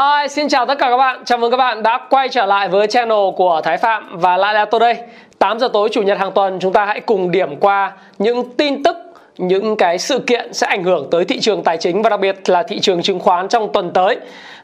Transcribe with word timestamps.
Hi, 0.00 0.28
xin 0.28 0.48
chào 0.48 0.66
tất 0.66 0.78
cả 0.78 0.90
các 0.90 0.96
bạn. 0.96 1.24
Chào 1.24 1.38
mừng 1.38 1.50
các 1.50 1.56
bạn 1.56 1.82
đã 1.82 2.00
quay 2.10 2.28
trở 2.28 2.46
lại 2.46 2.68
với 2.68 2.86
channel 2.86 3.18
của 3.36 3.60
Thái 3.64 3.76
Phạm 3.76 4.18
và 4.18 4.36
lại 4.36 4.54
là 4.54 4.64
tôi 4.64 4.80
đây. 4.80 4.96
8 5.38 5.58
giờ 5.58 5.68
tối 5.72 5.88
chủ 5.92 6.02
nhật 6.02 6.18
hàng 6.18 6.32
tuần 6.32 6.58
chúng 6.60 6.72
ta 6.72 6.84
hãy 6.84 7.00
cùng 7.00 7.30
điểm 7.30 7.56
qua 7.56 7.92
những 8.18 8.50
tin 8.56 8.82
tức 8.82 8.96
những 9.38 9.76
cái 9.76 9.98
sự 9.98 10.18
kiện 10.18 10.52
sẽ 10.52 10.66
ảnh 10.66 10.84
hưởng 10.84 11.08
tới 11.10 11.24
thị 11.24 11.40
trường 11.40 11.62
tài 11.62 11.76
chính 11.76 12.02
và 12.02 12.10
đặc 12.10 12.20
biệt 12.20 12.50
là 12.50 12.62
thị 12.62 12.80
trường 12.80 13.02
chứng 13.02 13.18
khoán 13.18 13.48
trong 13.48 13.72
tuần 13.72 13.90
tới. 13.94 14.16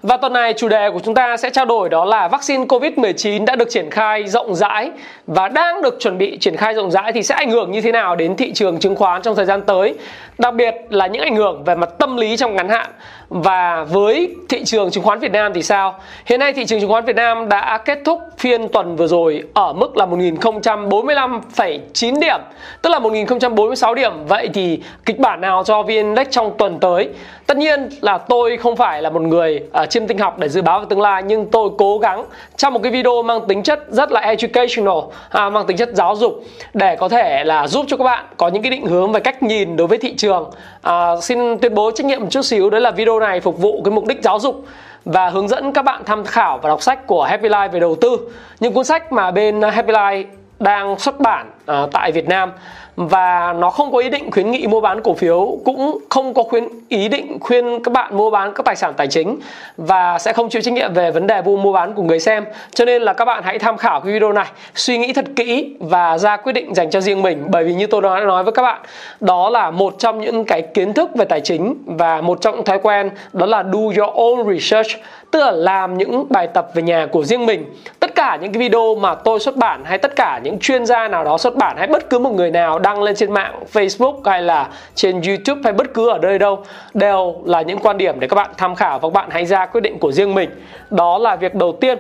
Và 0.07 0.17
tuần 0.17 0.33
này 0.33 0.53
chủ 0.53 0.69
đề 0.69 0.91
của 0.91 1.01
chúng 1.05 1.15
ta 1.15 1.37
sẽ 1.37 1.51
trao 1.51 1.65
đổi 1.65 1.89
đó 1.89 2.05
là 2.05 2.29
vaccine 2.29 2.65
Covid-19 2.65 3.45
đã 3.45 3.57
được 3.57 3.71
triển 3.71 3.91
khai 3.91 4.29
rộng 4.29 4.55
rãi 4.55 4.91
và 5.27 5.49
đang 5.49 5.83
được 5.83 5.97
chuẩn 6.01 6.19
bị 6.19 6.39
triển 6.39 6.57
khai 6.57 6.75
rộng 6.75 6.91
rãi 6.91 7.13
thì 7.13 7.23
sẽ 7.23 7.35
ảnh 7.35 7.51
hưởng 7.51 7.71
như 7.71 7.81
thế 7.81 7.93
nào 7.93 8.17
đến 8.17 8.37
thị 8.37 8.53
trường 8.53 8.79
chứng 8.79 8.97
khoán 8.97 9.23
trong 9.23 9.37
thời 9.37 9.45
gian 9.45 9.63
tới. 9.63 9.95
Đặc 10.39 10.55
biệt 10.55 10.75
là 10.91 11.07
những 11.07 11.23
ảnh 11.23 11.37
hưởng 11.37 11.65
về 11.65 11.75
mặt 11.75 11.91
tâm 11.99 12.17
lý 12.17 12.37
trong 12.37 12.57
ngắn 12.57 12.69
hạn 12.69 12.91
và 13.29 13.85
với 13.85 14.35
thị 14.49 14.65
trường 14.65 14.91
chứng 14.91 15.05
khoán 15.05 15.19
Việt 15.19 15.33
Nam 15.33 15.53
thì 15.55 15.63
sao? 15.63 15.99
Hiện 16.27 16.41
nay 16.41 16.53
thị 16.53 16.65
trường 16.65 16.81
chứng 16.81 16.91
khoán 16.91 17.05
Việt 17.05 17.17
Nam 17.17 17.49
đã 17.49 17.79
kết 17.79 17.99
thúc 18.05 18.21
phiên 18.39 18.69
tuần 18.69 18.97
vừa 18.97 19.07
rồi 19.07 19.43
ở 19.55 19.73
mức 19.73 19.97
là 19.97 20.07
1045,9 20.07 22.21
điểm, 22.21 22.41
tức 22.83 22.91
là 22.91 22.99
1046 22.99 23.95
điểm. 23.95 24.13
Vậy 24.29 24.49
thì 24.55 24.81
kịch 25.05 25.19
bản 25.19 25.41
nào 25.41 25.65
cho 25.65 25.83
VN 25.83 25.89
Index 25.89 26.27
trong 26.31 26.55
tuần 26.59 26.79
tới? 26.81 27.09
Tất 27.47 27.57
nhiên 27.57 27.89
là 28.01 28.19
tôi 28.19 28.57
không 28.57 28.77
phải 28.77 29.03
là 29.03 29.11
một 29.11 29.23
người 29.23 29.61
uh, 29.83 29.91
chiêm 29.97 30.07
tinh 30.07 30.19
học 30.19 30.39
để 30.39 30.49
dự 30.49 30.63
báo 30.63 30.81
về 30.81 30.87
tương 30.89 31.01
lai 31.01 31.23
nhưng 31.27 31.47
tôi 31.51 31.71
cố 31.79 31.99
gắng 31.99 32.25
trong 32.57 32.73
một 32.73 32.81
cái 32.83 32.93
video 32.93 33.23
mang 33.23 33.41
tính 33.49 33.63
chất 33.63 33.81
rất 33.89 34.13
là 34.13 34.21
educational, 34.21 34.97
à, 35.31 35.51
mang 35.51 35.67
tính 35.67 35.77
chất 35.77 35.89
giáo 35.93 36.17
dục 36.17 36.45
để 36.75 36.97
có 36.97 37.09
thể 37.09 37.45
là 37.45 37.67
giúp 37.67 37.85
cho 37.89 37.97
các 37.97 38.05
bạn 38.05 38.25
có 38.37 38.49
những 38.49 38.63
cái 38.63 38.71
định 38.71 38.87
hướng 38.87 39.13
về 39.13 39.21
cách 39.21 39.43
nhìn 39.43 39.77
đối 39.77 39.87
với 39.87 39.99
thị 39.99 40.15
trường. 40.17 40.51
À, 40.83 41.17
xin 41.23 41.59
tuyên 41.59 41.75
bố 41.75 41.91
trách 41.91 42.07
nhiệm 42.07 42.21
một 42.21 42.27
chút 42.31 42.43
xíu 42.43 42.71
đấy 42.71 42.81
là 42.81 42.91
video 42.91 43.21
này 43.21 43.41
phục 43.41 43.59
vụ 43.59 43.83
cái 43.85 43.93
mục 43.93 44.07
đích 44.07 44.23
giáo 44.23 44.39
dục 44.39 44.65
và 45.05 45.29
hướng 45.29 45.49
dẫn 45.49 45.73
các 45.73 45.83
bạn 45.83 46.03
tham 46.07 46.25
khảo 46.25 46.59
và 46.63 46.69
đọc 46.69 46.83
sách 46.83 47.07
của 47.07 47.25
Happy 47.25 47.49
Life 47.49 47.71
về 47.71 47.81
đầu 47.81 47.97
tư. 48.01 48.19
Những 48.61 48.73
cuốn 48.73 48.85
sách 48.85 49.13
mà 49.13 49.31
bên 49.31 49.63
Happy 49.63 49.93
Life 49.93 50.25
đang 50.61 50.99
xuất 50.99 51.21
bản 51.21 51.51
uh, 51.71 51.93
tại 51.93 52.13
Việt 52.13 52.29
Nam. 52.29 52.53
Và 52.97 53.53
nó 53.53 53.71
không 53.71 53.93
có 53.93 53.99
ý 53.99 54.09
định 54.09 54.31
khuyến 54.31 54.51
nghị 54.51 54.67
mua 54.67 54.81
bán 54.81 55.03
cổ 55.03 55.15
phiếu 55.15 55.59
cũng 55.65 55.99
không 56.09 56.35
có 56.35 56.43
khuyến 56.43 56.65
ý 56.89 57.09
định 57.09 57.39
khuyên 57.41 57.83
các 57.85 57.93
bạn 57.93 58.17
mua 58.17 58.31
bán 58.31 58.53
các 58.55 58.67
tài 58.67 58.77
sản 58.77 58.95
tài 58.97 59.07
chính 59.07 59.39
và 59.77 60.19
sẽ 60.19 60.33
không 60.33 60.49
chịu 60.49 60.63
trách 60.63 60.75
nhiệm 60.75 60.95
về 60.95 61.11
vấn 61.11 61.27
đề 61.27 61.43
mua 61.43 61.73
bán 61.73 61.95
của 61.95 62.03
người 62.03 62.21
xem. 62.21 62.45
Cho 62.75 62.85
nên 62.85 63.03
là 63.03 63.13
các 63.13 63.25
bạn 63.25 63.43
hãy 63.43 63.59
tham 63.59 63.77
khảo 63.77 64.01
cái 64.01 64.13
video 64.13 64.33
này 64.33 64.47
suy 64.75 64.99
nghĩ 64.99 65.13
thật 65.13 65.25
kỹ 65.37 65.77
và 65.81 66.19
ra 66.19 66.37
quyết 66.37 66.53
định 66.53 66.75
dành 66.75 66.91
cho 66.91 67.01
riêng 67.01 67.23
mình. 67.23 67.45
Bởi 67.49 67.65
vì 67.65 67.75
như 67.75 67.87
tôi 67.87 68.03
đã 68.03 68.21
nói 68.21 68.45
với 68.45 68.53
các 68.53 68.63
bạn 68.63 68.81
đó 69.21 69.51
là 69.51 69.71
một 69.71 69.95
trong 69.99 70.21
những 70.21 70.45
cái 70.45 70.63
kiến 70.63 70.93
thức 70.93 71.11
về 71.15 71.25
tài 71.25 71.41
chính 71.41 71.75
và 71.87 72.21
một 72.21 72.41
trong 72.41 72.55
những 72.55 72.65
thói 72.65 72.79
quen 72.83 73.11
đó 73.33 73.47
là 73.47 73.65
do 73.73 73.79
your 73.79 74.15
own 74.15 74.55
research 74.55 74.91
tức 75.37 75.43
là 75.43 75.51
làm 75.51 75.99
những 75.99 76.27
bài 76.31 76.47
tập 76.47 76.69
về 76.75 76.83
nhà 76.83 77.07
của 77.07 77.25
riêng 77.25 77.47
mình. 77.47 77.65
Tất 78.01 78.15
cả 78.15 78.39
những 78.43 78.53
cái 78.53 78.61
video 78.61 78.95
mà 78.95 79.15
tôi 79.15 79.41
xuất 79.41 79.57
bản 79.57 79.85
hay 79.85 79.99
tất 79.99 80.17
cả 80.17 80.41
những 80.45 80.59
chuyên 80.59 80.87
gia 80.87 81.09
nào 81.09 81.25
đó 81.25 81.39
xuất 81.39 81.57
bản 81.57 81.77
hay 81.77 81.87
bất 81.87 82.11
cứ 82.11 82.19
một 82.19 82.31
người 82.31 82.51
nào 82.51 82.79
đăng 82.79 83.03
lên 83.03 83.17
trên 83.17 83.33
mạng 83.33 83.63
Facebook 83.73 84.21
hay 84.25 84.43
là 84.43 84.69
trên 84.95 85.21
YouTube 85.23 85.61
hay 85.65 85.73
bất 85.73 85.95
cứ 85.95 86.09
ở 86.09 86.19
nơi 86.19 86.39
đâu 86.39 86.65
đều 86.95 87.35
là 87.45 87.63
những 87.63 87.79
quan 87.79 87.99
điểm 87.99 88.21
để 88.21 88.29
các 88.29 88.35
bạn 88.35 88.51
tham 88.57 88.75
khảo 88.75 88.99
và 88.99 89.09
các 89.09 89.13
bạn 89.13 89.29
hãy 89.31 89.47
ra 89.47 89.67
quyết 89.67 89.81
định 89.81 89.99
của 89.99 90.13
riêng 90.13 90.35
mình. 90.35 90.51
Đó 90.91 91.19
là 91.19 91.37
việc 91.37 91.55
đầu 91.55 91.73
tiên. 91.81 91.99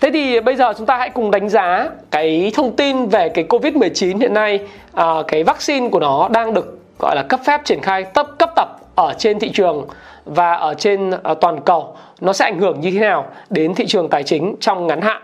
Thế 0.00 0.10
thì 0.10 0.40
bây 0.40 0.56
giờ 0.56 0.72
chúng 0.78 0.86
ta 0.86 0.96
hãy 0.96 1.10
cùng 1.10 1.30
đánh 1.30 1.48
giá 1.48 1.88
cái 2.10 2.52
thông 2.54 2.76
tin 2.76 3.06
về 3.06 3.28
cái 3.28 3.44
Covid-19 3.48 4.18
hiện 4.20 4.34
nay 4.34 4.60
à, 4.94 5.14
cái 5.28 5.44
vaccine 5.44 5.88
của 5.88 6.00
nó 6.00 6.28
đang 6.28 6.54
được 6.54 6.78
gọi 6.98 7.16
là 7.16 7.22
cấp 7.28 7.40
phép 7.44 7.60
triển 7.64 7.80
khai 7.80 8.02
cấp 8.02 8.26
cấp 8.38 8.50
tập 8.56 8.68
ở 8.94 9.14
trên 9.18 9.38
thị 9.38 9.50
trường 9.54 9.86
và 10.28 10.52
ở 10.52 10.74
trên 10.74 11.10
à, 11.22 11.34
toàn 11.34 11.60
cầu 11.60 11.96
nó 12.20 12.32
sẽ 12.32 12.44
ảnh 12.44 12.58
hưởng 12.58 12.80
như 12.80 12.90
thế 12.90 13.00
nào 13.00 13.26
đến 13.50 13.74
thị 13.74 13.86
trường 13.86 14.08
tài 14.08 14.22
chính 14.22 14.54
trong 14.60 14.86
ngắn 14.86 15.00
hạn 15.00 15.22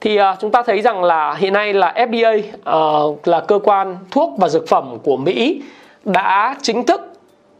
thì 0.00 0.20
uh, 0.20 0.24
chúng 0.40 0.50
ta 0.50 0.62
thấy 0.66 0.80
rằng 0.80 1.04
là 1.04 1.34
hiện 1.34 1.52
nay 1.52 1.72
là 1.72 1.92
FDA 1.96 2.38
uh, 2.38 2.44
à, 2.64 2.80
là 3.24 3.40
cơ 3.40 3.58
quan 3.64 3.96
thuốc 4.10 4.34
và 4.38 4.48
dược 4.48 4.68
phẩm 4.68 4.98
của 5.04 5.16
Mỹ 5.16 5.62
đã 6.04 6.56
chính 6.62 6.86
thức 6.86 7.00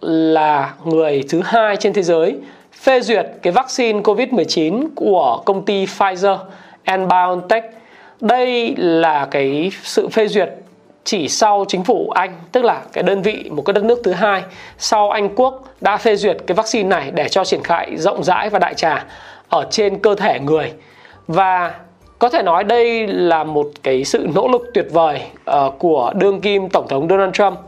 là 0.00 0.74
người 0.84 1.24
thứ 1.28 1.40
hai 1.44 1.76
trên 1.76 1.92
thế 1.92 2.02
giới 2.02 2.36
phê 2.72 3.00
duyệt 3.00 3.26
cái 3.42 3.52
vaccine 3.52 4.00
COVID-19 4.00 4.88
của 4.94 5.42
công 5.44 5.64
ty 5.64 5.84
Pfizer 5.84 6.38
and 6.84 7.10
BioNTech. 7.10 7.64
Đây 8.20 8.74
là 8.76 9.28
cái 9.30 9.70
sự 9.82 10.08
phê 10.08 10.28
duyệt 10.28 10.48
chỉ 11.06 11.28
sau 11.28 11.64
chính 11.68 11.84
phủ 11.84 12.10
Anh, 12.10 12.34
tức 12.52 12.64
là 12.64 12.82
cái 12.92 13.02
đơn 13.02 13.22
vị 13.22 13.50
một 13.50 13.62
cái 13.62 13.72
đất 13.74 13.84
nước 13.84 14.00
thứ 14.04 14.12
hai 14.12 14.42
sau 14.78 15.10
Anh 15.10 15.34
quốc 15.36 15.64
đã 15.80 15.96
phê 15.96 16.16
duyệt 16.16 16.36
cái 16.46 16.54
vaccine 16.54 16.88
này 16.88 17.10
để 17.14 17.28
cho 17.28 17.44
triển 17.44 17.62
khai 17.62 17.96
rộng 17.96 18.24
rãi 18.24 18.50
và 18.50 18.58
đại 18.58 18.74
trà 18.74 19.04
ở 19.48 19.66
trên 19.70 19.98
cơ 19.98 20.14
thể 20.14 20.40
người. 20.40 20.72
Và 21.28 21.74
có 22.18 22.28
thể 22.28 22.42
nói 22.42 22.64
đây 22.64 23.06
là 23.06 23.44
một 23.44 23.66
cái 23.82 24.04
sự 24.04 24.26
nỗ 24.34 24.48
lực 24.48 24.70
tuyệt 24.74 24.86
vời 24.90 25.20
uh, 25.50 25.78
của 25.78 26.12
đương 26.14 26.40
kim 26.40 26.68
tổng 26.68 26.88
thống 26.88 27.08
Donald 27.08 27.32
Trump 27.32 27.58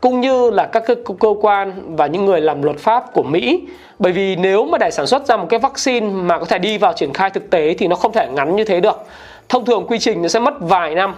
cũng 0.00 0.20
như 0.20 0.50
là 0.50 0.66
các 0.66 0.82
cơ, 0.86 0.94
cơ 1.20 1.28
quan 1.40 1.96
và 1.96 2.06
những 2.06 2.24
người 2.26 2.40
làm 2.40 2.62
luật 2.62 2.78
pháp 2.78 3.12
của 3.12 3.22
Mỹ. 3.22 3.62
Bởi 3.98 4.12
vì 4.12 4.36
nếu 4.36 4.64
mà 4.64 4.78
để 4.78 4.90
sản 4.90 5.06
xuất 5.06 5.26
ra 5.26 5.36
một 5.36 5.46
cái 5.50 5.60
vaccine 5.60 6.06
mà 6.08 6.38
có 6.38 6.44
thể 6.44 6.58
đi 6.58 6.78
vào 6.78 6.92
triển 6.92 7.12
khai 7.12 7.30
thực 7.30 7.50
tế 7.50 7.74
thì 7.78 7.86
nó 7.86 7.96
không 7.96 8.12
thể 8.12 8.28
ngắn 8.32 8.56
như 8.56 8.64
thế 8.64 8.80
được. 8.80 9.04
Thông 9.48 9.64
thường 9.64 9.86
quy 9.88 9.98
trình 9.98 10.22
nó 10.22 10.28
sẽ 10.28 10.40
mất 10.40 10.54
vài 10.60 10.94
năm. 10.94 11.14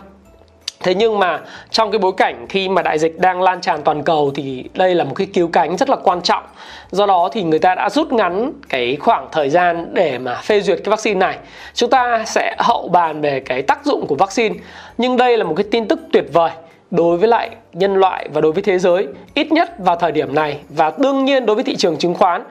Thế 0.84 0.95
nhưng 0.95 1.19
mà 1.19 1.41
trong 1.71 1.91
cái 1.91 1.99
bối 1.99 2.12
cảnh 2.17 2.47
khi 2.49 2.69
mà 2.69 2.83
đại 2.83 2.99
dịch 2.99 3.19
đang 3.19 3.43
lan 3.43 3.61
tràn 3.61 3.83
toàn 3.83 4.03
cầu 4.03 4.33
thì 4.34 4.65
đây 4.75 4.95
là 4.95 5.05
một 5.05 5.15
cái 5.15 5.27
cứu 5.34 5.49
cánh 5.53 5.77
rất 5.77 5.91
là 5.91 5.97
quan 5.97 6.22
trọng. 6.22 6.43
Do 6.91 7.06
đó 7.06 7.28
thì 7.33 7.43
người 7.43 7.59
ta 7.59 7.75
đã 7.75 7.91
rút 7.91 8.12
ngắn 8.12 8.53
cái 8.69 8.97
khoảng 9.00 9.28
thời 9.33 9.50
gian 9.50 9.87
để 9.93 10.19
mà 10.19 10.34
phê 10.34 10.61
duyệt 10.61 10.78
cái 10.84 10.91
vaccine 10.91 11.19
này. 11.19 11.39
Chúng 11.75 11.91
ta 11.91 12.25
sẽ 12.27 12.56
hậu 12.59 12.89
bàn 12.89 13.21
về 13.21 13.41
cái 13.41 13.62
tác 13.62 13.84
dụng 13.84 14.06
của 14.06 14.15
vaccine. 14.15 14.55
Nhưng 14.99 15.17
đây 15.17 15.39
là 15.39 15.44
một 15.44 15.55
cái 15.56 15.65
tin 15.71 15.89
tức 15.89 16.00
tuyệt 16.12 16.25
vời 16.33 16.50
đối 16.91 17.17
với 17.17 17.28
lại 17.28 17.50
nhân 17.73 17.94
loại 17.94 18.28
và 18.33 18.41
đối 18.41 18.53
với 18.53 18.62
thế 18.62 18.78
giới 18.78 19.06
ít 19.34 19.53
nhất 19.53 19.78
vào 19.78 19.97
thời 19.97 20.12
điểm 20.12 20.34
này 20.34 20.59
và 20.69 20.93
đương 20.99 21.25
nhiên 21.25 21.47
đối 21.47 21.55
với 21.55 21.65
thị 21.65 21.77
trường 21.77 21.97
chứng 21.99 22.15
khoán 22.15 22.43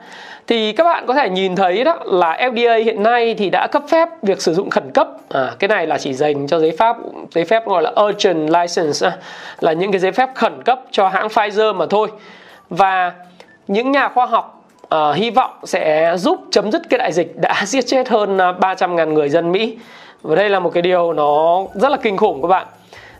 thì 0.46 0.72
các 0.72 0.84
bạn 0.84 1.06
có 1.06 1.14
thể 1.14 1.28
nhìn 1.28 1.56
thấy 1.56 1.84
đó 1.84 1.98
là 2.04 2.36
FDA 2.40 2.84
hiện 2.84 3.02
nay 3.02 3.34
thì 3.34 3.50
đã 3.50 3.66
cấp 3.66 3.82
phép 3.88 4.08
việc 4.22 4.42
sử 4.42 4.54
dụng 4.54 4.70
khẩn 4.70 4.90
cấp. 4.94 5.08
À, 5.28 5.50
cái 5.58 5.68
này 5.68 5.86
là 5.86 5.98
chỉ 5.98 6.14
dành 6.14 6.46
cho 6.46 6.58
giấy 6.58 6.72
phép 6.78 6.96
giấy 7.34 7.44
phép 7.44 7.66
gọi 7.66 7.82
là 7.82 7.92
urgent 8.04 8.50
license 8.50 9.10
là 9.60 9.72
những 9.72 9.92
cái 9.92 9.98
giấy 9.98 10.12
phép 10.12 10.28
khẩn 10.34 10.62
cấp 10.62 10.80
cho 10.90 11.08
hãng 11.08 11.28
Pfizer 11.28 11.74
mà 11.74 11.86
thôi. 11.90 12.08
Và 12.70 13.12
những 13.68 13.92
nhà 13.92 14.08
khoa 14.08 14.26
học 14.26 14.64
uh, 14.94 15.16
hy 15.16 15.30
vọng 15.30 15.50
sẽ 15.64 16.14
giúp 16.16 16.40
chấm 16.50 16.72
dứt 16.72 16.82
cái 16.90 16.98
đại 16.98 17.12
dịch 17.12 17.36
đã 17.36 17.54
giết 17.64 17.86
chết 17.86 18.08
hơn 18.08 18.38
à, 18.38 18.52
300.000 18.52 19.12
người 19.12 19.28
dân 19.28 19.52
Mỹ. 19.52 19.78
Và 20.22 20.34
đây 20.34 20.48
là 20.48 20.60
một 20.60 20.70
cái 20.74 20.82
điều 20.82 21.12
nó 21.12 21.62
rất 21.74 21.88
là 21.88 21.96
kinh 21.96 22.16
khủng 22.16 22.42
các 22.42 22.48
bạn. 22.48 22.66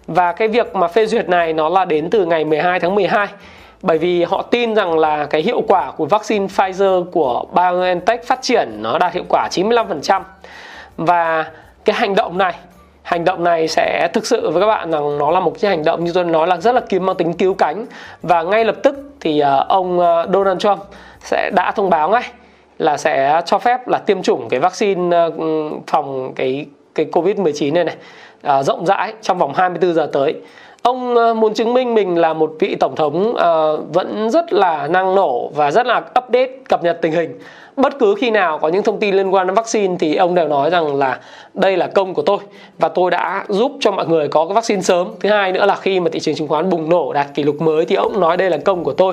Và 0.07 0.33
cái 0.33 0.49
việc 0.49 0.75
mà 0.75 0.89
phê 0.89 1.07
duyệt 1.07 1.29
này 1.29 1.53
nó 1.53 1.69
là 1.69 1.85
đến 1.85 2.11
từ 2.11 2.27
ngày 2.27 2.45
12 2.45 2.81
tháng 2.81 2.95
12 2.95 3.29
bởi 3.85 3.99
vì 3.99 4.25
họ 4.25 4.43
tin 4.43 4.75
rằng 4.75 4.99
là 4.99 5.27
cái 5.27 5.43
hiệu 5.43 5.63
quả 5.69 5.91
của 5.97 6.07
vaccine 6.07 6.47
Pfizer 6.47 7.05
của 7.05 7.45
BioNTech 7.53 8.27
phát 8.27 8.43
triển 8.43 8.69
nó 8.83 8.99
đạt 8.99 9.13
hiệu 9.13 9.25
quả 9.29 9.49
95% 9.53 10.23
và 10.97 11.51
cái 11.85 11.97
hành 11.97 12.15
động 12.15 12.39
này, 12.39 12.55
hành 13.03 13.25
động 13.25 13.45
này 13.45 13.69
sẽ 13.69 14.09
thực 14.13 14.27
sự 14.27 14.51
với 14.51 14.61
các 14.61 14.67
bạn 14.67 14.91
rằng 14.91 15.19
nó 15.19 15.31
là 15.31 15.41
một 15.41 15.53
cái 15.61 15.71
hành 15.71 15.85
động 15.85 16.05
như 16.05 16.13
tôi 16.15 16.25
nói 16.25 16.47
là 16.47 16.57
rất 16.57 16.75
là 16.75 16.81
kiếm 16.89 17.07
mang 17.07 17.17
tính 17.17 17.33
cứu 17.33 17.55
cánh. 17.55 17.87
Và 18.23 18.43
ngay 18.43 18.65
lập 18.65 18.77
tức 18.83 18.97
thì 19.21 19.41
ờ, 19.41 19.67
ông 19.69 20.01
ờ, 20.01 20.27
Donald 20.33 20.61
Trump 20.61 20.79
sẽ 21.21 21.51
đã 21.55 21.73
thông 21.77 21.91
báo 21.91 22.11
ngay 22.11 22.25
là 22.79 22.97
sẽ 22.97 23.43
cho 23.47 23.59
phép 23.59 23.89
là 23.89 23.99
tiêm 23.99 24.23
chủng 24.23 24.49
cái 24.49 24.61
vaccine 24.61 25.17
ờ, 25.17 25.31
phòng 25.87 26.33
cái 26.37 26.67
cái 26.95 27.07
Covid-19 27.13 27.73
này 27.73 27.85
này 27.85 27.97
rộng 28.63 28.87
rãi 28.87 29.15
trong 29.23 29.39
vòng 29.39 29.55
24 29.55 29.95
giờ 29.95 30.11
tới 30.13 30.35
ông 30.85 31.15
ờ, 31.15 31.35
muốn 31.35 31.55
chứng 31.55 31.75
minh 31.75 31.95
mình 31.95 32.19
là 32.19 32.33
một 32.33 32.53
vị 32.61 32.77
tổng 32.81 32.97
thống 32.97 33.31
uh, 33.31 33.95
vẫn 33.95 34.31
rất 34.31 34.53
là 34.53 34.87
năng 34.87 35.15
nổ 35.15 35.49
và 35.49 35.71
rất 35.71 35.87
là 35.87 35.99
update 35.99 36.49
cập 36.69 36.85
nhật 36.85 36.99
tình 37.03 37.13
hình. 37.13 37.39
Bất 37.77 37.99
cứ 37.99 38.15
khi 38.19 38.31
nào 38.31 38.59
có 38.59 38.69
những 38.69 38.83
thông 38.83 39.01
tin 39.01 39.15
liên 39.15 39.35
quan 39.35 39.47
đến 39.47 39.55
vaccine 39.55 39.97
thì 40.01 40.15
ông 40.15 40.35
đều 40.35 40.49
nói 40.49 40.71
rằng 40.71 40.97
là 40.97 41.21
đây 41.55 41.77
là 41.77 41.87
công 41.87 42.15
của 42.15 42.23
tôi 42.23 42.39
và 42.79 42.89
tôi 42.89 43.11
đã 43.11 43.45
giúp 43.49 43.73
cho 43.81 43.93
mọi 43.93 44.07
người 44.07 44.29
có 44.29 44.47
cái 44.47 44.55
vaccine 44.55 44.83
sớm. 44.83 45.09
Thứ 45.21 45.29
hai 45.29 45.53
nữa 45.53 45.67
là 45.67 45.75
khi 45.75 46.01
mà 46.01 46.11
thị 46.13 46.21
trường 46.21 46.35
chứng 46.35 46.49
khoán 46.49 46.71
bùng 46.71 46.89
nổ 46.89 47.13
đạt 47.13 47.27
kỷ 47.35 47.43
lục 47.43 47.61
mới 47.61 47.85
thì 47.85 47.97
ông 47.97 48.21
nói 48.21 48.37
đây 48.37 48.51
là 48.51 48.57
công 48.57 48.85
của 48.85 48.93
tôi 48.93 49.13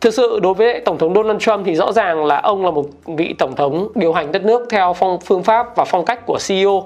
thực 0.00 0.14
sự 0.14 0.40
đối 0.42 0.54
với 0.54 0.80
tổng 0.80 0.98
thống 0.98 1.14
Donald 1.14 1.40
Trump 1.40 1.66
thì 1.66 1.74
rõ 1.74 1.92
ràng 1.92 2.24
là 2.24 2.40
ông 2.40 2.64
là 2.64 2.70
một 2.70 2.84
vị 3.06 3.34
tổng 3.38 3.56
thống 3.56 3.88
điều 3.94 4.12
hành 4.12 4.32
đất 4.32 4.44
nước 4.44 4.66
theo 4.70 4.92
phong 4.92 5.20
phương 5.20 5.42
pháp 5.42 5.76
và 5.76 5.84
phong 5.84 6.04
cách 6.04 6.26
của 6.26 6.38
CEO 6.48 6.84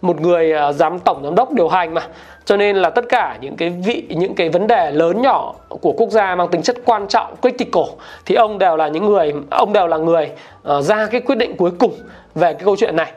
một 0.00 0.20
người 0.20 0.52
uh, 0.68 0.74
giám 0.74 0.98
tổng 0.98 1.20
giám 1.24 1.34
đốc 1.34 1.52
điều 1.52 1.68
hành 1.68 1.94
mà. 1.94 2.06
Cho 2.44 2.56
nên 2.56 2.76
là 2.76 2.90
tất 2.90 3.04
cả 3.08 3.38
những 3.40 3.56
cái 3.56 3.70
vị 3.70 4.02
những 4.08 4.34
cái 4.34 4.48
vấn 4.48 4.66
đề 4.66 4.90
lớn 4.90 5.22
nhỏ 5.22 5.54
của 5.68 5.92
quốc 5.92 6.10
gia 6.10 6.34
mang 6.34 6.48
tính 6.48 6.62
chất 6.62 6.76
quan 6.84 7.08
trọng 7.08 7.34
critical 7.42 7.84
thì 8.26 8.34
ông 8.34 8.58
đều 8.58 8.76
là 8.76 8.88
những 8.88 9.06
người 9.06 9.32
ông 9.50 9.72
đều 9.72 9.86
là 9.86 9.96
người 9.96 10.30
uh, 10.76 10.84
ra 10.84 11.06
cái 11.06 11.20
quyết 11.20 11.38
định 11.38 11.56
cuối 11.56 11.70
cùng 11.78 11.92
về 12.34 12.52
cái 12.52 12.62
câu 12.64 12.76
chuyện 12.76 12.96
này. 12.96 13.12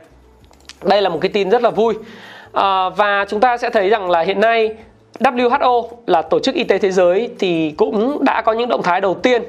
Đây 0.83 1.01
là 1.01 1.09
một 1.09 1.17
cái 1.21 1.29
tin 1.29 1.49
rất 1.49 1.61
là 1.61 1.69
vui. 1.69 1.93
Uh, 1.93 2.97
và 2.97 3.25
chúng 3.29 3.39
ta 3.39 3.57
sẽ 3.57 3.69
thấy 3.69 3.89
rằng 3.89 4.09
là 4.09 4.21
hiện 4.21 4.39
nay 4.39 4.75
WHO 5.19 5.87
là 6.07 6.21
tổ 6.21 6.39
chức 6.39 6.55
y 6.55 6.63
tế 6.63 6.77
thế 6.77 6.91
giới 6.91 7.29
thì 7.39 7.71
cũng 7.77 8.23
đã 8.23 8.41
có 8.41 8.53
những 8.53 8.69
động 8.69 8.83
thái 8.83 9.01
đầu 9.01 9.13
tiên 9.13 9.43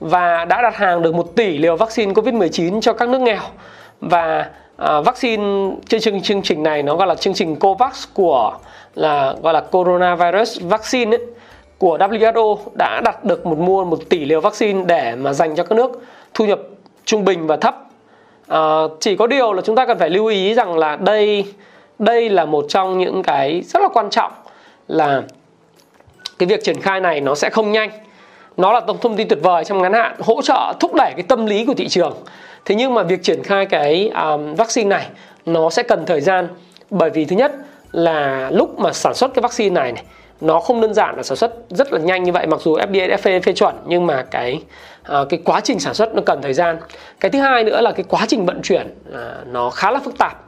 và 0.00 0.44
đã 0.44 0.62
đặt 0.62 0.76
hàng 0.76 1.02
được 1.02 1.14
1 1.14 1.36
tỷ 1.36 1.58
liều 1.58 1.76
vaccine 1.76 2.12
COVID-19 2.12 2.80
cho 2.80 2.92
các 2.92 3.08
nước 3.08 3.20
nghèo 3.20 3.42
và 4.00 4.50
à, 4.76 5.00
vaccine 5.00 5.70
chương 5.88 6.00
trình 6.00 6.22
chương 6.22 6.42
trình 6.42 6.62
này 6.62 6.82
nó 6.82 6.96
gọi 6.96 7.06
là 7.06 7.14
chương 7.14 7.34
trình 7.34 7.56
COVAX 7.56 8.04
của 8.14 8.58
là 8.94 9.34
gọi 9.42 9.52
là 9.52 9.60
coronavirus 9.60 10.60
vaccine 10.60 11.16
ấy, 11.16 11.26
của 11.78 11.98
WHO 11.98 12.56
đã 12.74 13.00
đặt 13.04 13.24
được 13.24 13.46
một 13.46 13.58
mua 13.58 13.84
một 13.84 13.98
tỷ 14.08 14.24
liều 14.24 14.40
vaccine 14.40 14.84
để 14.86 15.14
mà 15.16 15.32
dành 15.32 15.56
cho 15.56 15.62
các 15.64 15.76
nước 15.76 16.04
thu 16.34 16.44
nhập 16.44 16.60
trung 17.04 17.24
bình 17.24 17.46
và 17.46 17.56
thấp. 17.56 17.76
À, 18.48 18.60
chỉ 19.00 19.16
có 19.16 19.26
điều 19.26 19.52
là 19.52 19.62
chúng 19.62 19.76
ta 19.76 19.86
cần 19.86 19.98
phải 19.98 20.10
lưu 20.10 20.26
ý 20.26 20.54
rằng 20.54 20.78
là 20.78 20.96
đây 20.96 21.44
đây 21.98 22.28
là 22.28 22.44
một 22.44 22.64
trong 22.68 22.98
những 22.98 23.22
cái 23.22 23.62
rất 23.66 23.82
là 23.82 23.88
quan 23.88 24.10
trọng 24.10 24.32
là 24.90 25.22
cái 26.38 26.46
việc 26.46 26.64
triển 26.64 26.80
khai 26.80 27.00
này 27.00 27.20
nó 27.20 27.34
sẽ 27.34 27.50
không 27.50 27.72
nhanh. 27.72 27.90
Nó 28.56 28.72
là 28.72 28.80
thông 29.02 29.16
tin 29.16 29.28
tuyệt 29.28 29.38
vời 29.42 29.64
trong 29.64 29.82
ngắn 29.82 29.92
hạn 29.92 30.16
hỗ 30.20 30.42
trợ 30.42 30.72
thúc 30.80 30.94
đẩy 30.94 31.12
cái 31.16 31.22
tâm 31.28 31.46
lý 31.46 31.64
của 31.64 31.74
thị 31.74 31.88
trường. 31.88 32.16
Thế 32.64 32.74
nhưng 32.74 32.94
mà 32.94 33.02
việc 33.02 33.22
triển 33.22 33.42
khai 33.42 33.66
cái 33.66 34.08
um, 34.08 34.54
vaccine 34.54 34.88
này 34.88 35.06
nó 35.46 35.70
sẽ 35.70 35.82
cần 35.82 36.06
thời 36.06 36.20
gian 36.20 36.48
bởi 36.90 37.10
vì 37.10 37.24
thứ 37.24 37.36
nhất 37.36 37.52
là 37.92 38.50
lúc 38.50 38.78
mà 38.78 38.92
sản 38.92 39.14
xuất 39.14 39.34
cái 39.34 39.42
vaccine 39.42 39.74
này, 39.74 39.92
này 39.92 40.04
nó 40.40 40.60
không 40.60 40.80
đơn 40.80 40.94
giản 40.94 41.16
là 41.16 41.22
sản 41.22 41.36
xuất 41.36 41.52
rất 41.70 41.92
là 41.92 41.98
nhanh 41.98 42.22
như 42.22 42.32
vậy 42.32 42.46
mặc 42.46 42.60
dù 42.60 42.76
FDA 42.76 43.08
đã 43.08 43.16
phê 43.16 43.40
phê 43.40 43.52
chuẩn 43.52 43.74
nhưng 43.86 44.06
mà 44.06 44.22
cái 44.30 44.62
uh, 45.20 45.28
cái 45.28 45.40
quá 45.44 45.60
trình 45.60 45.80
sản 45.80 45.94
xuất 45.94 46.14
nó 46.14 46.22
cần 46.26 46.42
thời 46.42 46.54
gian. 46.54 46.78
Cái 47.20 47.30
thứ 47.30 47.40
hai 47.40 47.64
nữa 47.64 47.80
là 47.80 47.92
cái 47.92 48.04
quá 48.08 48.26
trình 48.28 48.46
vận 48.46 48.62
chuyển 48.62 48.94
uh, 49.08 49.46
nó 49.46 49.70
khá 49.70 49.90
là 49.90 50.00
phức 50.04 50.18
tạp. 50.18 50.44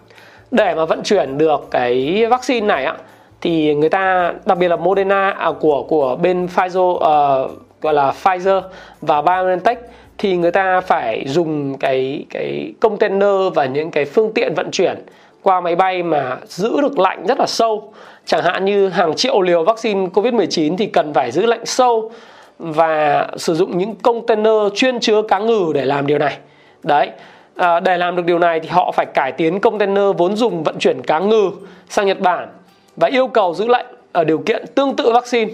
Để 0.50 0.75
mà 0.75 0.85
vận 0.85 1.03
chuyển 1.03 1.39
được 1.39 1.69
cái 1.71 2.27
vaccine 2.31 2.67
này 2.67 2.85
á 2.85 2.97
thì 3.43 3.75
người 3.75 3.89
ta 3.89 4.33
đặc 4.47 4.59
biệt 4.59 4.69
là 4.69 4.77
Moderna 4.77 5.31
à, 5.31 5.53
của 5.61 5.83
của 5.89 6.17
bên 6.17 6.47
Pfizer 6.47 6.91
uh, 6.91 7.50
gọi 7.81 7.94
là 7.94 8.12
Pfizer 8.23 8.61
và 9.00 9.23
BioNTech 9.23 9.79
thì 10.19 10.37
người 10.37 10.50
ta 10.50 10.81
phải 10.81 11.25
dùng 11.27 11.79
cái 11.79 12.25
cái 12.31 12.73
container 12.81 13.53
và 13.55 13.65
những 13.65 13.91
cái 13.91 14.05
phương 14.05 14.33
tiện 14.35 14.55
vận 14.55 14.71
chuyển 14.71 15.05
qua 15.43 15.61
máy 15.61 15.77
bay 15.77 16.03
mà 16.03 16.37
giữ 16.47 16.81
được 16.81 16.99
lạnh 16.99 17.27
rất 17.27 17.39
là 17.39 17.47
sâu. 17.47 17.93
Chẳng 18.27 18.43
hạn 18.43 18.65
như 18.65 18.89
hàng 18.89 19.15
triệu 19.17 19.41
liều 19.41 19.65
vaccine 19.65 20.06
Covid-19 20.06 20.77
thì 20.77 20.87
cần 20.87 21.15
phải 21.15 21.31
giữ 21.31 21.47
lạnh 21.47 21.67
sâu 21.67 22.11
và 22.59 23.27
sử 23.37 23.55
dụng 23.55 23.79
những 23.79 23.94
container 23.94 24.73
chuyên 24.75 25.00
chứa 25.00 25.23
cá 25.23 25.39
ngừ 25.39 25.73
để 25.75 25.85
làm 25.85 26.06
điều 26.06 26.19
này. 26.19 26.37
Đấy 26.83 27.11
à, 27.56 27.81
để 27.81 27.99
làm 27.99 28.17
được 28.17 28.25
điều 28.27 28.39
này 28.39 28.61
thì 28.61 28.69
họ 28.69 28.93
phải 28.93 29.06
cải 29.06 29.33
tiến 29.33 29.61
container 29.61 30.17
vốn 30.19 30.37
dùng 30.37 30.62
vận 30.62 30.79
chuyển 30.79 31.03
cá 31.03 31.19
ngừ 31.19 31.50
sang 31.89 32.06
Nhật 32.06 32.21
Bản 32.21 32.49
và 32.97 33.09
yêu 33.09 33.27
cầu 33.27 33.55
giữ 33.55 33.67
lạnh 33.67 33.87
ở 34.12 34.21
ờ, 34.21 34.25
điều 34.25 34.39
kiện 34.39 34.67
tương 34.75 34.97
tự 34.97 35.12
vaccine. 35.12 35.53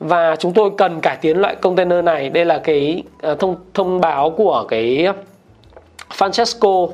Và 0.00 0.36
chúng 0.36 0.52
tôi 0.52 0.70
cần 0.78 1.00
cải 1.00 1.16
tiến 1.16 1.36
loại 1.36 1.54
container 1.54 2.04
này. 2.04 2.30
Đây 2.30 2.44
là 2.44 2.58
cái 2.58 3.02
ờ, 3.20 3.34
thông 3.34 3.56
thông 3.74 4.00
báo 4.00 4.30
của 4.30 4.64
cái 4.68 5.08
Francesco 6.18 6.88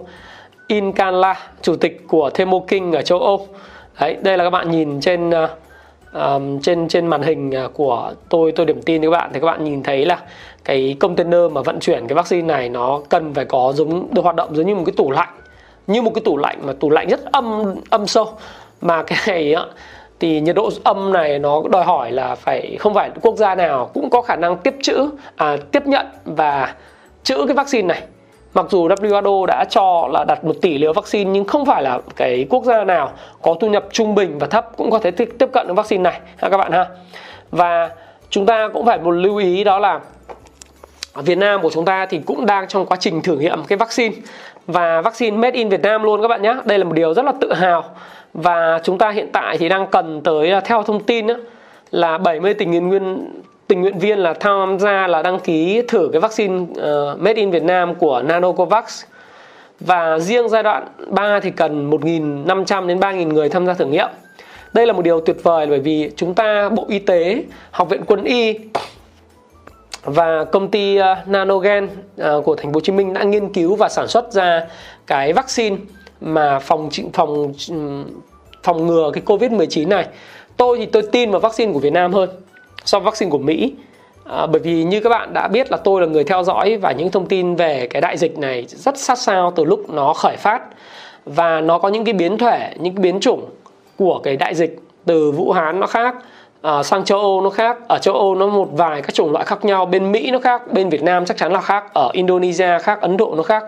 Incanla 0.67 1.51
chủ 1.63 1.77
tịch 1.77 2.05
của 2.09 2.31
Thermo 2.31 2.61
King 2.69 2.93
ở 2.93 3.03
châu 3.03 3.21
Âu. 3.21 3.47
Đấy 4.01 4.17
đây 4.23 4.39
là 4.39 4.45
các 4.45 4.51
bạn 4.51 4.71
nhìn 4.71 5.01
trên 5.01 5.31
um, 6.13 6.61
trên 6.61 6.89
trên 6.89 7.07
màn 7.07 7.23
hình 7.23 7.53
của 7.75 8.13
tôi 8.29 8.53
tôi 8.53 8.67
điểm 8.67 8.83
tin 8.83 9.01
với 9.01 9.11
các 9.11 9.19
bạn. 9.19 9.31
Thì 9.33 9.41
các 9.41 9.47
bạn 9.47 9.65
nhìn 9.65 9.83
thấy 9.83 10.07
là 10.07 10.19
cái 10.65 10.97
container 11.01 11.53
mà 11.53 11.63
vận 11.63 11.81
chuyển 11.81 12.07
cái 12.07 12.15
vaccine 12.15 12.47
này 12.47 12.69
nó 12.69 13.01
cần 13.09 13.35
phải 13.35 13.45
có 13.45 13.73
giống 13.77 14.15
được 14.15 14.23
hoạt 14.23 14.37
động 14.37 14.57
giống 14.57 14.67
như 14.67 14.75
một 14.75 14.83
cái 14.87 14.95
tủ 14.97 15.11
lạnh 15.11 15.29
như 15.89 16.03
một 16.03 16.15
cái 16.15 16.23
tủ 16.25 16.37
lạnh 16.37 16.59
mà 16.65 16.73
tủ 16.81 16.91
lạnh 16.91 17.09
rất 17.09 17.21
âm 17.33 17.75
âm 17.91 18.07
sâu 18.07 18.29
mà 18.81 19.03
cái 19.03 19.19
này 19.27 19.55
á 19.55 19.63
thì 20.21 20.41
nhiệt 20.41 20.55
độ 20.55 20.71
âm 20.85 21.13
này 21.13 21.39
nó 21.39 21.63
đòi 21.71 21.85
hỏi 21.85 22.13
là 22.13 22.35
phải 22.35 22.77
không 22.81 22.95
phải 22.95 23.11
quốc 23.21 23.37
gia 23.37 23.55
nào 23.55 23.91
cũng 23.95 24.11
có 24.11 24.23
khả 24.23 24.37
năng 24.37 24.57
tiếp 24.57 24.75
chữ 24.83 25.11
à, 25.37 25.57
tiếp 25.73 25.87
nhận 25.87 26.07
và 26.25 26.75
chữ 27.23 27.45
cái 27.47 27.55
vaccine 27.55 27.89
này. 27.89 28.03
Mặc 28.55 28.67
dù 28.71 28.89
WHO 28.89 29.47
đã 29.47 29.65
cho 29.71 30.09
là 30.13 30.25
đặt 30.29 30.45
một 30.45 30.57
tỷ 30.63 30.79
liều 30.79 30.93
vaccine 30.93 31.31
nhưng 31.31 31.45
không 31.45 31.67
phải 31.67 31.83
là 31.83 32.01
cái 32.17 32.47
quốc 32.51 32.65
gia 32.65 32.85
nào 32.85 33.11
có 33.43 33.55
thu 33.61 33.69
nhập 33.69 33.85
trung 33.93 34.15
bình 34.15 34.39
và 34.39 34.47
thấp 34.47 34.69
cũng 34.77 34.91
có 34.91 34.99
thể 34.99 35.11
tiếp 35.11 35.49
cận 35.53 35.67
được 35.67 35.75
vaccine 35.75 36.03
này 36.03 36.21
ha 36.37 36.49
các 36.49 36.57
bạn 36.57 36.73
ha. 36.73 36.87
Và 37.51 37.91
chúng 38.31 38.47
ta 38.47 38.69
cũng 38.73 38.87
phải 38.87 38.99
một 38.99 39.11
lưu 39.11 39.37
ý 39.37 39.65
đó 39.65 39.79
là 39.79 40.01
ở 41.13 41.23
Việt 41.23 41.39
Nam 41.39 41.63
của 41.63 41.71
chúng 41.71 41.85
ta 41.85 42.07
thì 42.07 42.21
cũng 42.27 42.47
đang 42.47 42.69
trong 42.69 42.87
quá 42.87 42.97
trình 43.01 43.23
thử 43.23 43.37
nghiệm 43.37 43.65
cái 43.65 43.79
vaccine. 43.79 44.15
Và 44.67 45.01
vaccine 45.01 45.37
made 45.37 45.59
in 45.59 45.69
Việt 45.69 45.83
Nam 45.83 46.03
luôn 46.03 46.23
các 46.23 46.29
bạn 46.29 46.43
nhé 46.43 46.55
đây 46.65 46.79
là 46.79 46.85
một 46.85 46.93
điều 46.93 47.15
rất 47.15 47.25
là 47.25 47.33
tự 47.41 47.53
hào 47.53 47.85
và 48.35 48.81
chúng 48.85 48.99
ta 48.99 49.11
hiện 49.11 49.29
tại 49.33 49.59
thì 49.59 49.69
đang 49.69 49.87
cần 49.87 50.21
tới 50.25 50.51
à, 50.51 50.61
theo 50.61 50.83
thông 50.83 51.03
tin 51.03 51.27
là 51.91 52.19
70 52.19 52.55
tình 52.55 52.71
nguyện 52.71 52.91
viên 52.91 53.29
tình 53.69 53.81
nguyện 53.81 53.99
viên 53.99 54.19
là 54.19 54.35
tham 54.35 54.79
gia 54.79 55.07
là 55.07 55.23
đăng 55.23 55.41
ký 55.41 55.83
thử 55.89 56.09
cái 56.13 56.21
vaccine 56.21 56.55
uh, 56.61 57.21
made 57.21 57.35
in 57.35 57.51
Việt 57.51 57.63
Nam 57.63 57.95
của 57.95 58.23
Nanocovax 58.23 59.05
và 59.81 60.19
riêng 60.19 60.49
giai 60.49 60.63
đoạn 60.63 60.89
3 61.09 61.41
thì 61.41 61.51
cần 61.51 61.91
1.500 61.91 62.87
đến 62.87 63.01
3.000 63.01 63.29
người 63.29 63.49
tham 63.49 63.67
gia 63.67 63.75
thử 63.75 63.87
nghiệm. 63.87 64.09
Đây 64.73 64.87
là 64.87 64.93
một 64.93 65.03
điều 65.03 65.21
tuyệt 65.21 65.37
vời 65.43 65.67
bởi 65.67 65.81
vì 65.81 66.11
chúng 66.17 66.35
ta 66.35 66.69
Bộ 66.69 66.87
Y 66.89 66.99
tế, 66.99 67.43
Học 67.71 67.89
viện 67.89 68.03
Quân 68.07 68.25
y 68.25 68.59
và 70.03 70.45
công 70.45 70.71
ty 70.71 70.99
uh, 71.01 71.29
Nanogen 71.29 71.85
uh, 71.85 72.45
của 72.45 72.55
thành 72.55 72.67
phố 72.67 72.77
Hồ 72.77 72.81
Chí 72.81 72.93
Minh 72.93 73.15
đã 73.15 73.23
nghiên 73.23 73.53
cứu 73.53 73.77
và 73.77 73.89
sản 73.89 74.09
xuất 74.09 74.33
ra 74.33 74.67
cái 75.07 75.33
vaccine 75.33 75.77
mà 76.21 76.59
phòng 76.59 76.89
phòng 77.13 77.53
ừ, 77.69 78.05
phòng 78.63 78.87
ngừa 78.87 79.11
cái 79.15 79.23
Covid-19 79.27 79.89
này. 79.89 80.07
Tôi 80.57 80.79
thì 80.79 80.87
tôi 80.87 81.03
tin 81.13 81.31
vào 81.31 81.41
vaccine 81.41 81.73
của 81.73 81.79
Việt 81.79 81.93
Nam 81.93 82.13
hơn 82.13 82.31
so 82.85 82.99
với 82.99 83.05
vaccine 83.05 83.31
của 83.31 83.39
Mỹ. 83.39 83.75
À, 84.25 84.47
bởi 84.47 84.61
vì 84.61 84.85
như 84.85 85.01
các 85.01 85.11
bạn 85.11 85.33
đã 85.33 85.49
biết 85.49 85.71
là 85.71 85.77
tôi 85.77 86.01
là 86.01 86.07
người 86.07 86.25
theo 86.25 86.45
dõi 86.45 86.77
và 86.77 86.93
những 86.93 87.11
thông 87.11 87.27
tin 87.27 87.55
về 87.55 87.87
cái 87.91 88.03
đại 88.03 88.17
dịch 88.17 88.39
này 88.39 88.65
rất 88.69 88.99
sát 88.99 89.19
sao 89.19 89.53
từ 89.57 89.65
lúc 89.65 89.91
nó 89.91 90.13
khởi 90.13 90.37
phát 90.37 90.63
và 91.25 91.61
nó 91.61 91.79
có 91.79 91.89
những 91.89 92.05
cái 92.05 92.15
biến 92.15 92.39
thể, 92.39 92.75
những 92.79 92.95
cái 92.95 93.03
biến 93.03 93.21
chủng 93.21 93.45
của 93.97 94.21
cái 94.25 94.37
đại 94.37 94.55
dịch 94.55 94.79
từ 95.05 95.31
Vũ 95.31 95.53
Hán 95.53 95.81
nó 95.81 95.87
khác 95.87 96.15
à, 96.63 96.83
sang 96.83 97.05
châu 97.05 97.19
Âu 97.21 97.41
nó 97.41 97.51
khác 97.51 97.77
ở 97.89 97.99
châu 97.99 98.15
Âu 98.15 98.35
nó 98.35 98.47
một 98.47 98.69
vài 98.73 99.03
các 99.03 99.15
chủng 99.15 99.33
loại 99.33 99.45
khác 99.45 99.65
nhau 99.65 99.87
bên 99.87 100.13
Mỹ 100.13 100.31
nó 100.31 100.39
khác 100.39 100.73
bên 100.73 100.89
Việt 100.89 101.03
Nam 101.03 101.25
chắc 101.25 101.37
chắn 101.37 101.53
là 101.53 101.61
khác 101.61 101.95
ở 101.95 102.11
Indonesia 102.13 102.79
khác 102.83 103.01
Ấn 103.01 103.17
Độ 103.17 103.35
nó 103.37 103.43
khác 103.43 103.65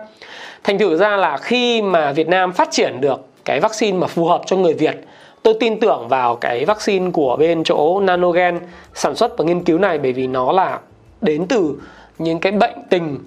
thành 0.63 0.79
thử 0.79 0.97
ra 0.97 1.17
là 1.17 1.37
khi 1.37 1.81
mà 1.81 2.11
Việt 2.11 2.27
Nam 2.27 2.51
phát 2.51 2.71
triển 2.71 3.01
được 3.01 3.25
cái 3.45 3.59
vaccine 3.59 3.97
mà 3.97 4.07
phù 4.07 4.25
hợp 4.25 4.41
cho 4.45 4.55
người 4.55 4.73
Việt 4.73 4.95
tôi 5.43 5.53
tin 5.59 5.79
tưởng 5.79 6.07
vào 6.07 6.35
cái 6.35 6.65
vaccine 6.65 7.11
của 7.11 7.35
bên 7.39 7.63
chỗ 7.63 7.99
Nanogen 7.99 8.59
sản 8.93 9.15
xuất 9.15 9.37
và 9.37 9.45
nghiên 9.45 9.63
cứu 9.63 9.77
này 9.77 9.97
bởi 9.97 10.13
vì 10.13 10.27
nó 10.27 10.51
là 10.51 10.79
đến 11.21 11.45
từ 11.49 11.75
những 12.17 12.39
cái 12.39 12.51
bệnh 12.51 12.83
tình 12.89 13.17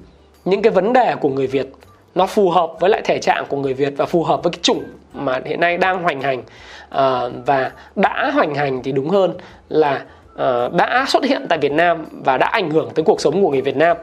những 0.45 0.63
cái 0.63 0.71
vấn 0.71 0.93
đề 0.93 1.15
của 1.21 1.29
người 1.29 1.47
Việt. 1.47 1.67
Nó 2.15 2.27
phù 2.27 2.51
hợp 2.51 2.73
với 2.81 2.91
lại 2.91 3.01
thể 3.05 3.19
trạng 3.19 3.45
của 3.49 3.57
người 3.57 3.75
Việt 3.75 3.93
và 3.97 4.07
phù 4.07 4.25
hợp 4.25 4.43
với 4.43 4.53
cái 4.53 4.61
chủng 4.63 4.83
mà 5.15 5.41
hiện 5.45 5.61
nay 5.61 5.79
đang 5.79 6.03
hoành 6.03 6.21
hành. 6.21 6.43
À, 6.91 7.21
và 7.47 7.71
đã 7.97 8.31
hoành 8.35 8.55
hành 8.55 8.83
thì 8.83 8.93
đúng 8.93 9.11
hơn 9.11 9.35
là 9.69 10.05
à, 10.37 10.69
đã 10.69 11.05
xuất 11.09 11.25
hiện 11.25 11.47
tại 11.49 11.59
Việt 11.59 11.73
Nam 11.73 12.07
và 12.25 12.39
đã 12.39 12.47
ảnh 12.47 12.71
hưởng 12.71 12.91
tới 12.95 13.05
cuộc 13.05 13.21
sống 13.21 13.43
của 13.43 13.51
người 13.51 13.61
Việt 13.61 13.77
Nam. 13.77 13.97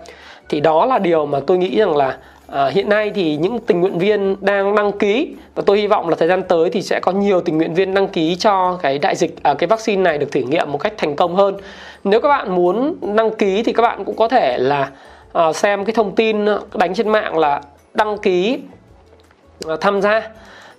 Thì 0.50 0.60
đó 0.60 0.86
là 0.86 1.00
điều 1.00 1.26
mà 1.26 1.40
tôi 1.48 1.58
nghĩ 1.58 1.80
rằng 1.80 1.96
là 1.98 2.18
À, 2.52 2.68
hiện 2.68 2.90
nay 2.90 3.12
thì 3.16 3.36
những 3.36 3.60
tình 3.60 3.82
nguyện 3.82 3.98
viên 3.98 4.36
đang 4.42 4.76
đăng 4.76 4.92
ký 4.92 5.36
và 5.56 5.64
tôi 5.66 5.78
hy 5.78 5.88
vọng 5.88 6.10
là 6.10 6.16
thời 6.16 6.28
gian 6.28 6.44
tới 6.44 6.70
thì 6.70 6.82
sẽ 6.82 7.00
có 7.00 7.12
nhiều 7.12 7.42
tình 7.42 7.58
nguyện 7.58 7.74
viên 7.74 7.94
đăng 7.94 8.08
ký 8.08 8.36
cho 8.36 8.80
cái 8.82 9.00
đại 9.00 9.16
dịch 9.16 9.44
à, 9.44 9.54
cái 9.54 9.68
vaccine 9.68 10.02
này 10.02 10.18
được 10.18 10.32
thử 10.32 10.40
nghiệm 10.40 10.72
một 10.72 10.78
cách 10.78 10.94
thành 10.98 11.16
công 11.16 11.36
hơn. 11.36 11.58
Nếu 12.04 12.22
các 12.22 12.30
bạn 12.30 12.56
muốn 12.56 12.96
đăng 13.16 13.32
ký 13.32 13.64
thì 13.64 13.74
các 13.74 13.82
bạn 13.82 14.06
cũng 14.06 14.16
có 14.16 14.28
thể 14.28 14.58
là 14.58 14.90
à, 15.34 15.54
xem 15.54 15.86
cái 15.86 15.94
thông 15.94 16.16
tin 16.16 16.46
đánh 16.74 16.94
trên 16.94 17.10
mạng 17.10 17.38
là 17.38 17.62
đăng 17.94 18.18
ký 18.18 18.60
à, 19.68 19.76
tham 19.82 20.02
gia. 20.02 20.30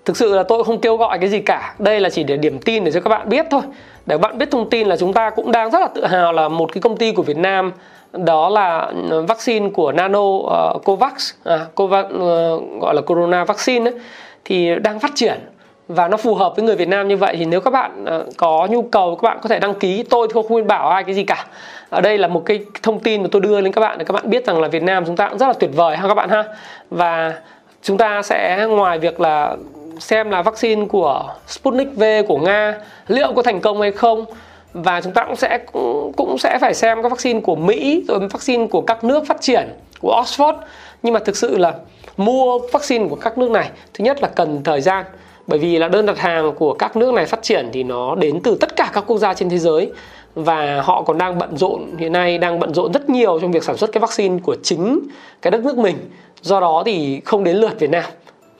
Thực 0.04 0.16
sự 0.16 0.34
là 0.34 0.42
tôi 0.42 0.64
không 0.64 0.80
kêu 0.80 0.96
gọi 0.96 1.18
cái 1.18 1.28
gì 1.28 1.38
cả. 1.38 1.74
Đây 1.78 2.00
là 2.00 2.10
chỉ 2.10 2.22
để 2.22 2.36
điểm 2.36 2.58
tin 2.58 2.84
để 2.84 2.90
cho 2.92 3.00
các 3.00 3.08
bạn 3.08 3.28
biết 3.28 3.46
thôi. 3.50 3.62
Để 4.06 4.18
bạn 4.18 4.38
biết 4.38 4.50
thông 4.50 4.70
tin 4.70 4.86
là 4.86 4.96
chúng 4.96 5.12
ta 5.12 5.30
cũng 5.30 5.52
đang 5.52 5.70
rất 5.70 5.78
là 5.78 5.88
tự 5.94 6.06
hào 6.06 6.32
là 6.32 6.48
một 6.48 6.72
cái 6.72 6.80
công 6.80 6.96
ty 6.96 7.12
của 7.12 7.22
Việt 7.22 7.36
Nam 7.36 7.72
đó 8.12 8.48
là 8.48 8.92
ừ, 9.10 9.22
vaccine 9.22 9.70
của 9.70 9.92
Nano 9.92 10.20
uh, 10.20 10.84
Covax, 10.84 11.32
à, 11.44 11.66
Covax 11.74 12.04
uh, 12.06 12.80
gọi 12.80 12.94
là 12.94 13.00
Corona 13.06 13.44
vaccine 13.44 13.90
ấy, 13.90 14.00
thì 14.44 14.74
đang 14.74 15.00
phát 15.00 15.10
triển 15.14 15.40
và 15.88 16.08
nó 16.08 16.16
phù 16.16 16.34
hợp 16.34 16.56
với 16.56 16.64
người 16.64 16.76
Việt 16.76 16.88
Nam 16.88 17.08
như 17.08 17.16
vậy. 17.16 17.36
Thì 17.38 17.44
nếu 17.44 17.60
các 17.60 17.70
bạn 17.70 18.04
uh, 18.04 18.36
có 18.36 18.68
nhu 18.70 18.82
cầu 18.82 19.16
các 19.16 19.28
bạn 19.28 19.38
có 19.42 19.48
thể 19.48 19.58
đăng 19.58 19.74
ký. 19.74 20.02
Tôi 20.02 20.28
không 20.28 20.48
khuyên 20.48 20.66
bảo 20.66 20.88
ai 20.88 21.04
cái 21.04 21.14
gì 21.14 21.24
cả. 21.24 21.46
Ở 21.90 22.00
đây 22.00 22.18
là 22.18 22.28
một 22.28 22.42
cái 22.46 22.60
thông 22.82 23.00
tin 23.00 23.22
mà 23.22 23.28
tôi 23.32 23.42
đưa 23.42 23.60
lên 23.60 23.72
các 23.72 23.80
bạn 23.80 23.98
để 23.98 24.04
các 24.04 24.12
bạn 24.12 24.30
biết 24.30 24.46
rằng 24.46 24.60
là 24.60 24.68
Việt 24.68 24.82
Nam 24.82 25.04
chúng 25.06 25.16
ta 25.16 25.28
cũng 25.28 25.38
rất 25.38 25.46
là 25.46 25.52
tuyệt 25.52 25.70
vời 25.76 25.96
ha 25.96 26.08
các 26.08 26.14
bạn 26.14 26.28
ha. 26.28 26.44
Và 26.90 27.32
chúng 27.82 27.98
ta 27.98 28.22
sẽ 28.22 28.66
ngoài 28.70 28.98
việc 28.98 29.20
là 29.20 29.56
xem 30.02 30.30
là 30.30 30.42
vaccine 30.42 30.86
của 30.86 31.34
Sputnik 31.48 31.96
V 31.96 32.02
của 32.28 32.38
Nga 32.38 32.74
liệu 33.08 33.32
có 33.32 33.42
thành 33.42 33.60
công 33.60 33.80
hay 33.80 33.92
không. 33.92 34.24
Và 34.72 35.00
chúng 35.00 35.12
ta 35.12 35.24
cũng 35.24 35.36
sẽ 35.36 35.58
cũng, 35.72 36.12
cũng 36.16 36.38
sẽ 36.38 36.58
phải 36.60 36.74
xem 36.74 37.02
các 37.02 37.08
vaccine 37.08 37.40
của 37.40 37.56
Mỹ 37.56 38.04
rồi 38.08 38.18
vaccine 38.18 38.66
của 38.66 38.80
các 38.80 39.04
nước 39.04 39.26
phát 39.26 39.40
triển 39.40 39.68
của 40.00 40.22
Oxford. 40.22 40.54
Nhưng 41.02 41.14
mà 41.14 41.20
thực 41.20 41.36
sự 41.36 41.58
là 41.58 41.74
mua 42.16 42.58
vaccine 42.58 43.08
của 43.08 43.16
các 43.16 43.38
nước 43.38 43.50
này 43.50 43.70
thứ 43.94 44.04
nhất 44.04 44.22
là 44.22 44.28
cần 44.28 44.62
thời 44.64 44.80
gian. 44.80 45.04
Bởi 45.46 45.58
vì 45.58 45.78
là 45.78 45.88
đơn 45.88 46.06
đặt 46.06 46.18
hàng 46.18 46.52
của 46.54 46.74
các 46.74 46.96
nước 46.96 47.14
này 47.14 47.26
phát 47.26 47.42
triển 47.42 47.68
thì 47.72 47.82
nó 47.82 48.14
đến 48.14 48.40
từ 48.44 48.56
tất 48.60 48.76
cả 48.76 48.90
các 48.92 49.04
quốc 49.06 49.18
gia 49.18 49.34
trên 49.34 49.50
thế 49.50 49.58
giới. 49.58 49.90
Và 50.34 50.80
họ 50.84 51.02
còn 51.02 51.18
đang 51.18 51.38
bận 51.38 51.56
rộn 51.56 51.96
hiện 51.98 52.12
nay 52.12 52.38
đang 52.38 52.60
bận 52.60 52.74
rộn 52.74 52.92
rất 52.92 53.10
nhiều 53.10 53.38
trong 53.40 53.52
việc 53.52 53.64
sản 53.64 53.76
xuất 53.76 53.92
cái 53.92 54.00
vaccine 54.00 54.38
của 54.42 54.56
chính 54.62 55.00
cái 55.42 55.50
đất 55.50 55.64
nước 55.64 55.78
mình. 55.78 55.96
Do 56.40 56.60
đó 56.60 56.82
thì 56.86 57.20
không 57.24 57.44
đến 57.44 57.56
lượt 57.56 57.80
Việt 57.80 57.90
Nam 57.90 58.04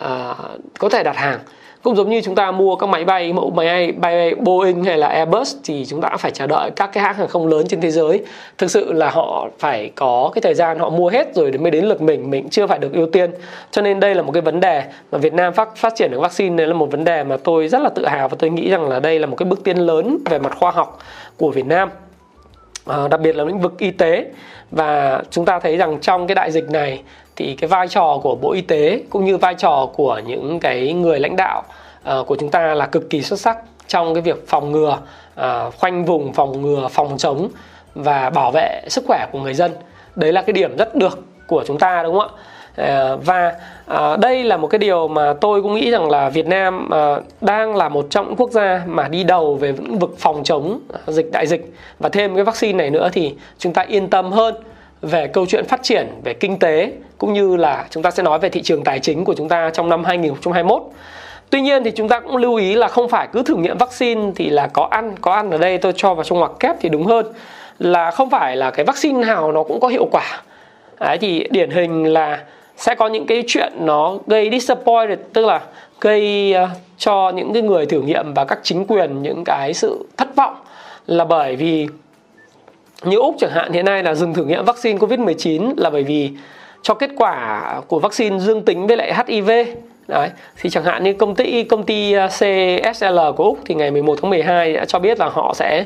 à, 0.03 0.35
có 0.79 0.89
thể 0.89 1.03
đặt 1.03 1.17
hàng. 1.17 1.39
Cũng 1.83 1.97
giống 1.97 2.11
như 2.11 2.21
chúng 2.21 2.35
ta 2.35 2.51
mua 2.51 2.77
các 2.77 2.87
máy 2.87 3.05
bay 3.05 3.33
mẫu 3.33 3.51
máy 3.51 3.93
bay 3.93 4.35
Boeing 4.35 4.85
hay 4.85 4.99
là 4.99 5.07
Airbus 5.07 5.57
thì 5.65 5.87
chúng 5.89 6.01
ta 6.01 6.17
phải 6.19 6.31
chờ 6.31 6.47
đợi 6.47 6.71
các 6.77 6.91
cái 6.93 7.05
hãng 7.05 7.15
hàng 7.15 7.29
không 7.29 7.47
lớn 7.47 7.67
trên 7.69 7.81
thế 7.81 7.91
giới. 7.91 8.25
Thực 8.59 8.71
sự 8.71 8.93
là 8.93 9.11
họ 9.11 9.49
phải 9.59 9.91
có 9.95 10.31
cái 10.35 10.43
thời 10.43 10.55
gian 10.55 10.79
họ 10.79 10.91
mua 10.91 11.09
hết 11.09 11.35
rồi 11.35 11.53
mới 11.53 11.71
đến 11.71 11.85
lượt 11.85 12.03
mình 12.03 12.31
mình 12.31 12.49
chưa 12.49 12.67
phải 12.67 12.79
được 12.79 12.93
ưu 12.93 13.07
tiên. 13.07 13.31
Cho 13.71 13.83
nên 13.83 14.01
đây 14.01 14.15
là 14.15 14.23
một 14.23 14.33
cái 14.33 14.41
vấn 14.41 14.61
đề 14.61 14.83
mà 15.13 15.19
Việt 15.19 15.35
Nam 15.35 15.53
phát 15.53 15.77
phát 15.77 15.93
triển 15.97 16.11
được 16.11 16.21
vaccine. 16.21 16.55
Này 16.57 16.67
là 16.67 16.75
một 16.75 16.91
vấn 16.91 17.05
đề 17.05 17.25
mà 17.25 17.37
tôi 17.45 17.69
rất 17.69 17.83
là 17.83 17.89
tự 17.89 18.07
hào 18.07 18.29
và 18.29 18.37
tôi 18.39 18.51
nghĩ 18.51 18.71
rằng 18.71 18.89
là 18.89 19.01
đây 19.01 19.19
là 19.19 19.27
một 19.27 19.37
cái 19.37 19.47
bước 19.47 19.65
tiến 19.65 19.79
lớn 19.79 20.19
về 20.31 20.39
mặt 20.39 20.57
khoa 20.59 20.71
học 20.71 20.99
của 21.37 21.51
Việt 21.51 21.67
Nam 21.67 21.91
à, 22.87 23.09
đặc 23.09 23.21
biệt 23.21 23.37
là 23.37 23.45
lĩnh 23.45 23.61
vực 23.61 23.79
y 23.79 23.91
tế. 23.91 24.27
Và 24.71 25.23
chúng 25.31 25.45
ta 25.45 25.61
thấy 25.61 25.77
rằng 25.77 26.01
trong 26.01 26.27
cái 26.27 26.35
đại 26.35 26.51
dịch 26.51 26.71
này 26.71 27.03
thì 27.43 27.55
cái 27.55 27.69
vai 27.69 27.89
trò 27.89 28.19
của 28.23 28.35
bộ 28.35 28.53
y 28.53 28.61
tế 28.61 29.03
cũng 29.11 29.25
như 29.25 29.37
vai 29.37 29.55
trò 29.55 29.89
của 29.95 30.21
những 30.27 30.61
cái 30.61 30.93
người 30.93 31.21
lãnh 31.21 31.37
đạo 31.37 31.63
uh, 32.21 32.27
của 32.27 32.37
chúng 32.37 32.51
ta 32.51 32.75
là 32.75 32.87
cực 32.87 33.11
kỳ 33.11 33.23
xuất 33.23 33.41
sắc 33.41 33.59
trong 33.87 34.15
cái 34.15 34.23
việc 34.23 34.49
phòng 34.49 34.73
ngừa 34.73 34.99
uh, 35.41 35.75
khoanh 35.79 36.05
vùng 36.05 36.33
phòng 36.33 36.63
ngừa 36.63 36.89
phòng 36.91 37.19
chống 37.19 37.49
và 37.95 38.31
bảo 38.31 38.51
vệ 38.51 38.83
sức 38.89 39.05
khỏe 39.07 39.27
của 39.33 39.39
người 39.39 39.55
dân. 39.55 39.73
Đấy 40.17 40.33
là 40.33 40.43
cái 40.43 40.53
điểm 40.53 40.77
rất 40.77 40.95
được 40.95 41.19
của 41.47 41.65
chúng 41.67 41.79
ta 41.79 42.03
đúng 42.03 42.19
không 42.19 42.29
ạ? 42.37 42.43
Ờ, 42.77 43.17
và 43.17 43.55
uh, 43.93 44.19
đây 44.19 44.45
là 44.45 44.57
một 44.57 44.67
cái 44.67 44.79
điều 44.79 45.09
mà 45.09 45.33
tôi 45.41 45.63
cũng 45.63 45.75
nghĩ 45.75 45.91
rằng 45.91 46.11
là 46.11 46.29
Việt 46.29 46.47
Nam 46.47 46.89
uh, 46.89 47.25
đang 47.41 47.77
là 47.77 47.89
một 47.89 48.07
trong 48.11 48.27
những 48.27 48.37
quốc 48.37 48.51
gia 48.51 48.83
mà 48.87 49.09
đi 49.09 49.25
đầu 49.25 49.55
về 49.55 49.73
lĩnh 49.73 49.99
vực 49.99 50.15
phòng 50.19 50.45
chống 50.45 50.81
dịch 51.07 51.33
đại 51.33 51.47
dịch. 51.47 51.73
Và 51.99 52.09
thêm 52.09 52.35
cái 52.35 52.45
vaccine 52.45 52.79
này 52.79 52.91
nữa 52.91 53.09
thì 53.13 53.35
chúng 53.59 53.73
ta 53.73 53.83
yên 53.83 54.11
tâm 54.11 54.33
hơn 54.33 54.55
về 55.03 55.27
câu 55.27 55.47
chuyện 55.47 55.65
phát 55.65 55.83
triển 55.83 56.09
về 56.25 56.35
kinh 56.35 56.59
tế 56.59 56.93
cũng 57.19 57.33
như 57.33 57.57
là 57.57 57.87
chúng 57.91 58.03
ta 58.03 58.11
sẽ 58.11 58.23
nói 58.23 58.39
về 58.39 58.49
thị 58.49 58.63
trường 58.63 58.85
tài 58.85 58.99
chính 58.99 59.25
của 59.25 59.35
chúng 59.35 59.49
ta 59.49 59.71
trong 59.71 59.89
năm 59.89 60.05
2021. 60.05 60.83
Tuy 61.51 61.61
nhiên 61.61 61.85
thì 61.85 61.91
chúng 61.91 62.09
ta 62.09 62.21
cũng 62.21 62.37
lưu 62.37 62.55
ý 62.55 62.75
là 62.75 62.89
không 62.89 63.09
phải 63.09 63.29
cứ 63.33 63.43
thử 63.43 63.57
nghiệm 63.57 63.79
vaccine 63.79 64.33
thì 64.37 64.51
là 64.51 64.67
có 64.67 64.89
ăn, 64.91 65.15
có 65.21 65.33
ăn 65.33 65.51
ở 65.51 65.59
đây 65.59 65.79
tôi 65.79 65.93
cho 65.97 66.15
vào 66.15 66.25
trong 66.25 66.39
ngoặc 66.39 66.53
kép 66.61 66.77
thì 66.81 66.89
đúng 66.89 67.07
hơn 67.07 67.27
là 67.79 68.11
không 68.11 68.31
phải 68.31 68.57
là 68.57 68.71
cái 68.71 68.85
vaccine 68.85 69.27
nào 69.27 69.53
nó 69.53 69.63
cũng 69.63 69.81
có 69.81 69.89
hiệu 69.89 70.09
quả. 70.13 70.43
Đấy 71.01 71.19
thì 71.21 71.47
điển 71.51 71.71
hình 71.71 72.05
là 72.05 72.41
sẽ 72.77 72.95
có 72.95 73.07
những 73.09 73.27
cái 73.27 73.45
chuyện 73.47 73.73
nó 73.81 74.19
gây 74.27 74.51
disappointed 74.51 75.19
tức 75.33 75.47
là 75.47 75.61
gây 76.01 76.53
ờ, 76.53 76.69
cho 76.99 77.33
những 77.35 77.53
cái 77.53 77.63
người 77.63 77.87
thử 77.87 78.01
nghiệm 78.01 78.35
và 78.35 78.45
các 78.45 78.59
chính 78.63 78.87
quyền 78.87 79.23
những 79.23 79.45
cái 79.45 79.75
sự 79.75 80.07
thất 80.17 80.37
vọng 80.37 80.55
là 81.07 81.25
bởi 81.25 81.57
vì 81.57 81.89
như 83.05 83.17
Úc 83.17 83.35
chẳng 83.39 83.51
hạn 83.51 83.73
hiện 83.73 83.85
nay 83.85 84.03
là 84.03 84.15
dừng 84.15 84.35
thử 84.35 84.45
nghiệm 84.45 84.65
vaccine 84.65 84.99
Covid-19 84.99 85.75
là 85.77 85.91
bởi 85.91 86.03
vì 86.03 86.31
cho 86.83 86.95
kết 86.95 87.11
quả 87.17 87.63
của 87.89 87.99
vaccine 87.99 88.39
dương 88.39 88.63
tính 88.63 88.87
với 88.87 88.97
lại 88.97 89.15
HIV 89.15 89.51
Đấy, 90.09 90.31
thì 90.57 90.71
chẳng 90.71 90.85
hạn 90.85 91.05
như 91.05 91.13
công 91.13 91.35
ty 91.35 91.65
công 91.65 91.85
ty 91.85 92.13
à, 92.13 92.29
CSL 92.29 93.19
của 93.37 93.45
Úc 93.45 93.59
thì 93.65 93.75
ngày 93.75 93.91
11 93.91 94.19
tháng 94.23 94.31
12 94.31 94.73
đã 94.73 94.85
cho 94.85 94.99
biết 94.99 95.19
là 95.19 95.29
họ 95.29 95.55
sẽ 95.55 95.85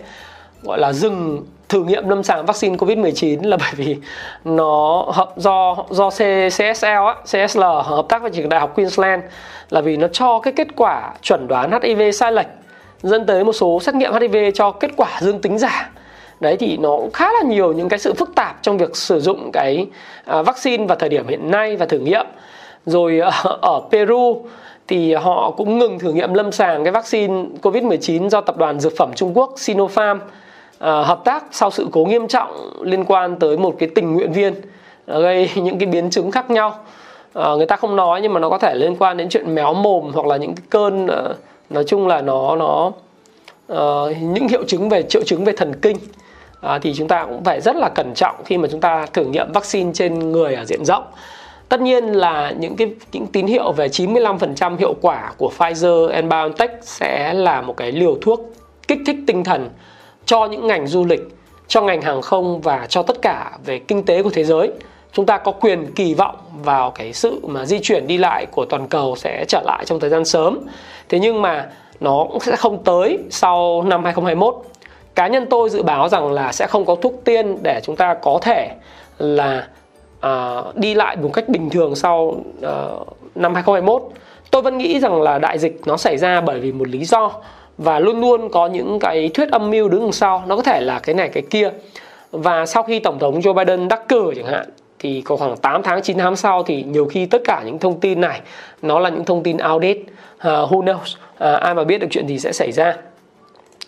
gọi 0.62 0.78
là 0.78 0.92
dừng 0.92 1.46
thử 1.68 1.84
nghiệm 1.84 2.08
lâm 2.08 2.22
sàng 2.22 2.46
vaccine 2.46 2.76
Covid-19 2.76 3.48
là 3.48 3.56
bởi 3.60 3.72
vì 3.76 3.96
nó 4.44 5.04
hợp 5.12 5.32
do 5.36 5.76
do 5.90 6.10
CSL 6.10 6.86
á, 6.86 7.14
CSL 7.24 7.62
hợp 7.62 8.06
tác 8.08 8.22
với 8.22 8.30
trường 8.30 8.48
đại 8.48 8.60
học 8.60 8.74
Queensland 8.74 9.22
là 9.70 9.80
vì 9.80 9.96
nó 9.96 10.08
cho 10.08 10.38
cái 10.38 10.52
kết 10.52 10.68
quả 10.76 11.12
chuẩn 11.22 11.48
đoán 11.48 11.80
HIV 11.82 12.02
sai 12.14 12.32
lệch 12.32 12.46
dẫn 13.02 13.26
tới 13.26 13.44
một 13.44 13.52
số 13.52 13.80
xét 13.80 13.94
nghiệm 13.94 14.12
HIV 14.12 14.36
cho 14.54 14.70
kết 14.70 14.90
quả 14.96 15.08
dương 15.20 15.40
tính 15.40 15.58
giả 15.58 15.90
đấy 16.40 16.56
thì 16.56 16.76
nó 16.76 16.96
cũng 16.96 17.10
khá 17.12 17.32
là 17.32 17.42
nhiều 17.42 17.72
những 17.72 17.88
cái 17.88 17.98
sự 17.98 18.14
phức 18.14 18.34
tạp 18.34 18.62
trong 18.62 18.78
việc 18.78 18.96
sử 18.96 19.20
dụng 19.20 19.50
cái 19.52 19.86
uh, 20.38 20.46
vaccine 20.46 20.86
vào 20.86 20.96
thời 20.96 21.08
điểm 21.08 21.28
hiện 21.28 21.50
nay 21.50 21.76
và 21.76 21.86
thử 21.86 21.98
nghiệm. 21.98 22.26
Rồi 22.86 23.20
uh, 23.28 23.60
ở 23.60 23.82
Peru 23.90 24.42
thì 24.88 25.14
họ 25.14 25.50
cũng 25.50 25.78
ngừng 25.78 25.98
thử 25.98 26.12
nghiệm 26.12 26.34
lâm 26.34 26.52
sàng 26.52 26.84
cái 26.84 26.92
vaccine 26.92 27.44
Covid-19 27.62 28.28
do 28.28 28.40
tập 28.40 28.56
đoàn 28.56 28.80
dược 28.80 28.92
phẩm 28.96 29.10
Trung 29.14 29.36
Quốc 29.38 29.54
Sinopharm 29.56 30.18
À, 30.78 31.02
hợp 31.02 31.24
tác 31.24 31.44
sau 31.52 31.70
sự 31.70 31.86
cố 31.92 32.04
nghiêm 32.04 32.28
trọng 32.28 32.70
liên 32.82 33.04
quan 33.04 33.36
tới 33.36 33.56
một 33.56 33.74
cái 33.78 33.88
tình 33.94 34.14
nguyện 34.14 34.32
viên 34.32 34.54
à, 35.06 35.18
gây 35.18 35.50
những 35.54 35.78
cái 35.78 35.86
biến 35.86 36.10
chứng 36.10 36.30
khác 36.30 36.50
nhau. 36.50 36.74
À, 37.34 37.54
người 37.56 37.66
ta 37.66 37.76
không 37.76 37.96
nói 37.96 38.20
nhưng 38.22 38.32
mà 38.32 38.40
nó 38.40 38.50
có 38.50 38.58
thể 38.58 38.74
liên 38.74 38.96
quan 38.96 39.16
đến 39.16 39.28
chuyện 39.28 39.54
méo 39.54 39.74
mồm 39.74 40.10
hoặc 40.14 40.26
là 40.26 40.36
những 40.36 40.54
cái 40.54 40.66
cơn 40.70 41.06
ờ, 41.06 41.34
nói 41.70 41.84
chung 41.86 42.06
là 42.06 42.20
nó 42.20 42.56
nó 42.56 42.92
những 44.20 44.48
hiệu 44.48 44.64
chứng 44.66 44.88
về 44.88 45.02
triệu 45.02 45.22
chứng 45.22 45.44
về 45.44 45.52
thần 45.56 45.72
kinh 45.82 45.96
à, 46.66 46.78
thì 46.78 46.94
chúng 46.94 47.08
ta 47.08 47.24
cũng 47.24 47.44
phải 47.44 47.60
rất 47.60 47.76
là 47.76 47.88
cẩn 47.94 48.14
trọng 48.14 48.36
khi 48.44 48.58
mà 48.58 48.68
chúng 48.70 48.80
ta 48.80 49.06
thử 49.12 49.24
nghiệm 49.24 49.52
vaccine 49.52 49.90
trên 49.94 50.32
người 50.32 50.54
ở 50.54 50.64
diện 50.64 50.84
rộng 50.84 51.04
tất 51.68 51.80
nhiên 51.80 52.04
là 52.04 52.52
những 52.58 52.76
cái 52.76 52.90
những 53.12 53.26
tín 53.26 53.46
hiệu 53.46 53.72
về 53.72 53.88
95% 53.88 54.76
hiệu 54.76 54.94
quả 55.00 55.32
của 55.38 55.50
Pfizer 55.58 56.08
and 56.08 56.30
BioNTech 56.30 56.70
sẽ 56.82 57.32
là 57.32 57.60
một 57.60 57.76
cái 57.76 57.92
liều 57.92 58.16
thuốc 58.20 58.40
kích 58.88 58.98
thích 59.06 59.16
tinh 59.26 59.44
thần 59.44 59.70
cho 60.26 60.46
những 60.46 60.66
ngành 60.66 60.86
du 60.86 61.04
lịch, 61.04 61.20
cho 61.68 61.82
ngành 61.82 62.02
hàng 62.02 62.22
không 62.22 62.60
và 62.60 62.86
cho 62.88 63.02
tất 63.02 63.22
cả 63.22 63.58
về 63.64 63.78
kinh 63.78 64.04
tế 64.04 64.22
của 64.22 64.30
thế 64.30 64.44
giới. 64.44 64.70
Chúng 65.12 65.26
ta 65.26 65.38
có 65.38 65.52
quyền 65.52 65.92
kỳ 65.94 66.14
vọng 66.14 66.36
vào 66.62 66.90
cái 66.90 67.12
sự 67.12 67.40
mà 67.46 67.66
di 67.66 67.78
chuyển 67.82 68.06
đi 68.06 68.18
lại 68.18 68.46
của 68.46 68.64
toàn 68.64 68.88
cầu 68.88 69.16
sẽ 69.16 69.44
trở 69.48 69.62
lại 69.64 69.84
trong 69.84 70.00
thời 70.00 70.10
gian 70.10 70.24
sớm. 70.24 70.58
Thế 71.08 71.18
nhưng 71.18 71.42
mà 71.42 71.66
nó 72.00 72.26
cũng 72.30 72.40
sẽ 72.40 72.56
không 72.56 72.84
tới 72.84 73.18
sau 73.30 73.82
năm 73.82 74.04
2021 74.04 74.54
cá 75.16 75.26
nhân 75.26 75.46
tôi 75.50 75.70
dự 75.70 75.82
báo 75.82 76.08
rằng 76.08 76.32
là 76.32 76.52
sẽ 76.52 76.66
không 76.66 76.84
có 76.84 76.94
thuốc 76.94 77.14
tiên 77.24 77.58
để 77.62 77.80
chúng 77.84 77.96
ta 77.96 78.14
có 78.14 78.38
thể 78.42 78.70
là 79.18 79.68
uh, 80.26 80.76
đi 80.76 80.94
lại 80.94 81.16
một 81.16 81.30
cách 81.32 81.48
bình 81.48 81.70
thường 81.70 81.96
sau 81.96 82.22
uh, 82.22 83.16
năm 83.34 83.54
2021 83.54 84.02
tôi 84.50 84.62
vẫn 84.62 84.78
nghĩ 84.78 85.00
rằng 85.00 85.22
là 85.22 85.38
đại 85.38 85.58
dịch 85.58 85.80
nó 85.86 85.96
xảy 85.96 86.16
ra 86.16 86.40
bởi 86.40 86.60
vì 86.60 86.72
một 86.72 86.88
lý 86.88 87.04
do 87.04 87.32
và 87.78 88.00
luôn 88.00 88.20
luôn 88.20 88.48
có 88.48 88.66
những 88.66 88.98
cái 88.98 89.30
thuyết 89.34 89.50
âm 89.50 89.70
mưu 89.70 89.88
đứng 89.88 90.00
đằng 90.00 90.12
sau. 90.12 90.42
Nó 90.46 90.56
có 90.56 90.62
thể 90.62 90.80
là 90.80 90.98
cái 90.98 91.14
này 91.14 91.28
cái 91.28 91.42
kia. 91.50 91.70
Và 92.32 92.66
sau 92.66 92.82
khi 92.82 92.98
tổng 92.98 93.18
thống 93.18 93.40
Joe 93.40 93.54
Biden 93.54 93.88
đắc 93.88 94.08
cử 94.08 94.32
chẳng 94.36 94.46
hạn 94.46 94.68
thì 94.98 95.20
có 95.20 95.36
khoảng 95.36 95.56
8 95.56 95.82
tháng 95.82 96.02
9 96.02 96.18
tháng 96.18 96.36
sau 96.36 96.62
thì 96.62 96.82
nhiều 96.82 97.06
khi 97.06 97.26
tất 97.26 97.42
cả 97.44 97.62
những 97.66 97.78
thông 97.78 98.00
tin 98.00 98.20
này 98.20 98.40
nó 98.82 98.98
là 98.98 99.10
những 99.10 99.24
thông 99.24 99.42
tin 99.42 99.56
outdated. 99.72 99.96
Uh, 100.36 100.42
who 100.42 100.84
knows? 100.84 101.16
Uh, 101.54 101.60
ai 101.60 101.74
mà 101.74 101.84
biết 101.84 101.98
được 101.98 102.06
chuyện 102.10 102.26
gì 102.26 102.38
sẽ 102.38 102.52
xảy 102.52 102.72
ra? 102.72 102.96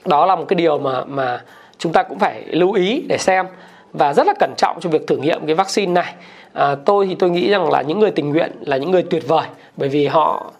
Đó 0.04 0.26
là 0.26 0.36
một 0.36 0.44
cái 0.48 0.54
điều 0.54 0.78
mà 0.78 1.04
mà 1.04 1.42
chúng 1.78 1.92
ta 1.92 2.02
cũng 2.02 2.18
phải 2.18 2.42
lưu 2.46 2.72
ý 2.72 3.04
để 3.08 3.18
xem. 3.18 3.46
Và 3.92 4.14
rất 4.14 4.26
là 4.26 4.34
cẩn 4.40 4.54
trọng 4.56 4.80
trong 4.80 4.92
việc 4.92 5.06
thử 5.06 5.16
nghiệm 5.16 5.46
cái 5.46 5.54
vaccine 5.54 5.92
này. 5.92 6.14
À, 6.52 6.74
tôi 6.84 7.06
thì 7.06 7.16
tôi 7.18 7.30
nghĩ 7.30 7.50
rằng 7.50 7.70
là 7.70 7.82
những 7.82 7.98
người 7.98 8.10
tình 8.10 8.30
nguyện 8.30 8.52
là 8.60 8.76
những 8.76 8.90
người 8.90 9.02
tuyệt 9.02 9.28
vời. 9.28 9.46
Bởi 9.76 9.88
vì 9.88 10.06
họ 10.06 10.52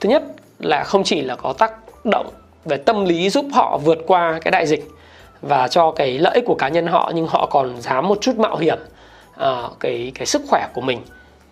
thứ 0.00 0.08
nhất 0.08 0.22
là 0.58 0.84
không 0.84 1.04
chỉ 1.04 1.22
là 1.22 1.36
có 1.36 1.52
tác 1.52 1.72
động 2.04 2.30
về 2.64 2.76
tâm 2.76 3.04
lý 3.04 3.30
giúp 3.30 3.46
họ 3.52 3.78
vượt 3.84 3.98
qua 4.06 4.38
cái 4.42 4.50
đại 4.50 4.66
dịch 4.66 4.88
và 5.42 5.68
cho 5.68 5.90
cái 5.90 6.18
lợi 6.18 6.34
ích 6.34 6.44
của 6.46 6.54
cá 6.54 6.68
nhân 6.68 6.86
họ 6.86 7.12
nhưng 7.14 7.26
họ 7.26 7.46
còn 7.46 7.80
dám 7.80 8.08
một 8.08 8.18
chút 8.20 8.36
mạo 8.38 8.56
hiểm 8.56 8.78
à, 9.36 9.62
cái 9.80 10.12
cái 10.14 10.26
sức 10.26 10.42
khỏe 10.48 10.68
của 10.74 10.80
mình 10.80 10.98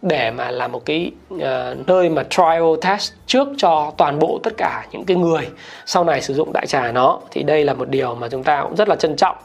để 0.07 0.31
mà 0.31 0.51
làm 0.51 0.73
một 0.73 0.85
cái 0.85 1.11
uh, 1.35 1.41
nơi 1.87 2.09
mà 2.09 2.23
trial 2.31 2.75
test 2.83 3.13
trước 3.27 3.49
cho 3.57 3.93
toàn 3.97 4.19
bộ 4.19 4.41
tất 4.43 4.53
cả 4.57 4.87
những 4.93 5.05
cái 5.05 5.17
người 5.17 5.49
sau 5.87 6.05
này 6.05 6.23
sử 6.23 6.35
dụng 6.35 6.53
đại 6.53 6.67
trà 6.67 6.93
nó. 6.93 7.21
Thì 7.31 7.43
đây 7.43 7.65
là 7.65 7.75
một 7.75 7.89
điều 7.89 8.15
mà 8.15 8.29
chúng 8.29 8.43
ta 8.45 8.63
cũng 8.63 8.77
rất 8.77 8.89
là 8.89 8.97
trân 8.97 9.17
trọng. 9.17 9.37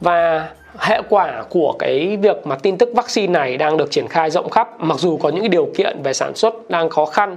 Và 0.00 0.48
hệ 0.78 1.00
quả 1.08 1.44
của 1.48 1.74
cái 1.78 2.16
việc 2.16 2.46
mà 2.46 2.56
tin 2.56 2.78
tức 2.78 2.88
vaccine 2.94 3.32
này 3.32 3.56
đang 3.56 3.76
được 3.76 3.90
triển 3.90 4.08
khai 4.08 4.30
rộng 4.30 4.50
khắp 4.50 4.80
mặc 4.80 4.98
dù 4.98 5.16
có 5.16 5.28
những 5.28 5.40
cái 5.40 5.48
điều 5.48 5.68
kiện 5.76 6.02
về 6.02 6.12
sản 6.12 6.34
xuất 6.34 6.70
đang 6.70 6.90
khó 6.90 7.06
khăn 7.06 7.36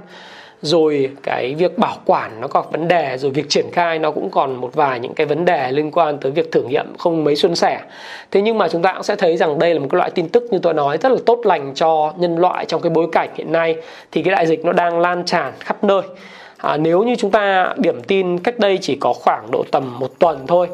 rồi 0.62 1.10
cái 1.22 1.54
việc 1.54 1.78
bảo 1.78 1.96
quản 2.04 2.40
nó 2.40 2.48
có 2.48 2.64
vấn 2.72 2.88
đề 2.88 3.16
rồi 3.18 3.30
việc 3.30 3.48
triển 3.48 3.66
khai 3.72 3.98
nó 3.98 4.10
cũng 4.10 4.30
còn 4.30 4.56
một 4.56 4.70
vài 4.74 5.00
những 5.00 5.14
cái 5.14 5.26
vấn 5.26 5.44
đề 5.44 5.72
liên 5.72 5.90
quan 5.90 6.18
tới 6.18 6.32
việc 6.32 6.52
thử 6.52 6.62
nghiệm 6.62 6.86
không 6.98 7.24
mấy 7.24 7.36
xuân 7.36 7.56
sẻ. 7.56 7.80
Thế 8.30 8.42
nhưng 8.42 8.58
mà 8.58 8.68
chúng 8.68 8.82
ta 8.82 8.92
cũng 8.92 9.02
sẽ 9.02 9.16
thấy 9.16 9.36
rằng 9.36 9.58
đây 9.58 9.74
là 9.74 9.80
một 9.80 9.86
cái 9.90 9.96
loại 9.96 10.10
tin 10.10 10.28
tức 10.28 10.42
như 10.50 10.58
tôi 10.58 10.74
nói 10.74 10.98
rất 10.98 11.12
là 11.12 11.18
tốt 11.26 11.40
lành 11.44 11.72
cho 11.74 12.12
nhân 12.16 12.36
loại 12.36 12.64
trong 12.64 12.82
cái 12.82 12.90
bối 12.90 13.06
cảnh 13.12 13.28
hiện 13.34 13.52
nay 13.52 13.76
thì 14.12 14.22
cái 14.22 14.34
đại 14.34 14.46
dịch 14.46 14.64
nó 14.64 14.72
đang 14.72 15.00
lan 15.00 15.24
tràn 15.24 15.52
khắp 15.60 15.84
nơi. 15.84 16.02
À, 16.56 16.76
nếu 16.76 17.02
như 17.02 17.16
chúng 17.16 17.30
ta 17.30 17.74
điểm 17.76 18.02
tin 18.02 18.38
cách 18.38 18.58
đây 18.58 18.78
chỉ 18.82 18.96
có 19.00 19.12
khoảng 19.12 19.50
độ 19.50 19.64
tầm 19.70 19.98
một 19.98 20.18
tuần 20.18 20.46
thôi 20.46 20.68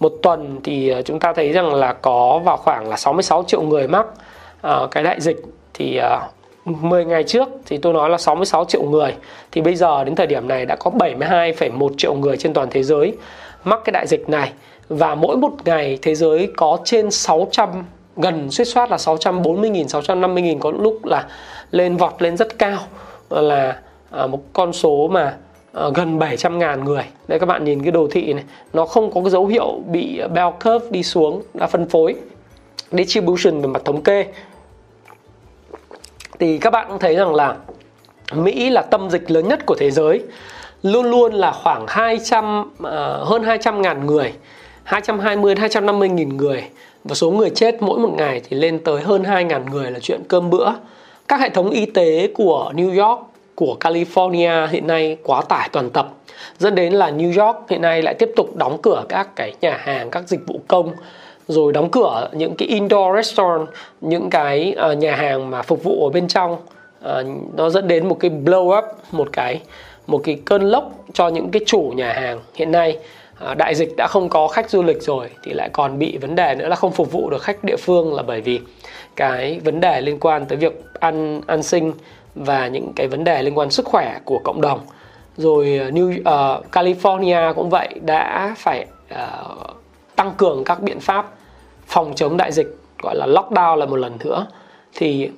một 0.00 0.12
tuần 0.22 0.60
thì 0.64 0.88
à, 0.88 1.02
chúng 1.02 1.20
ta 1.20 1.32
thấy 1.32 1.52
rằng 1.52 1.74
là 1.74 1.92
có 1.92 2.40
vào 2.44 2.56
khoảng 2.56 2.88
là 2.88 2.96
66 2.96 3.44
triệu 3.46 3.62
người 3.62 3.88
mắc 3.88 4.06
à, 4.62 4.78
cái 4.90 5.02
đại 5.02 5.20
dịch 5.20 5.36
thì 5.74 5.96
à, 5.96 6.20
10 6.80 7.04
ngày 7.04 7.22
trước 7.22 7.48
thì 7.66 7.78
tôi 7.78 7.92
nói 7.92 8.10
là 8.10 8.18
66 8.18 8.64
triệu 8.64 8.82
người. 8.82 9.14
Thì 9.52 9.60
bây 9.60 9.74
giờ 9.74 10.04
đến 10.04 10.14
thời 10.14 10.26
điểm 10.26 10.48
này 10.48 10.66
đã 10.66 10.76
có 10.76 10.90
72,1 10.90 11.88
triệu 11.98 12.14
người 12.14 12.36
trên 12.36 12.54
toàn 12.54 12.68
thế 12.70 12.82
giới 12.82 13.14
mắc 13.64 13.80
cái 13.84 13.92
đại 13.92 14.06
dịch 14.06 14.28
này. 14.28 14.52
Và 14.88 15.14
mỗi 15.14 15.36
một 15.36 15.52
ngày 15.64 15.98
thế 16.02 16.14
giới 16.14 16.48
có 16.56 16.78
trên 16.84 17.10
600 17.10 17.68
gần 18.16 18.50
suýt 18.50 18.64
soát 18.64 18.90
là 18.90 18.96
640.000 18.96 19.84
650.000 19.84 20.58
có 20.58 20.72
lúc 20.78 21.04
là 21.04 21.26
lên 21.70 21.96
vọt 21.96 22.22
lên 22.22 22.36
rất 22.36 22.58
cao. 22.58 22.78
Là 23.30 23.76
à, 24.10 24.26
một 24.26 24.40
con 24.52 24.72
số 24.72 25.08
mà 25.08 25.34
à, 25.72 25.84
gần 25.94 26.18
700 26.18 26.58
ngàn 26.58 26.84
người. 26.84 27.04
Đây 27.28 27.38
các 27.38 27.46
bạn 27.46 27.64
nhìn 27.64 27.82
cái 27.82 27.92
đồ 27.92 28.08
thị 28.10 28.32
này 28.32 28.44
nó 28.72 28.86
không 28.86 29.12
có 29.12 29.20
cái 29.20 29.30
dấu 29.30 29.46
hiệu 29.46 29.80
bị 29.86 30.20
bell 30.34 30.50
curve 30.64 30.86
đi 30.90 31.02
xuống 31.02 31.42
đã 31.54 31.66
phân 31.66 31.88
phối. 31.88 32.14
Distribution 32.92 33.60
về 33.60 33.66
mặt 33.66 33.82
thống 33.84 34.02
kê 34.02 34.26
thì 36.40 36.58
các 36.58 36.70
bạn 36.70 36.86
cũng 36.88 36.98
thấy 36.98 37.16
rằng 37.16 37.34
là 37.34 37.56
Mỹ 38.32 38.70
là 38.70 38.82
tâm 38.82 39.10
dịch 39.10 39.30
lớn 39.30 39.48
nhất 39.48 39.66
của 39.66 39.74
thế 39.78 39.90
giới. 39.90 40.22
Luôn 40.82 41.10
luôn 41.10 41.32
là 41.32 41.52
khoảng 41.52 41.84
200 41.88 42.60
uh, 42.60 42.82
ờ, 42.82 43.24
hơn 43.24 43.42
200 43.42 43.82
ngàn 43.82 44.06
người 44.06 44.32
220 44.84 45.54
250 45.58 46.08
nghìn 46.08 46.36
người. 46.36 46.64
Và 47.04 47.14
số 47.14 47.30
người 47.30 47.50
chết 47.50 47.82
mỗi 47.82 47.98
một 47.98 48.14
ngày 48.16 48.40
thì 48.48 48.56
lên 48.56 48.78
tới 48.84 49.02
hơn 49.02 49.24
2 49.24 49.44
ngàn 49.44 49.66
người 49.70 49.90
là 49.90 49.98
chuyện 49.98 50.20
cơm 50.28 50.50
bữa. 50.50 50.70
Các 51.28 51.40
hệ 51.40 51.48
thống 51.48 51.70
y 51.70 51.86
tế 51.86 52.28
của 52.34 52.72
New 52.74 53.06
York 53.06 53.20
của 53.54 53.76
California 53.80 54.66
hiện 54.66 54.86
nay 54.86 55.16
quá 55.22 55.42
tải 55.42 55.68
toàn 55.72 55.90
tập. 55.90 56.08
Dẫn 56.58 56.74
đến 56.74 56.92
là 56.92 57.10
New 57.10 57.46
York 57.46 57.70
hiện 57.70 57.82
nay 57.82 58.02
lại 58.02 58.14
tiếp 58.14 58.30
tục 58.36 58.56
đóng 58.56 58.78
cửa 58.82 59.04
các 59.08 59.36
cái 59.36 59.54
nhà 59.60 59.78
hàng 59.80 60.10
các 60.10 60.28
dịch 60.28 60.40
vụ 60.46 60.60
công 60.68 60.92
rồi 61.50 61.72
đóng 61.72 61.90
cửa 61.90 62.28
những 62.32 62.54
cái 62.54 62.68
indoor 62.68 63.16
restaurant 63.16 63.68
những 64.00 64.30
cái 64.30 64.74
uh, 64.92 64.98
nhà 64.98 65.16
hàng 65.16 65.50
mà 65.50 65.62
phục 65.62 65.82
vụ 65.82 66.04
ở 66.04 66.10
bên 66.10 66.28
trong. 66.28 66.52
Uh, 66.52 67.26
nó 67.56 67.70
dẫn 67.70 67.88
đến 67.88 68.08
một 68.08 68.16
cái 68.20 68.30
blow 68.44 68.78
up 68.78 68.84
một 69.12 69.28
cái 69.32 69.60
một 70.06 70.20
cái 70.24 70.40
cơn 70.44 70.62
lốc 70.62 70.92
cho 71.12 71.28
những 71.28 71.50
cái 71.50 71.62
chủ 71.66 71.92
nhà 71.96 72.12
hàng. 72.12 72.40
Hiện 72.54 72.72
nay 72.72 72.98
uh, 73.50 73.56
đại 73.56 73.74
dịch 73.74 73.96
đã 73.96 74.06
không 74.06 74.28
có 74.28 74.48
khách 74.48 74.70
du 74.70 74.82
lịch 74.82 75.02
rồi 75.02 75.30
thì 75.42 75.52
lại 75.52 75.68
còn 75.72 75.98
bị 75.98 76.18
vấn 76.18 76.34
đề 76.34 76.54
nữa 76.54 76.68
là 76.68 76.76
không 76.76 76.92
phục 76.92 77.12
vụ 77.12 77.30
được 77.30 77.42
khách 77.42 77.64
địa 77.64 77.76
phương 77.76 78.14
là 78.14 78.22
bởi 78.22 78.40
vì 78.40 78.60
cái 79.16 79.60
vấn 79.64 79.80
đề 79.80 80.00
liên 80.00 80.20
quan 80.20 80.46
tới 80.46 80.58
việc 80.58 80.82
ăn 81.00 81.40
ăn 81.46 81.62
sinh 81.62 81.92
và 82.34 82.68
những 82.68 82.92
cái 82.96 83.06
vấn 83.06 83.24
đề 83.24 83.42
liên 83.42 83.58
quan 83.58 83.70
sức 83.70 83.86
khỏe 83.86 84.18
của 84.24 84.38
cộng 84.44 84.60
đồng. 84.60 84.80
Rồi 85.36 85.66
New 85.66 86.20
uh, 86.20 86.64
California 86.72 87.54
cũng 87.54 87.70
vậy 87.70 87.88
đã 88.02 88.54
phải 88.58 88.86
uh, 89.12 89.70
tăng 90.16 90.32
cường 90.36 90.64
các 90.64 90.82
biện 90.82 91.00
pháp 91.00 91.30
phòng 91.90 92.12
chống 92.16 92.36
đại 92.36 92.52
dịch 92.52 92.76
gọi 93.02 93.16
là 93.16 93.26
lockdown 93.26 93.76
là 93.76 93.86
một 93.86 93.96
lần 93.96 94.16
nữa 94.24 94.46
thì 94.94 95.30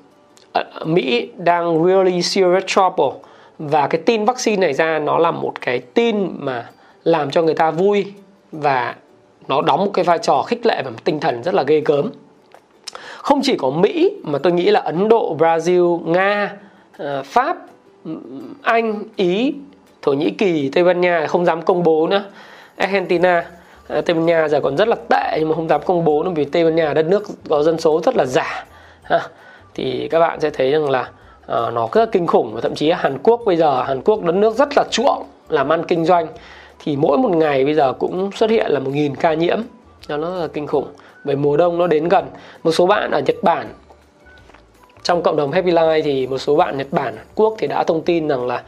ờ, 0.52 0.64
Mỹ 0.84 1.28
đang 1.36 1.84
really 1.84 2.22
serious 2.22 2.64
trouble. 2.66 3.20
Và 3.58 3.86
cái 3.86 4.00
tin 4.06 4.24
vaccine 4.24 4.60
này 4.60 4.72
ra 4.72 4.98
nó 4.98 5.18
là 5.18 5.30
một 5.30 5.52
cái 5.60 5.78
tin 5.78 6.28
mà 6.38 6.70
làm 7.04 7.30
cho 7.30 7.42
người 7.42 7.54
ta 7.54 7.70
vui 7.70 8.12
và 8.52 8.94
nó 9.48 9.62
đóng 9.62 9.84
một 9.84 9.90
cái 9.94 10.04
vai 10.04 10.18
trò 10.18 10.42
khích 10.42 10.66
lệ 10.66 10.82
và 10.84 10.90
tinh 11.04 11.20
thần 11.20 11.42
rất 11.42 11.54
là 11.54 11.62
ghê 11.62 11.82
gớm. 11.84 12.10
Không 13.16 13.40
chỉ 13.42 13.56
có 13.56 13.70
Mỹ 13.70 14.10
mà 14.22 14.38
tôi 14.38 14.52
nghĩ 14.52 14.70
là 14.70 14.80
Ấn 14.80 15.08
Độ, 15.08 15.36
Brazil, 15.38 16.00
Nga, 16.04 16.52
ờ, 16.96 17.22
Pháp, 17.22 17.56
Anh, 18.62 19.02
Ý, 19.16 19.54
Thổ 20.02 20.12
Nhĩ 20.12 20.30
Kỳ, 20.30 20.68
Tây 20.68 20.84
Ban 20.84 21.00
Nha 21.00 21.26
không 21.26 21.44
dám 21.44 21.62
công 21.62 21.82
bố 21.82 22.06
nữa, 22.06 22.24
Argentina, 22.76 23.44
Ờ, 23.92 24.00
Tây 24.00 24.14
Ban 24.14 24.26
Nha 24.26 24.48
giờ 24.48 24.60
còn 24.60 24.76
rất 24.76 24.88
là 24.88 24.96
tệ 25.08 25.36
nhưng 25.38 25.48
mà 25.48 25.54
không 25.54 25.68
dám 25.68 25.80
công 25.86 26.04
bố 26.04 26.22
nữa 26.22 26.30
vì 26.34 26.44
Tây 26.44 26.64
Ban 26.64 26.74
Nha 26.74 26.94
đất 26.94 27.06
nước 27.06 27.22
có 27.48 27.62
dân 27.62 27.78
số 27.78 28.00
rất 28.04 28.16
là 28.16 28.24
giả. 28.24 28.64
Thì 29.74 30.08
các 30.08 30.18
bạn 30.18 30.40
sẽ 30.40 30.50
thấy 30.50 30.70
rằng 30.70 30.90
là 30.90 31.00
uh, 31.00 31.74
nó 31.74 31.88
rất 31.92 32.00
là 32.00 32.06
kinh 32.12 32.26
khủng 32.26 32.54
và 32.54 32.60
thậm 32.60 32.74
chí 32.74 32.90
Hàn 32.90 33.18
Quốc 33.18 33.40
bây 33.46 33.56
giờ 33.56 33.82
Hàn 33.82 34.02
Quốc 34.02 34.22
đất 34.22 34.34
nước 34.34 34.56
rất 34.56 34.68
là 34.76 34.84
chuộng 34.90 35.22
làm 35.48 35.72
ăn 35.72 35.84
kinh 35.84 36.04
doanh. 36.04 36.26
Thì 36.78 36.96
mỗi 36.96 37.18
một 37.18 37.30
ngày 37.30 37.64
bây 37.64 37.74
giờ 37.74 37.92
cũng 37.92 38.30
xuất 38.32 38.50
hiện 38.50 38.70
là 38.70 38.80
một 38.80 38.90
nghìn 38.94 39.14
ca 39.16 39.34
nhiễm. 39.34 39.60
Nó 40.08 40.16
rất 40.16 40.40
là 40.40 40.46
kinh 40.46 40.66
khủng. 40.66 40.86
Về 41.24 41.34
mùa 41.34 41.56
đông 41.56 41.78
nó 41.78 41.86
đến 41.86 42.08
gần. 42.08 42.24
Một 42.62 42.72
số 42.72 42.86
bạn 42.86 43.10
ở 43.10 43.20
Nhật 43.26 43.36
Bản 43.42 43.66
trong 45.02 45.22
cộng 45.22 45.36
đồng 45.36 45.52
Happy 45.52 45.70
Life 45.70 46.02
thì 46.02 46.26
một 46.26 46.38
số 46.38 46.56
bạn 46.56 46.78
Nhật 46.78 46.86
Bản 46.90 47.16
Hàn 47.16 47.26
Quốc 47.34 47.54
thì 47.58 47.66
đã 47.66 47.84
thông 47.84 48.02
tin 48.02 48.28
rằng 48.28 48.46
là 48.46 48.62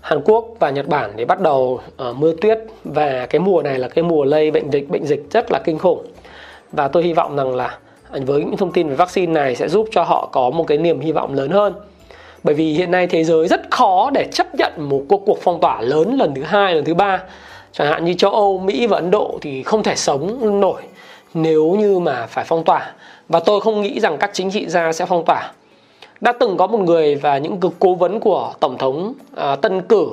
Hàn 0.00 0.20
Quốc 0.24 0.46
và 0.58 0.70
Nhật 0.70 0.88
Bản 0.88 1.12
thì 1.16 1.24
bắt 1.24 1.40
đầu 1.40 1.80
uh, 2.10 2.16
mưa 2.16 2.32
tuyết. 2.40 2.58
Và 2.84 3.26
cái 3.26 3.40
mùa 3.40 3.62
này 3.62 3.78
là 3.78 3.88
cái 3.88 4.02
mùa 4.04 4.24
lây 4.24 4.50
bệnh 4.50 4.70
dịch 4.70 4.88
bệnh 4.88 5.06
dịch 5.06 5.26
rất 5.30 5.52
là 5.52 5.58
kinh 5.64 5.78
khủng. 5.78 6.06
Và 6.72 6.88
tôi 6.88 7.02
hy 7.02 7.12
vọng 7.12 7.36
rằng 7.36 7.56
là 7.56 7.78
với 8.10 8.40
những 8.40 8.56
thông 8.56 8.72
tin 8.72 8.88
về 8.88 8.94
vaccine 8.94 9.32
này 9.32 9.56
sẽ 9.56 9.68
giúp 9.68 9.88
cho 9.92 10.02
họ 10.02 10.28
có 10.32 10.50
một 10.50 10.64
cái 10.66 10.78
niềm 10.78 11.00
hy 11.00 11.12
vọng 11.12 11.34
lớn 11.34 11.50
hơn. 11.50 11.74
Bởi 12.42 12.54
vì 12.54 12.72
hiện 12.72 12.90
nay 12.90 13.06
thế 13.06 13.24
giới 13.24 13.48
rất 13.48 13.70
khó 13.70 14.10
để 14.10 14.28
chấp 14.32 14.54
nhận 14.54 14.72
một 14.78 15.02
cuộc 15.08 15.22
cuộc 15.26 15.38
phong 15.42 15.60
tỏa 15.60 15.80
lớn 15.80 16.18
lần 16.18 16.34
thứ 16.34 16.42
hai 16.42 16.74
lần 16.74 16.84
thứ 16.84 16.94
ba. 16.94 17.22
Chẳng 17.72 17.88
hạn 17.88 18.04
như 18.04 18.14
châu 18.14 18.30
Âu 18.30 18.58
Mỹ 18.58 18.86
và 18.86 18.96
Ấn 18.96 19.10
Độ 19.10 19.38
thì 19.40 19.62
không 19.62 19.82
thể 19.82 19.96
sống 19.96 20.60
nổi 20.60 20.82
nếu 21.34 21.76
như 21.78 21.98
mà 21.98 22.26
phải 22.26 22.44
phong 22.48 22.64
tỏa. 22.64 22.92
Và 23.28 23.40
tôi 23.40 23.60
không 23.60 23.80
nghĩ 23.80 24.00
rằng 24.00 24.16
các 24.18 24.30
chính 24.32 24.50
trị 24.50 24.66
gia 24.68 24.92
sẽ 24.92 25.06
phong 25.06 25.24
tỏa 25.24 25.52
đã 26.20 26.32
từng 26.32 26.56
có 26.56 26.66
một 26.66 26.78
người 26.78 27.14
và 27.14 27.38
những 27.38 27.60
cực 27.60 27.72
cố 27.78 27.94
vấn 27.94 28.20
của 28.20 28.52
tổng 28.60 28.78
thống 28.78 29.14
à, 29.36 29.56
tân 29.56 29.82
cử 29.82 30.06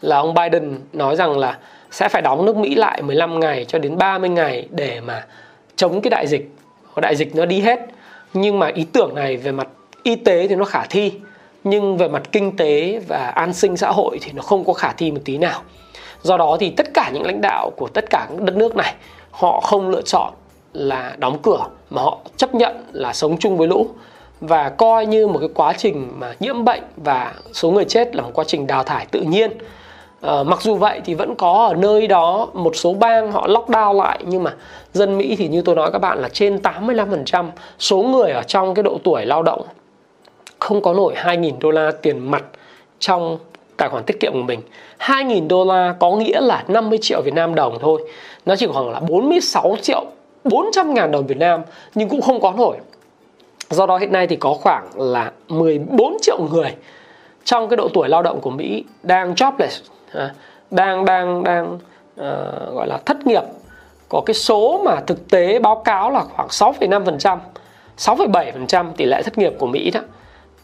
là 0.00 0.16
ông 0.16 0.34
Biden 0.34 0.80
nói 0.92 1.16
rằng 1.16 1.38
là 1.38 1.58
sẽ 1.90 2.08
phải 2.08 2.22
đóng 2.22 2.44
nước 2.44 2.56
Mỹ 2.56 2.74
lại 2.74 3.02
15 3.02 3.40
ngày 3.40 3.64
cho 3.64 3.78
đến 3.78 3.98
30 3.98 4.28
ngày 4.30 4.68
để 4.70 5.00
mà 5.00 5.26
chống 5.76 6.00
cái 6.00 6.10
đại 6.10 6.26
dịch. 6.26 6.50
Đại 6.96 7.16
dịch 7.16 7.36
nó 7.36 7.44
đi 7.44 7.60
hết. 7.60 7.80
Nhưng 8.34 8.58
mà 8.58 8.70
ý 8.74 8.84
tưởng 8.92 9.14
này 9.14 9.36
về 9.36 9.52
mặt 9.52 9.68
y 10.02 10.16
tế 10.16 10.48
thì 10.48 10.54
nó 10.54 10.64
khả 10.64 10.84
thi 10.90 11.12
nhưng 11.64 11.96
về 11.96 12.08
mặt 12.08 12.22
kinh 12.32 12.56
tế 12.56 13.00
và 13.08 13.26
an 13.26 13.52
sinh 13.52 13.76
xã 13.76 13.90
hội 13.90 14.18
thì 14.22 14.32
nó 14.32 14.42
không 14.42 14.64
có 14.64 14.72
khả 14.72 14.92
thi 14.92 15.10
một 15.10 15.20
tí 15.24 15.38
nào. 15.38 15.62
Do 16.22 16.36
đó 16.36 16.56
thì 16.60 16.70
tất 16.70 16.86
cả 16.94 17.10
những 17.14 17.26
lãnh 17.26 17.40
đạo 17.40 17.70
của 17.76 17.88
tất 17.88 18.04
cả 18.10 18.26
các 18.30 18.40
đất 18.40 18.56
nước 18.56 18.76
này 18.76 18.94
họ 19.30 19.60
không 19.60 19.88
lựa 19.88 20.02
chọn 20.02 20.32
là 20.72 21.16
đóng 21.18 21.38
cửa 21.42 21.66
mà 21.90 22.02
họ 22.02 22.18
chấp 22.36 22.54
nhận 22.54 22.84
là 22.92 23.12
sống 23.12 23.36
chung 23.38 23.56
với 23.56 23.68
lũ 23.68 23.86
và 24.40 24.68
coi 24.68 25.06
như 25.06 25.26
một 25.26 25.38
cái 25.38 25.48
quá 25.54 25.72
trình 25.78 26.08
mà 26.18 26.34
nhiễm 26.40 26.64
bệnh 26.64 26.82
và 26.96 27.34
số 27.52 27.70
người 27.70 27.84
chết 27.84 28.16
là 28.16 28.22
một 28.22 28.30
quá 28.34 28.44
trình 28.48 28.66
đào 28.66 28.84
thải 28.84 29.06
tự 29.06 29.20
nhiên. 29.20 29.50
À, 30.20 30.42
mặc 30.42 30.62
dù 30.62 30.74
vậy 30.74 31.00
thì 31.04 31.14
vẫn 31.14 31.34
có 31.34 31.66
ở 31.68 31.74
nơi 31.74 32.06
đó 32.06 32.48
một 32.52 32.76
số 32.76 32.94
bang 32.94 33.32
họ 33.32 33.48
lockdown 33.48 33.92
lại 33.92 34.18
nhưng 34.26 34.42
mà 34.42 34.54
dân 34.92 35.18
Mỹ 35.18 35.36
thì 35.36 35.48
như 35.48 35.62
tôi 35.62 35.74
nói 35.74 35.92
các 35.92 35.98
bạn 35.98 36.18
là 36.18 36.28
trên 36.28 36.56
85% 36.56 37.46
số 37.78 38.02
người 38.02 38.30
ở 38.30 38.42
trong 38.42 38.74
cái 38.74 38.82
độ 38.82 38.98
tuổi 39.04 39.26
lao 39.26 39.42
động 39.42 39.66
không 40.58 40.82
có 40.82 40.94
nổi 40.94 41.14
2.000 41.16 41.52
đô 41.60 41.70
la 41.70 41.90
tiền 42.02 42.30
mặt 42.30 42.44
trong 42.98 43.38
tài 43.76 43.88
khoản 43.88 44.04
tiết 44.04 44.20
kiệm 44.20 44.32
của 44.32 44.42
mình. 44.42 44.60
2.000 44.98 45.48
đô 45.48 45.64
la 45.64 45.94
có 46.00 46.10
nghĩa 46.10 46.40
là 46.40 46.64
50 46.68 46.98
triệu 47.02 47.22
Việt 47.22 47.34
Nam 47.34 47.54
đồng 47.54 47.78
thôi. 47.80 48.10
Nó 48.46 48.56
chỉ 48.56 48.66
khoảng 48.66 48.90
là 48.90 49.00
46 49.00 49.76
triệu 49.82 50.04
400 50.44 50.94
ngàn 50.94 51.10
đồng 51.10 51.26
Việt 51.26 51.38
Nam 51.38 51.62
Nhưng 51.94 52.08
cũng 52.08 52.20
không 52.20 52.40
có 52.40 52.52
nổi. 52.56 52.76
Do 53.70 53.86
đó 53.86 53.98
hiện 53.98 54.12
nay 54.12 54.26
thì 54.26 54.36
có 54.36 54.54
khoảng 54.54 54.88
là 54.94 55.32
14 55.48 56.16
triệu 56.22 56.38
người 56.52 56.74
Trong 57.44 57.68
cái 57.68 57.76
độ 57.76 57.88
tuổi 57.94 58.08
lao 58.08 58.22
động 58.22 58.40
của 58.40 58.50
Mỹ 58.50 58.84
Đang 59.02 59.34
jobless 59.34 59.80
à, 60.12 60.34
Đang 60.70 61.04
đang 61.04 61.44
đang 61.44 61.74
uh, 61.74 62.74
gọi 62.74 62.86
là 62.86 62.98
thất 63.06 63.26
nghiệp. 63.26 63.42
Có 64.08 64.22
cái 64.26 64.34
số 64.34 64.82
mà 64.84 65.00
thực 65.06 65.30
tế 65.30 65.58
báo 65.58 65.82
cáo 65.84 66.10
là 66.10 66.20
khoảng 66.20 66.48
6,5% 66.48 67.38
6,7% 67.98 68.92
tỷ 68.96 69.04
lệ 69.04 69.22
thất 69.22 69.38
nghiệp 69.38 69.52
của 69.58 69.66
Mỹ 69.66 69.90
đó 69.90 70.00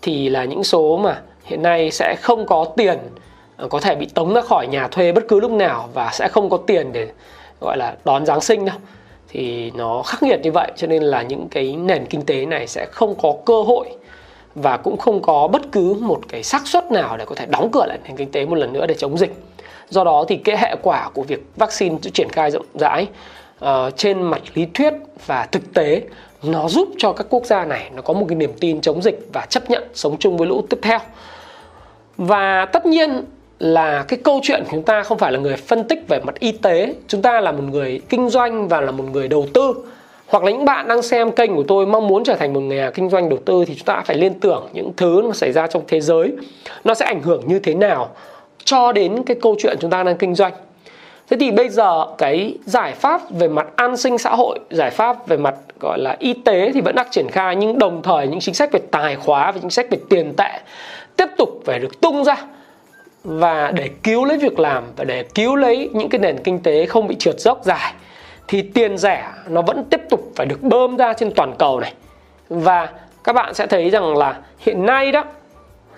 Thì 0.02 0.28
là 0.28 0.44
những 0.44 0.64
số 0.64 0.96
mà 0.96 1.20
hiện 1.44 1.62
nay 1.62 1.90
sẽ 1.90 2.16
không 2.20 2.46
có 2.46 2.66
tiền 2.76 2.98
ờ, 3.56 3.68
có 3.68 3.80
thể 3.80 3.94
bị 3.94 4.06
tống 4.06 4.34
ra 4.34 4.40
khỏi 4.40 4.66
nhà 4.66 4.88
thuê 4.88 5.12
bất 5.12 5.24
cứ 5.28 5.40
lúc 5.40 5.50
nào 5.50 5.88
và 5.94 6.10
sẽ 6.12 6.28
không 6.28 6.50
có 6.50 6.56
tiền 6.56 6.92
để 6.92 7.08
gọi 7.60 7.76
là 7.76 7.94
đón 8.04 8.26
Giáng 8.26 8.40
sinh 8.40 8.64
đâu 8.64 8.76
thì 9.32 9.70
nó 9.70 10.02
khắc 10.02 10.22
nghiệt 10.22 10.40
như 10.42 10.52
vậy 10.52 10.72
cho 10.76 10.86
nên 10.86 11.02
là 11.02 11.22
những 11.22 11.48
cái 11.48 11.76
nền 11.76 12.06
kinh 12.06 12.22
tế 12.26 12.46
này 12.46 12.66
sẽ 12.66 12.86
không 12.90 13.14
có 13.22 13.34
cơ 13.46 13.62
hội 13.62 13.88
và 14.54 14.76
cũng 14.76 14.96
không 14.96 15.22
có 15.22 15.48
bất 15.48 15.62
cứ 15.72 15.94
một 16.00 16.20
cái 16.28 16.42
xác 16.42 16.66
suất 16.66 16.92
nào 16.92 17.16
để 17.16 17.24
có 17.24 17.34
thể 17.34 17.46
đóng 17.46 17.70
cửa 17.72 17.86
lại 17.86 17.98
nền 18.04 18.16
kinh 18.16 18.32
tế 18.32 18.46
một 18.46 18.54
lần 18.54 18.72
nữa 18.72 18.86
để 18.86 18.94
chống 18.94 19.18
dịch. 19.18 19.32
Do 19.88 20.04
đó 20.04 20.24
thì 20.28 20.36
cái 20.36 20.56
hệ 20.58 20.76
quả 20.82 21.10
của 21.14 21.22
việc 21.22 21.42
vaccine 21.56 21.96
triển 22.14 22.28
khai 22.32 22.50
rộng 22.50 22.66
rãi 22.74 23.06
uh, 23.64 23.68
trên 23.96 24.22
mặt 24.22 24.42
lý 24.54 24.66
thuyết 24.74 24.94
và 25.26 25.46
thực 25.46 25.74
tế 25.74 26.02
nó 26.42 26.68
giúp 26.68 26.88
cho 26.98 27.12
các 27.12 27.26
quốc 27.30 27.46
gia 27.46 27.64
này 27.64 27.90
nó 27.94 28.02
có 28.02 28.14
một 28.14 28.26
cái 28.28 28.36
niềm 28.36 28.52
tin 28.60 28.80
chống 28.80 29.02
dịch 29.02 29.28
và 29.32 29.46
chấp 29.46 29.70
nhận 29.70 29.88
sống 29.94 30.16
chung 30.18 30.36
với 30.36 30.48
lũ 30.48 30.62
tiếp 30.70 30.78
theo. 30.82 30.98
Và 32.16 32.66
tất 32.72 32.86
nhiên 32.86 33.24
là 33.62 34.04
cái 34.08 34.18
câu 34.24 34.40
chuyện 34.42 34.60
của 34.64 34.68
chúng 34.70 34.82
ta 34.82 35.02
không 35.02 35.18
phải 35.18 35.32
là 35.32 35.38
người 35.38 35.56
phân 35.56 35.84
tích 35.84 36.04
về 36.08 36.20
mặt 36.20 36.34
y 36.38 36.52
tế. 36.52 36.94
Chúng 37.08 37.22
ta 37.22 37.40
là 37.40 37.52
một 37.52 37.62
người 37.70 38.00
kinh 38.08 38.28
doanh 38.28 38.68
và 38.68 38.80
là 38.80 38.90
một 38.90 39.04
người 39.12 39.28
đầu 39.28 39.46
tư. 39.54 39.74
Hoặc 40.26 40.44
là 40.44 40.50
những 40.50 40.64
bạn 40.64 40.88
đang 40.88 41.02
xem 41.02 41.30
kênh 41.30 41.56
của 41.56 41.64
tôi 41.68 41.86
mong 41.86 42.08
muốn 42.08 42.24
trở 42.24 42.34
thành 42.34 42.52
một 42.52 42.60
nhà 42.60 42.90
kinh 42.94 43.10
doanh 43.10 43.28
đầu 43.28 43.38
tư 43.44 43.64
thì 43.66 43.74
chúng 43.74 43.84
ta 43.84 44.02
phải 44.06 44.16
liên 44.16 44.40
tưởng 44.40 44.68
những 44.72 44.92
thứ 44.96 45.20
nó 45.24 45.32
xảy 45.32 45.52
ra 45.52 45.66
trong 45.66 45.82
thế 45.88 46.00
giới. 46.00 46.32
Nó 46.84 46.94
sẽ 46.94 47.06
ảnh 47.06 47.22
hưởng 47.22 47.42
như 47.46 47.58
thế 47.58 47.74
nào 47.74 48.08
cho 48.64 48.92
đến 48.92 49.22
cái 49.26 49.36
câu 49.42 49.56
chuyện 49.58 49.76
chúng 49.80 49.90
ta 49.90 50.02
đang 50.02 50.16
kinh 50.16 50.34
doanh. 50.34 50.52
Thế 51.30 51.36
thì 51.40 51.50
bây 51.50 51.68
giờ 51.68 52.06
cái 52.18 52.54
giải 52.66 52.92
pháp 52.92 53.30
về 53.30 53.48
mặt 53.48 53.66
an 53.76 53.96
sinh 53.96 54.18
xã 54.18 54.30
hội, 54.30 54.58
giải 54.70 54.90
pháp 54.90 55.28
về 55.28 55.36
mặt, 55.36 55.54
gọi 55.80 55.98
là, 55.98 56.16
y 56.18 56.32
tế 56.32 56.70
thì 56.74 56.80
vẫn 56.80 56.94
đang 56.94 57.06
triển 57.10 57.28
khai, 57.28 57.56
nhưng 57.56 57.78
đồng 57.78 58.02
thời 58.02 58.28
những 58.28 58.40
chính 58.40 58.54
sách 58.54 58.72
về 58.72 58.80
tài 58.90 59.16
khóa 59.16 59.52
và 59.52 59.58
chính 59.60 59.70
sách 59.70 59.86
về 59.90 59.98
tiền 60.10 60.32
tệ 60.36 60.60
tiếp 61.16 61.26
tục 61.38 61.62
phải 61.64 61.78
được 61.78 62.00
tung 62.00 62.24
ra 62.24 62.36
và 63.24 63.70
để 63.74 63.90
cứu 64.02 64.24
lấy 64.24 64.38
việc 64.38 64.58
làm 64.58 64.84
và 64.96 65.04
để 65.04 65.22
cứu 65.34 65.56
lấy 65.56 65.90
những 65.92 66.08
cái 66.08 66.18
nền 66.18 66.38
kinh 66.38 66.62
tế 66.62 66.86
không 66.86 67.08
bị 67.08 67.16
trượt 67.18 67.40
dốc 67.40 67.60
dài 67.64 67.94
thì 68.48 68.62
tiền 68.62 68.98
rẻ 68.98 69.28
nó 69.48 69.62
vẫn 69.62 69.84
tiếp 69.90 70.00
tục 70.10 70.32
phải 70.36 70.46
được 70.46 70.62
bơm 70.62 70.96
ra 70.96 71.12
trên 71.12 71.32
toàn 71.34 71.54
cầu 71.58 71.80
này. 71.80 71.94
Và 72.48 72.88
các 73.24 73.32
bạn 73.32 73.54
sẽ 73.54 73.66
thấy 73.66 73.90
rằng 73.90 74.16
là 74.16 74.38
hiện 74.58 74.86
nay 74.86 75.12
đó 75.12 75.24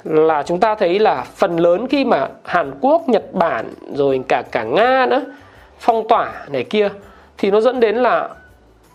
là 0.05 0.43
chúng 0.43 0.61
ta 0.61 0.75
thấy 0.75 0.99
là 0.99 1.25
phần 1.37 1.57
lớn 1.57 1.87
khi 1.91 2.05
mà 2.05 2.29
Hàn 2.45 2.73
Quốc, 2.81 3.09
Nhật 3.09 3.33
Bản 3.33 3.75
rồi 3.95 4.21
cả 4.29 4.43
cả 4.51 4.63
Nga 4.63 5.07
nữa 5.07 5.23
phong 5.79 6.09
tỏa 6.09 6.33
này 6.49 6.65
kia 6.65 6.89
thì 7.39 7.51
nó 7.51 7.61
dẫn 7.61 7.81
đến 7.81 7.97
là 7.97 8.29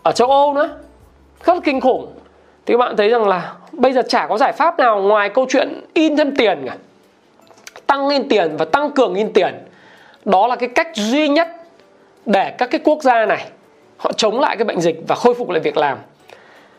ở 0.02 0.12
châu 0.12 0.30
Âu 0.30 0.54
nữa 0.54 0.70
rất 1.44 1.54
là 1.54 1.60
kinh 1.64 1.80
khủng. 1.80 2.12
Thì 2.66 2.74
các 2.74 2.78
bạn 2.78 2.96
thấy 2.96 3.08
rằng 3.08 3.28
là 3.28 3.54
bây 3.72 3.92
giờ 3.92 4.02
chả 4.08 4.26
có 4.26 4.38
giải 4.38 4.52
pháp 4.52 4.78
nào 4.78 5.02
ngoài 5.02 5.28
câu 5.28 5.46
chuyện 5.48 5.80
in 5.94 6.16
thêm 6.16 6.36
tiền 6.36 6.62
cả 6.66 6.76
tăng 7.90 8.08
in 8.08 8.28
tiền 8.28 8.56
và 8.56 8.64
tăng 8.64 8.90
cường 8.90 9.14
in 9.14 9.32
tiền 9.32 9.54
đó 10.24 10.46
là 10.46 10.56
cái 10.56 10.68
cách 10.68 10.88
duy 10.94 11.28
nhất 11.28 11.48
để 12.26 12.50
các 12.58 12.70
cái 12.70 12.80
quốc 12.84 13.02
gia 13.02 13.26
này 13.26 13.46
họ 13.96 14.12
chống 14.12 14.40
lại 14.40 14.56
cái 14.56 14.64
bệnh 14.64 14.80
dịch 14.80 14.96
và 15.08 15.14
khôi 15.14 15.34
phục 15.34 15.50
lại 15.50 15.60
việc 15.60 15.76
làm 15.76 15.98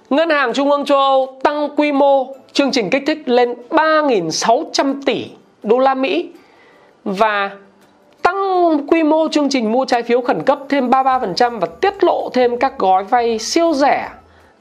Ngân 0.09 0.29
hàng 0.29 0.53
Trung 0.53 0.71
ương 0.71 0.85
châu 0.85 0.97
Âu 0.97 1.39
tăng 1.43 1.69
quy 1.75 1.91
mô 1.91 2.35
chương 2.53 2.71
trình 2.71 2.89
kích 2.89 3.03
thích 3.07 3.17
lên 3.25 3.53
3.600 3.69 5.01
tỷ 5.05 5.25
đô 5.63 5.79
la 5.79 5.93
Mỹ 5.93 6.29
và 7.03 7.51
tăng 8.21 8.77
quy 8.87 9.03
mô 9.03 9.27
chương 9.31 9.49
trình 9.49 9.71
mua 9.71 9.85
trái 9.85 10.03
phiếu 10.03 10.21
khẩn 10.21 10.43
cấp 10.43 10.59
thêm 10.69 10.89
33% 10.89 11.59
và 11.59 11.67
tiết 11.81 12.03
lộ 12.03 12.29
thêm 12.33 12.59
các 12.59 12.79
gói 12.79 13.03
vay 13.03 13.39
siêu 13.39 13.73
rẻ 13.73 14.09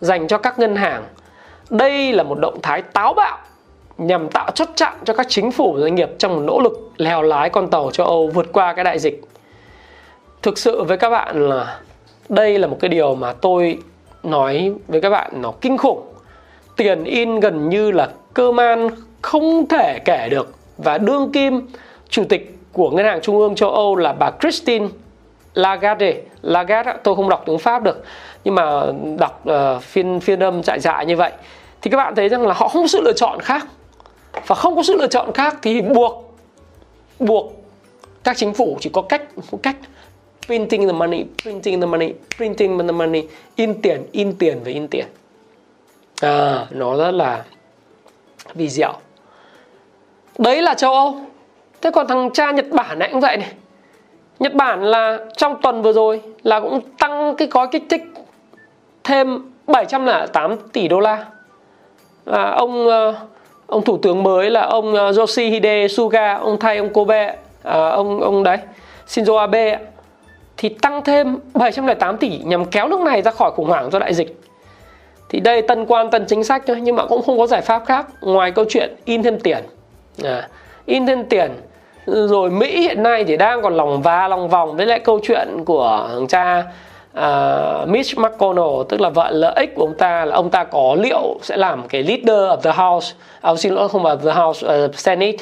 dành 0.01 0.29
cho 0.29 0.39
các 0.39 0.59
ngân 0.59 0.77
hàng. 0.77 1.05
Đây 1.71 2.13
là 2.13 2.23
một 2.23 2.39
động 2.39 2.59
thái 2.63 2.83
táo 2.83 3.15
bạo 3.15 3.39
nhằm 4.01 4.29
tạo 4.29 4.51
chốt 4.51 4.69
chặn 4.75 4.95
cho 5.05 5.15
các 5.15 5.27
chính 5.29 5.53
phủ 5.53 5.77
doanh 5.79 5.95
nghiệp 5.95 6.11
trong 6.19 6.35
một 6.35 6.43
nỗ 6.47 6.61
lực 6.61 6.91
lèo 6.97 7.23
lái 7.23 7.51
con 7.51 7.71
tàu 7.71 7.91
châu 7.91 8.07
Âu 8.07 8.31
vượt 8.35 8.53
qua 8.53 8.73
cái 8.73 8.85
đại 8.85 8.99
dịch. 8.99 9.21
Thực 10.43 10.59
sự 10.59 10.85
với 10.85 10.97
các 10.97 11.11
bạn 11.11 11.49
là 11.49 11.81
đây 12.29 12.59
là 12.59 12.67
một 12.67 12.77
cái 12.81 12.89
điều 12.89 13.15
mà 13.15 13.33
tôi 13.33 13.79
nói 14.23 14.73
với 14.89 15.01
các 15.01 15.11
bạn 15.11 15.31
nó 15.35 15.53
kinh 15.61 15.77
khủng. 15.77 16.03
Tiền 16.77 17.05
in 17.05 17.41
gần 17.41 17.69
như 17.69 17.91
là 17.91 18.09
cơ 18.35 18.53
man 18.53 18.89
không 19.23 19.69
thể 19.69 19.99
kể 20.05 20.29
được. 20.31 20.55
Và 20.79 20.99
đương 20.99 21.33
kim 21.33 21.67
chủ 22.09 22.25
tịch 22.29 22.55
của 22.73 22.91
ngân 22.91 23.07
hàng 23.07 23.21
trung 23.23 23.39
ương 23.39 23.55
châu 23.55 23.71
Âu 23.71 23.97
là 23.97 24.13
bà 24.13 24.31
Christine 24.41 24.89
Lagarde. 25.55 26.15
Lagarde 26.43 26.95
tôi 27.05 27.17
không 27.17 27.29
đọc 27.29 27.43
tiếng 27.47 27.59
Pháp 27.59 27.83
được 27.83 28.05
nhưng 28.45 28.55
mà 28.55 28.83
đọc 29.19 29.45
uh, 29.49 29.83
phiên 29.83 30.21
phiên 30.21 30.41
âm 30.41 30.63
dại 30.63 30.81
dại 30.81 31.07
như 31.07 31.17
vậy. 31.17 31.33
Thì 31.83 31.91
các 31.91 31.97
bạn 31.97 32.15
thấy 32.15 32.29
rằng 32.29 32.47
là 32.47 32.55
họ 32.55 32.69
không 32.69 32.83
có 32.83 32.89
sự 32.89 33.01
lựa 33.01 33.13
chọn 33.13 33.41
khác 33.41 33.67
và 34.47 34.55
không 34.55 34.77
có 34.77 34.83
sự 34.83 34.97
lựa 34.97 35.07
chọn 35.07 35.33
khác 35.33 35.57
thì 35.63 35.83
buộc 35.83 36.39
buộc 37.19 37.53
các 38.25 38.37
chính 38.37 38.55
phủ 38.55 38.79
chỉ 38.81 38.91
có 38.93 39.03
cách 39.03 39.23
cách 39.63 39.77
printing 40.47 40.87
the 40.87 40.93
money 40.93 41.25
printing 41.43 41.81
the 41.81 41.87
money 41.87 42.13
printing 42.37 42.79
the 42.79 42.93
money 42.93 43.23
in 43.57 43.83
tiền 43.83 44.03
in 44.13 44.37
tiền 44.39 44.61
và 44.65 44.71
in 44.71 44.89
tiền. 44.89 45.07
À 46.21 46.67
nó 46.71 46.97
rất 46.97 47.11
là 47.11 47.45
vì 48.55 48.69
diệu. 48.69 48.95
Đấy 50.39 50.63
là 50.63 50.75
châu 50.75 50.95
âu. 50.95 51.21
Thế 51.81 51.91
còn 51.91 52.07
thằng 52.07 52.31
cha 52.35 52.51
nhật 52.51 52.67
bản 52.71 52.99
này 52.99 53.09
cũng 53.13 53.21
vậy 53.21 53.37
này. 53.37 53.53
Nhật 54.39 54.55
bản 54.55 54.83
là 54.83 55.19
trong 55.37 55.57
tuần 55.63 55.83
vừa 55.83 55.93
rồi 55.93 56.23
là 56.43 56.61
cũng 56.61 56.81
tăng 56.99 57.37
cái 57.37 57.49
gói 57.49 57.69
kích 57.73 57.83
thích 57.91 58.03
thêm 59.05 59.53
708 59.67 60.57
tỷ 60.73 60.89
đô 60.89 61.01
la. 61.01 61.27
À, 62.27 62.51
ông 62.51 62.87
uh, 62.87 63.15
ông 63.71 63.85
thủ 63.85 63.99
tướng 63.99 64.23
mới 64.23 64.51
là 64.51 64.63
ông 64.63 64.95
ờ, 64.95 65.13
Yoshihide 65.19 65.89
Suga 65.89 66.35
ông 66.35 66.59
thay 66.61 66.77
ông 66.79 66.93
Kobe 66.93 67.37
à, 67.63 67.89
ông 67.89 68.21
ông 68.21 68.43
đấy 68.43 68.59
Shinzo 69.09 69.37
Abe 69.37 69.79
thì 70.57 70.69
tăng 70.69 71.05
thêm 71.05 71.39
708 71.55 72.17
tỷ 72.17 72.39
nhằm 72.45 72.65
kéo 72.65 72.89
nước 72.89 73.01
này 73.01 73.23
ra 73.23 73.31
khỏi 73.31 73.51
khủng 73.51 73.69
hoảng 73.69 73.91
do 73.91 73.99
đại 73.99 74.15
dịch. 74.15 74.41
Thì 75.29 75.41
đây 75.41 75.63
tân 75.63 75.87
quan 75.87 76.11
tân 76.11 76.25
chính 76.27 76.45
sách 76.45 76.63
thôi 76.67 76.81
nhưng 76.81 76.97
mà 76.97 77.07
cũng 77.07 77.23
không 77.23 77.39
có 77.39 77.47
giải 77.47 77.61
pháp 77.61 77.83
khác 77.87 78.07
ngoài 78.21 78.51
câu 78.51 78.65
chuyện 78.69 78.95
in 79.05 79.23
thêm 79.23 79.41
tiền. 79.41 79.65
À, 80.25 80.49
in 80.87 81.07
thêm 81.07 81.25
tiền 81.25 81.51
rồi 82.07 82.51
Mỹ 82.51 82.81
hiện 82.81 83.03
nay 83.03 83.25
thì 83.25 83.37
đang 83.37 83.63
còn 83.63 83.77
lòng 83.77 84.03
va 84.03 84.29
lòng 84.29 84.49
vòng 84.49 84.77
với 84.77 84.87
lại 84.87 85.01
câu 85.01 85.21
chuyện 85.23 85.65
của 85.65 86.09
thằng 86.13 86.27
cha 86.27 86.65
uh, 87.19 87.89
Mitch 87.89 88.19
McConnell 88.19 88.85
tức 88.89 89.01
là 89.01 89.09
vợ 89.11 89.31
lợi 89.31 89.53
ích 89.57 89.75
của 89.75 89.83
ông 89.83 89.95
ta 89.95 90.25
là 90.25 90.37
ông 90.37 90.51
ta 90.51 90.65
có 90.65 90.97
liệu 91.01 91.39
sẽ 91.43 91.57
làm 91.57 91.89
cái 91.89 92.03
leader 92.03 92.51
of 92.51 92.57
the 92.57 92.73
house 92.73 93.15
à, 93.41 93.55
xin 93.57 93.75
lỗi 93.75 93.89
không 93.89 94.03
phải 94.03 94.17
the 94.25 94.33
house 94.33 94.85
uh, 94.85 94.95
senate 94.95 95.37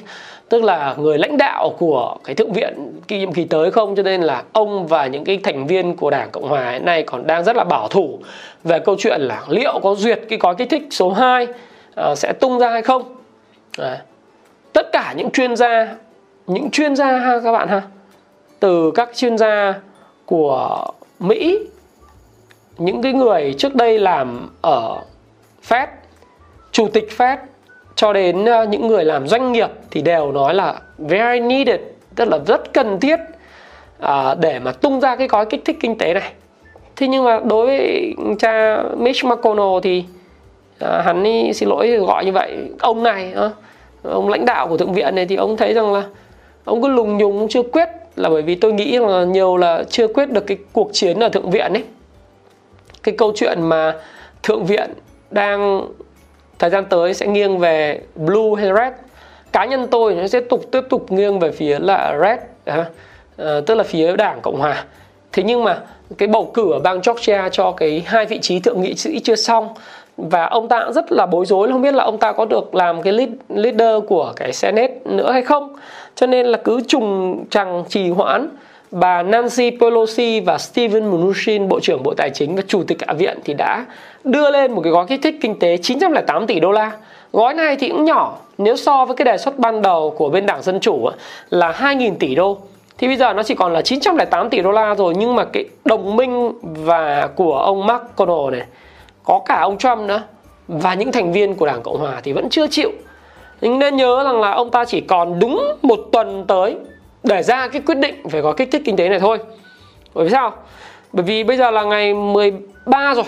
tức 0.48 0.64
là 0.64 0.94
người 0.98 1.18
lãnh 1.18 1.36
đạo 1.36 1.74
của 1.78 2.16
cái 2.24 2.34
thượng 2.34 2.52
viện 2.52 3.00
kỳ 3.08 3.18
nhiệm 3.18 3.32
kỳ 3.32 3.44
tới 3.44 3.70
không 3.70 3.96
cho 3.96 4.02
nên 4.02 4.22
là 4.22 4.42
ông 4.52 4.86
và 4.86 5.06
những 5.06 5.24
cái 5.24 5.40
thành 5.42 5.66
viên 5.66 5.96
của 5.96 6.10
đảng 6.10 6.30
cộng 6.30 6.48
hòa 6.48 6.70
hiện 6.70 6.84
nay 6.84 7.02
còn 7.02 7.26
đang 7.26 7.44
rất 7.44 7.56
là 7.56 7.64
bảo 7.64 7.88
thủ 7.88 8.18
về 8.64 8.78
câu 8.78 8.96
chuyện 8.98 9.20
là 9.20 9.42
liệu 9.48 9.80
có 9.82 9.94
duyệt 9.94 10.20
cái 10.28 10.38
gói 10.38 10.54
kích 10.54 10.70
thích 10.70 10.82
số 10.90 11.10
2 11.10 11.44
uh, 11.44 11.50
ờ, 11.94 12.14
sẽ 12.14 12.32
tung 12.32 12.58
ra 12.58 12.70
hay 12.70 12.82
không 12.82 13.02
à. 13.78 14.02
tất 14.72 14.92
cả 14.92 15.14
những 15.16 15.30
chuyên 15.30 15.56
gia 15.56 15.94
những 16.46 16.70
chuyên 16.70 16.96
gia 16.96 17.18
ha 17.18 17.40
các 17.44 17.52
bạn 17.52 17.68
ha 17.68 17.82
từ 18.60 18.90
các 18.94 19.10
chuyên 19.14 19.38
gia 19.38 19.74
của 20.26 20.84
Mỹ 21.18 21.58
những 22.78 23.02
cái 23.02 23.12
người 23.12 23.54
trước 23.58 23.74
đây 23.74 23.98
làm 23.98 24.50
ở 24.62 25.02
Fed 25.68 25.86
chủ 26.72 26.88
tịch 26.88 27.08
Fed 27.16 27.36
cho 27.94 28.12
đến 28.12 28.44
ờ, 28.44 28.64
những 28.64 28.86
người 28.86 29.04
làm 29.04 29.28
doanh 29.28 29.52
nghiệp 29.52 29.70
thì 29.90 30.02
đều 30.02 30.32
nói 30.32 30.54
là 30.54 30.74
very 30.98 31.40
needed 31.40 31.80
tức 32.16 32.28
là 32.28 32.38
rất 32.46 32.72
cần 32.72 33.00
thiết 33.00 33.16
à, 33.98 34.34
để 34.34 34.58
mà 34.58 34.72
tung 34.72 35.00
ra 35.00 35.16
cái 35.16 35.28
gói 35.28 35.46
kích 35.46 35.64
thích 35.64 35.76
kinh 35.80 35.98
tế 35.98 36.14
này. 36.14 36.32
Thế 36.96 37.08
nhưng 37.08 37.24
mà 37.24 37.40
đối 37.44 37.66
với 37.66 38.14
cha 38.38 38.82
Mitch 38.96 39.24
McConnell 39.24 39.78
thì 39.82 40.04
à, 40.78 41.02
hắn 41.04 41.24
ý, 41.24 41.52
xin 41.52 41.68
lỗi 41.68 41.90
gọi 41.90 42.24
như 42.24 42.32
vậy 42.32 42.56
ông 42.80 43.02
này 43.02 43.32
à, 43.32 43.50
ông 44.02 44.28
lãnh 44.28 44.44
đạo 44.44 44.68
của 44.68 44.76
thượng 44.76 44.92
viện 44.92 45.14
này 45.14 45.26
thì 45.26 45.36
ông 45.36 45.56
thấy 45.56 45.74
rằng 45.74 45.92
là 45.92 46.02
ông 46.64 46.82
cứ 46.82 46.88
lùng 46.88 47.18
nhùng 47.18 47.48
chưa 47.48 47.62
quyết 47.62 47.88
là 48.18 48.28
bởi 48.28 48.42
vì 48.42 48.54
tôi 48.54 48.72
nghĩ 48.72 48.98
là 48.98 49.24
nhiều 49.24 49.56
là 49.56 49.84
chưa 49.90 50.08
quyết 50.08 50.30
được 50.30 50.46
cái 50.46 50.58
cuộc 50.72 50.90
chiến 50.92 51.20
ở 51.20 51.28
thượng 51.28 51.50
viện 51.50 51.72
ấy. 51.72 51.84
Cái 53.02 53.14
câu 53.18 53.32
chuyện 53.36 53.62
mà 53.62 53.94
thượng 54.42 54.64
viện 54.64 54.90
đang 55.30 55.88
thời 56.58 56.70
gian 56.70 56.84
tới 56.84 57.14
sẽ 57.14 57.26
nghiêng 57.26 57.58
về 57.58 58.00
blue 58.14 58.62
hay 58.62 58.70
red. 58.76 58.92
Cá 59.52 59.64
nhân 59.64 59.86
tôi 59.90 60.14
nó 60.14 60.26
sẽ 60.26 60.40
tục 60.40 60.64
tiếp 60.70 60.80
tục 60.90 61.12
nghiêng 61.12 61.38
về 61.38 61.50
phía 61.50 61.78
là 61.78 62.18
red 62.22 62.38
à, 62.64 62.84
à, 63.36 63.60
tức 63.66 63.74
là 63.74 63.84
phía 63.84 64.16
đảng 64.16 64.40
cộng 64.42 64.58
hòa. 64.58 64.84
Thế 65.32 65.42
nhưng 65.42 65.64
mà 65.64 65.80
cái 66.18 66.28
bầu 66.28 66.50
cử 66.54 66.72
ở 66.72 66.78
bang 66.78 67.00
Georgia 67.06 67.48
cho 67.48 67.72
cái 67.72 68.02
hai 68.06 68.26
vị 68.26 68.38
trí 68.42 68.60
thượng 68.60 68.82
nghị 68.82 68.94
sĩ 68.94 69.20
chưa 69.20 69.36
xong 69.36 69.68
và 70.16 70.44
ông 70.46 70.68
ta 70.68 70.80
cũng 70.84 70.92
rất 70.92 71.12
là 71.12 71.26
bối 71.26 71.46
rối 71.46 71.68
không 71.72 71.82
biết 71.82 71.94
là 71.94 72.04
ông 72.04 72.18
ta 72.18 72.32
có 72.32 72.44
được 72.44 72.74
làm 72.74 73.02
cái 73.02 73.12
lead, 73.12 73.28
leader 73.48 74.02
của 74.08 74.32
cái 74.36 74.52
Senate 74.52 74.94
nữa 75.04 75.32
hay 75.32 75.42
không 75.42 75.76
cho 76.20 76.26
nên 76.26 76.46
là 76.46 76.58
cứ 76.64 76.80
trùng 76.88 77.44
chằng 77.50 77.84
trì 77.88 78.10
hoãn 78.10 78.48
bà 78.90 79.22
Nancy 79.22 79.70
Pelosi 79.80 80.40
và 80.40 80.58
Steven 80.58 81.10
Mnuchin, 81.10 81.68
Bộ 81.68 81.80
trưởng 81.80 82.02
Bộ 82.02 82.14
Tài 82.14 82.30
chính 82.30 82.56
và 82.56 82.62
Chủ 82.68 82.82
tịch 82.82 82.98
Hạ 83.06 83.14
viện 83.14 83.38
thì 83.44 83.54
đã 83.54 83.86
đưa 84.24 84.50
lên 84.50 84.72
một 84.72 84.80
cái 84.84 84.92
gói 84.92 85.06
kích 85.08 85.20
thích 85.22 85.34
kinh 85.40 85.58
tế 85.58 85.76
908 85.76 86.46
tỷ 86.46 86.60
đô 86.60 86.72
la. 86.72 86.92
Gói 87.32 87.54
này 87.54 87.76
thì 87.76 87.88
cũng 87.88 88.04
nhỏ 88.04 88.36
nếu 88.58 88.76
so 88.76 89.04
với 89.04 89.16
cái 89.16 89.24
đề 89.24 89.38
xuất 89.38 89.58
ban 89.58 89.82
đầu 89.82 90.14
của 90.18 90.28
bên 90.28 90.46
Đảng 90.46 90.62
Dân 90.62 90.80
Chủ 90.80 91.08
là 91.50 91.72
2.000 91.72 92.14
tỷ 92.18 92.34
đô. 92.34 92.58
Thì 92.98 93.06
bây 93.06 93.16
giờ 93.16 93.32
nó 93.32 93.42
chỉ 93.42 93.54
còn 93.54 93.72
là 93.72 93.82
908 93.82 94.50
tỷ 94.50 94.62
đô 94.62 94.70
la 94.70 94.94
rồi 94.94 95.14
nhưng 95.18 95.34
mà 95.34 95.44
cái 95.44 95.64
đồng 95.84 96.16
minh 96.16 96.52
và 96.62 97.28
của 97.36 97.58
ông 97.58 97.86
McConnell 97.86 98.50
này 98.58 98.66
có 99.24 99.40
cả 99.46 99.60
ông 99.60 99.78
Trump 99.78 99.98
nữa 99.98 100.22
và 100.68 100.94
những 100.94 101.12
thành 101.12 101.32
viên 101.32 101.54
của 101.54 101.66
Đảng 101.66 101.82
Cộng 101.82 101.98
Hòa 101.98 102.20
thì 102.22 102.32
vẫn 102.32 102.48
chưa 102.50 102.66
chịu. 102.66 102.90
Nhưng 103.60 103.78
nên 103.78 103.96
nhớ 103.96 104.24
rằng 104.24 104.40
là 104.40 104.50
ông 104.50 104.70
ta 104.70 104.84
chỉ 104.84 105.00
còn 105.00 105.38
đúng 105.38 105.76
một 105.82 105.98
tuần 106.12 106.44
tới 106.48 106.76
để 107.22 107.42
ra 107.42 107.68
cái 107.68 107.82
quyết 107.86 107.98
định 107.98 108.14
về 108.24 108.40
gói 108.40 108.54
kích 108.56 108.70
thích 108.70 108.82
kinh 108.84 108.96
tế 108.96 109.08
này 109.08 109.20
thôi. 109.20 109.38
Bởi 110.14 110.24
vì 110.24 110.30
sao? 110.30 110.52
Bởi 111.12 111.24
vì 111.24 111.44
bây 111.44 111.56
giờ 111.56 111.70
là 111.70 111.84
ngày 111.84 112.14
13 112.14 113.14
rồi. 113.14 113.24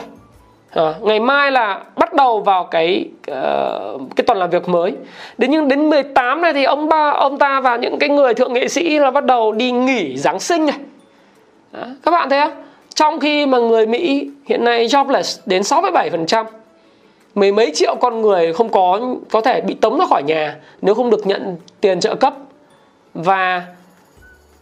À, 0.70 0.94
ngày 1.00 1.20
mai 1.20 1.52
là 1.52 1.80
bắt 1.96 2.14
đầu 2.14 2.40
vào 2.40 2.64
cái 2.64 3.08
uh, 3.30 4.00
cái 4.16 4.24
tuần 4.26 4.38
làm 4.38 4.50
việc 4.50 4.68
mới. 4.68 4.92
Đến 5.38 5.50
nhưng 5.50 5.68
đến 5.68 5.90
18 5.90 6.42
này 6.42 6.52
thì 6.52 6.64
ông 6.64 6.88
ba 6.88 7.10
ông 7.10 7.38
ta 7.38 7.60
và 7.60 7.76
những 7.76 7.98
cái 7.98 8.08
người 8.08 8.34
thượng 8.34 8.52
nghệ 8.52 8.68
sĩ 8.68 8.98
là 8.98 9.10
bắt 9.10 9.24
đầu 9.24 9.52
đi 9.52 9.70
nghỉ 9.70 10.16
giáng 10.16 10.40
sinh 10.40 10.66
này. 10.66 10.76
À, 11.72 11.86
các 12.02 12.10
bạn 12.10 12.30
thấy 12.30 12.40
không? 12.40 12.62
Trong 12.94 13.20
khi 13.20 13.46
mà 13.46 13.58
người 13.58 13.86
Mỹ 13.86 14.30
hiện 14.46 14.64
nay 14.64 14.86
jobless 14.86 15.40
đến 15.46 15.62
6,7% 15.62 16.44
mấy 17.40 17.52
mấy 17.52 17.70
triệu 17.74 17.94
con 18.00 18.20
người 18.20 18.52
không 18.52 18.68
có 18.68 19.00
có 19.30 19.40
thể 19.40 19.60
bị 19.60 19.74
tống 19.74 19.98
ra 19.98 20.06
khỏi 20.06 20.22
nhà 20.22 20.56
nếu 20.82 20.94
không 20.94 21.10
được 21.10 21.26
nhận 21.26 21.56
tiền 21.80 22.00
trợ 22.00 22.14
cấp. 22.14 22.34
Và 23.14 23.66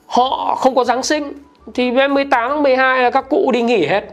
họ 0.07 0.55
không 0.55 0.75
có 0.75 0.85
Giáng 0.85 1.03
sinh 1.03 1.33
thì 1.75 1.91
đến 1.91 2.15
18 2.15 2.51
tháng 2.51 2.63
12 2.63 3.03
là 3.03 3.11
các 3.11 3.29
cụ 3.31 3.51
đi 3.53 3.63
nghỉ 3.63 3.87
hết. 3.87 4.05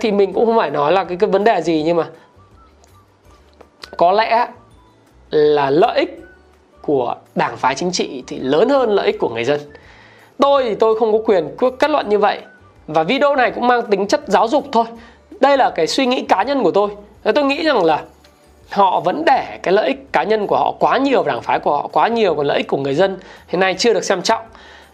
Thì 0.00 0.12
mình 0.12 0.32
cũng 0.32 0.46
không 0.46 0.56
phải 0.56 0.70
nói 0.70 0.92
là 0.92 1.04
cái, 1.04 1.16
cái 1.16 1.30
vấn 1.30 1.44
đề 1.44 1.62
gì 1.62 1.82
nhưng 1.86 1.96
mà 1.96 2.06
có 3.96 4.12
lẽ 4.12 4.46
là 5.30 5.70
lợi 5.70 5.98
ích 5.98 6.20
của 6.82 7.16
đảng 7.34 7.56
phái 7.56 7.74
chính 7.74 7.92
trị 7.92 8.22
thì 8.26 8.38
lớn 8.38 8.68
hơn 8.68 8.90
lợi 8.90 9.06
ích 9.06 9.18
của 9.18 9.28
người 9.28 9.44
dân. 9.44 9.60
Tôi 10.38 10.64
thì 10.64 10.74
tôi 10.74 10.98
không 10.98 11.12
có 11.12 11.18
quyền 11.24 11.56
kết 11.78 11.90
luận 11.90 12.08
như 12.08 12.18
vậy 12.18 12.40
và 12.86 13.02
video 13.02 13.36
này 13.36 13.50
cũng 13.50 13.66
mang 13.66 13.82
tính 13.90 14.06
chất 14.06 14.20
giáo 14.26 14.48
dục 14.48 14.64
thôi. 14.72 14.84
Đây 15.40 15.56
là 15.56 15.70
cái 15.70 15.86
suy 15.86 16.06
nghĩ 16.06 16.24
cá 16.28 16.42
nhân 16.42 16.62
của 16.62 16.70
tôi 16.70 16.88
tôi 17.24 17.44
nghĩ 17.44 17.62
rằng 17.62 17.84
là 17.84 18.02
họ 18.70 19.00
vẫn 19.00 19.22
để 19.26 19.58
cái 19.62 19.74
lợi 19.74 19.86
ích 19.86 20.12
cá 20.12 20.22
nhân 20.22 20.46
của 20.46 20.56
họ 20.56 20.74
quá 20.78 20.98
nhiều 20.98 21.22
đảng 21.22 21.42
phái 21.42 21.58
của 21.58 21.76
họ, 21.76 21.88
quá 21.92 22.08
nhiều 22.08 22.34
và 22.34 22.44
lợi 22.44 22.56
ích 22.56 22.68
của 22.68 22.76
người 22.76 22.94
dân, 22.94 23.18
hiện 23.48 23.60
nay 23.60 23.74
chưa 23.78 23.94
được 23.94 24.04
xem 24.04 24.22
trọng. 24.22 24.42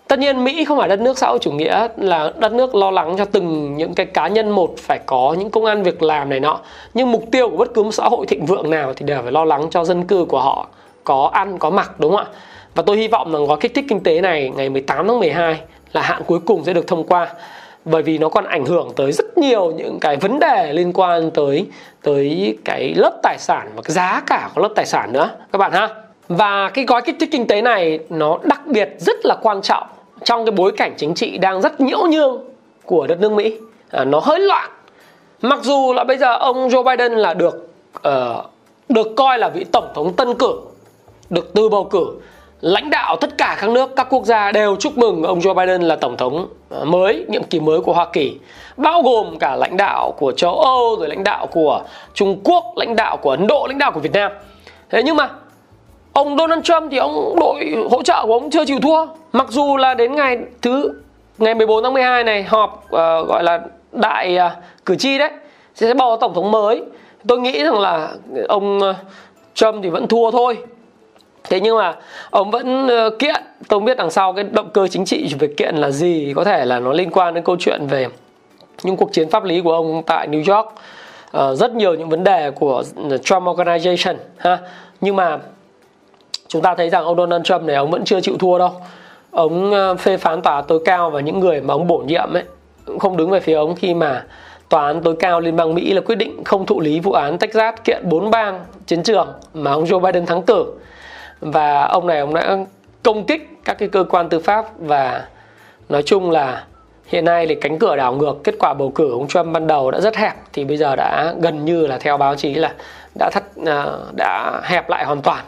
Tất 0.08 0.18
nhiên 0.18 0.44
mỹ 0.44 0.64
không 0.64 0.78
phải 0.78 0.88
đất 0.88 1.00
nước 1.00 1.18
xã 1.18 1.28
hội 1.28 1.38
chủ 1.38 1.50
nghĩa, 1.50 1.88
là 1.96 2.32
đất 2.36 2.52
nước 2.52 2.74
lo 2.74 2.90
lắng 2.90 3.14
cho 3.18 3.24
từng 3.24 3.76
những 3.76 3.94
cái 3.94 4.06
cá 4.06 4.28
nhân 4.28 4.50
một 4.50 4.74
phải 4.78 4.98
có 5.06 5.36
những 5.38 5.50
công 5.50 5.64
an 5.64 5.82
việc 5.82 6.02
làm 6.02 6.28
này 6.28 6.40
nọ. 6.40 6.60
Nhưng 6.94 7.12
mục 7.12 7.24
tiêu 7.32 7.50
của 7.50 7.56
bất 7.56 7.74
cứ 7.74 7.82
một 7.82 7.92
xã 7.92 8.04
hội 8.04 8.26
thịnh 8.26 8.46
vượng 8.46 8.70
nào 8.70 8.92
thì 8.96 9.06
đều 9.06 9.22
phải 9.22 9.32
lo 9.32 9.44
lắng 9.44 9.66
cho 9.70 9.84
dân 9.84 10.06
cư 10.06 10.24
của 10.24 10.40
họ 10.40 10.66
có 11.04 11.30
ăn, 11.32 11.58
có 11.58 11.70
mặc, 11.70 12.00
đúng 12.00 12.16
không 12.16 12.26
ạ? 12.26 12.32
Và 12.74 12.82
tôi 12.86 12.96
hy 12.96 13.08
vọng 13.08 13.32
rằng 13.32 13.46
gói 13.46 13.56
kích 13.60 13.74
thích 13.74 13.84
kinh 13.88 14.02
tế 14.02 14.20
này 14.20 14.52
ngày 14.56 14.68
18 14.68 15.08
tháng 15.08 15.18
12 15.18 15.60
là 15.92 16.02
hạn 16.02 16.22
cuối 16.26 16.40
cùng 16.46 16.64
sẽ 16.64 16.72
được 16.72 16.86
thông 16.86 17.04
qua 17.04 17.28
bởi 17.86 18.02
vì 18.02 18.18
nó 18.18 18.28
còn 18.28 18.44
ảnh 18.44 18.66
hưởng 18.66 18.92
tới 18.96 19.12
rất 19.12 19.38
nhiều 19.38 19.72
những 19.72 19.98
cái 20.00 20.16
vấn 20.16 20.38
đề 20.38 20.72
liên 20.72 20.92
quan 20.92 21.30
tới 21.30 21.66
tới 22.02 22.58
cái 22.64 22.94
lớp 22.96 23.12
tài 23.22 23.38
sản 23.38 23.70
và 23.76 23.82
cái 23.82 23.92
giá 23.92 24.22
cả 24.26 24.50
của 24.54 24.62
lớp 24.62 24.68
tài 24.76 24.86
sản 24.86 25.12
nữa 25.12 25.30
các 25.52 25.58
bạn 25.58 25.72
ha. 25.72 25.88
Và 26.28 26.70
cái 26.74 26.84
gói 26.84 27.02
kích 27.02 27.16
thích 27.20 27.28
kinh 27.32 27.46
tế 27.46 27.62
này 27.62 27.98
nó 28.08 28.38
đặc 28.42 28.66
biệt 28.66 28.88
rất 28.98 29.16
là 29.24 29.36
quan 29.42 29.62
trọng 29.62 29.86
trong 30.24 30.44
cái 30.44 30.52
bối 30.52 30.72
cảnh 30.76 30.94
chính 30.96 31.14
trị 31.14 31.38
đang 31.38 31.62
rất 31.62 31.80
nhiễu 31.80 32.06
nhương 32.06 32.44
của 32.84 33.06
đất 33.06 33.20
nước 33.20 33.32
Mỹ. 33.32 33.56
À, 33.90 34.04
nó 34.04 34.20
hơi 34.20 34.40
loạn. 34.40 34.70
Mặc 35.42 35.58
dù 35.62 35.92
là 35.92 36.04
bây 36.04 36.18
giờ 36.18 36.36
ông 36.36 36.68
Joe 36.68 36.82
Biden 36.82 37.12
là 37.12 37.34
được 37.34 37.68
uh, 38.08 38.46
được 38.88 39.06
coi 39.16 39.38
là 39.38 39.48
vị 39.48 39.64
tổng 39.72 39.88
thống 39.94 40.12
tân 40.16 40.34
cử 40.34 40.60
được 41.30 41.54
từ 41.54 41.68
bầu 41.68 41.84
cử 41.84 42.06
lãnh 42.60 42.90
đạo 42.90 43.16
tất 43.20 43.38
cả 43.38 43.56
các 43.60 43.70
nước 43.70 43.96
các 43.96 44.06
quốc 44.10 44.24
gia 44.24 44.52
đều 44.52 44.76
chúc 44.76 44.98
mừng 44.98 45.22
ông 45.22 45.38
Joe 45.38 45.54
Biden 45.54 45.82
là 45.82 45.96
tổng 45.96 46.16
thống 46.16 46.48
mới 46.84 47.24
nhiệm 47.28 47.42
kỳ 47.42 47.60
mới 47.60 47.80
của 47.80 47.92
Hoa 47.92 48.06
Kỳ 48.12 48.38
bao 48.76 49.02
gồm 49.02 49.38
cả 49.38 49.56
lãnh 49.56 49.76
đạo 49.76 50.14
của 50.18 50.32
châu 50.32 50.60
Âu 50.60 50.96
rồi 50.98 51.08
lãnh 51.08 51.24
đạo 51.24 51.46
của 51.46 51.80
Trung 52.14 52.40
Quốc 52.44 52.64
lãnh 52.76 52.96
đạo 52.96 53.16
của 53.16 53.30
Ấn 53.30 53.46
Độ 53.46 53.66
lãnh 53.68 53.78
đạo 53.78 53.92
của 53.92 54.00
Việt 54.00 54.12
Nam. 54.12 54.32
Thế 54.90 55.02
nhưng 55.02 55.16
mà 55.16 55.30
ông 56.12 56.36
Donald 56.38 56.62
Trump 56.62 56.90
thì 56.90 56.96
ông 56.96 57.36
đội 57.40 57.74
hỗ 57.90 58.02
trợ 58.02 58.22
của 58.26 58.32
ông 58.32 58.50
chưa 58.50 58.64
chịu 58.64 58.80
thua. 58.80 59.06
Mặc 59.32 59.46
dù 59.50 59.76
là 59.76 59.94
đến 59.94 60.14
ngày 60.14 60.38
thứ 60.62 60.92
ngày 61.38 61.54
14 61.54 61.82
tháng 61.82 61.94
12 61.94 62.24
này 62.24 62.42
họp 62.42 62.84
uh, 62.84 62.90
gọi 63.28 63.42
là 63.42 63.60
đại 63.92 64.38
uh, 64.46 64.52
cử 64.84 64.96
tri 64.96 65.18
đấy 65.18 65.30
sẽ 65.74 65.94
bầu 65.94 66.16
tổng 66.20 66.34
thống 66.34 66.50
mới. 66.50 66.82
Tôi 67.28 67.38
nghĩ 67.40 67.64
rằng 67.64 67.78
là 67.80 68.08
ông 68.48 68.78
uh, 68.78 68.96
Trump 69.54 69.82
thì 69.82 69.88
vẫn 69.88 70.08
thua 70.08 70.30
thôi 70.30 70.56
thế 71.48 71.60
nhưng 71.60 71.76
mà 71.76 71.94
ông 72.30 72.50
vẫn 72.50 72.88
ờ, 72.88 73.10
kiện. 73.18 73.42
Tôi 73.68 73.80
không 73.80 73.84
biết 73.84 73.96
đằng 73.96 74.10
sau 74.10 74.32
cái 74.32 74.44
động 74.44 74.70
cơ 74.70 74.88
chính 74.88 75.04
trị 75.04 75.34
về 75.38 75.48
kiện 75.56 75.76
là 75.76 75.90
gì. 75.90 76.32
Có 76.36 76.44
thể 76.44 76.64
là 76.64 76.80
nó 76.80 76.92
liên 76.92 77.10
quan 77.10 77.34
đến 77.34 77.44
câu 77.44 77.56
chuyện 77.58 77.86
về 77.86 78.06
những 78.82 78.96
cuộc 78.96 79.12
chiến 79.12 79.30
pháp 79.30 79.44
lý 79.44 79.60
của 79.60 79.72
ông 79.72 80.02
tại 80.06 80.28
New 80.28 80.56
York. 80.56 80.74
Uh, 81.36 81.58
rất 81.58 81.72
nhiều 81.72 81.94
những 81.94 82.08
vấn 82.08 82.24
đề 82.24 82.50
của 82.50 82.82
ờ, 83.10 83.18
Trump 83.18 83.42
Organization 83.42 84.14
ha. 84.36 84.58
Nhưng 85.00 85.16
mà 85.16 85.38
chúng 86.48 86.62
ta 86.62 86.74
thấy 86.74 86.90
rằng 86.90 87.04
ông 87.04 87.16
Donald 87.16 87.44
Trump 87.44 87.62
này 87.62 87.76
ông 87.76 87.90
vẫn 87.90 88.04
chưa 88.04 88.20
chịu 88.20 88.36
thua 88.38 88.58
đâu. 88.58 88.72
Ông 89.30 89.74
phê 89.98 90.16
phán 90.16 90.42
tòa 90.42 90.62
tối 90.62 90.80
cao 90.84 91.10
và 91.10 91.20
những 91.20 91.40
người 91.40 91.60
mà 91.60 91.74
ông 91.74 91.86
bổ 91.86 91.98
nhiệm 91.98 92.32
ấy 92.32 92.42
cũng 92.86 92.98
không 92.98 93.16
đứng 93.16 93.30
về 93.30 93.40
phía 93.40 93.54
ông 93.54 93.74
khi 93.74 93.94
mà 93.94 94.24
tòa 94.68 94.86
án 94.86 95.02
tối 95.02 95.16
cao 95.18 95.40
liên 95.40 95.56
bang 95.56 95.74
Mỹ 95.74 95.92
là 95.92 96.00
quyết 96.00 96.14
định 96.14 96.44
không 96.44 96.66
thụ 96.66 96.80
lý 96.80 97.00
vụ 97.00 97.12
án 97.12 97.38
Texas 97.38 97.74
kiện 97.84 98.08
bốn 98.08 98.30
bang 98.30 98.64
chiến 98.86 99.02
trường 99.02 99.28
mà 99.54 99.72
ông 99.72 99.84
Joe 99.84 100.00
Biden 100.00 100.26
thắng 100.26 100.42
cử 100.42 100.64
và 101.40 101.84
ông 101.84 102.06
này 102.06 102.18
ông 102.18 102.34
đã 102.34 102.58
công 103.02 103.26
kích 103.26 103.48
các 103.64 103.78
cái 103.78 103.88
cơ 103.88 104.04
quan 104.04 104.28
tư 104.28 104.40
pháp 104.40 104.78
và 104.78 105.26
nói 105.88 106.02
chung 106.02 106.30
là 106.30 106.64
hiện 107.06 107.24
nay 107.24 107.46
thì 107.46 107.54
cánh 107.54 107.78
cửa 107.78 107.96
đảo 107.96 108.14
ngược 108.14 108.34
kết 108.44 108.54
quả 108.58 108.74
bầu 108.74 108.90
cử 108.90 109.12
ông 109.12 109.28
Trump 109.28 109.46
ban 109.52 109.66
đầu 109.66 109.90
đã 109.90 110.00
rất 110.00 110.16
hẹp 110.16 110.34
thì 110.52 110.64
bây 110.64 110.76
giờ 110.76 110.96
đã 110.96 111.34
gần 111.40 111.64
như 111.64 111.86
là 111.86 111.98
theo 111.98 112.16
báo 112.16 112.34
chí 112.34 112.54
là 112.54 112.74
đã 113.18 113.30
thắt 113.32 113.44
à, 113.66 113.86
đã 114.16 114.60
hẹp 114.64 114.90
lại 114.90 115.04
hoàn 115.04 115.22
toàn. 115.22 115.44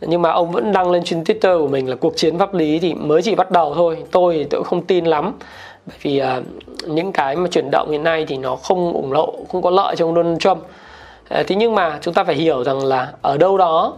Nhưng 0.00 0.22
mà 0.22 0.30
ông 0.30 0.50
vẫn 0.50 0.72
đăng 0.72 0.90
lên 0.90 1.04
trên 1.04 1.22
Twitter 1.22 1.60
của 1.60 1.68
mình 1.68 1.90
là 1.90 1.96
cuộc 1.96 2.16
chiến 2.16 2.38
pháp 2.38 2.54
lý 2.54 2.78
thì 2.78 2.94
mới 2.94 3.22
chỉ 3.22 3.34
bắt 3.34 3.50
đầu 3.50 3.74
thôi 3.74 4.04
tôi 4.10 4.34
thì 4.34 4.44
tôi 4.44 4.64
không 4.64 4.86
tin 4.86 5.04
lắm. 5.04 5.38
Bởi 5.86 5.96
vì 6.02 6.22
uh, 6.22 6.88
những 6.88 7.12
cái 7.12 7.36
mà 7.36 7.48
chuyển 7.50 7.70
động 7.70 7.90
hiện 7.90 8.02
nay 8.02 8.24
thì 8.28 8.36
nó 8.36 8.56
không 8.56 8.92
ủng 8.92 9.10
hộ 9.10 9.34
không 9.48 9.62
có 9.62 9.70
lợi 9.70 9.96
cho 9.96 10.06
ông 10.06 10.14
Donald 10.14 10.38
Trump. 10.38 10.58
Uh, 10.58 11.46
thế 11.46 11.56
nhưng 11.56 11.74
mà 11.74 11.98
chúng 12.00 12.14
ta 12.14 12.24
phải 12.24 12.34
hiểu 12.34 12.64
rằng 12.64 12.84
là 12.84 13.12
ở 13.22 13.36
đâu 13.36 13.58
đó 13.58 13.96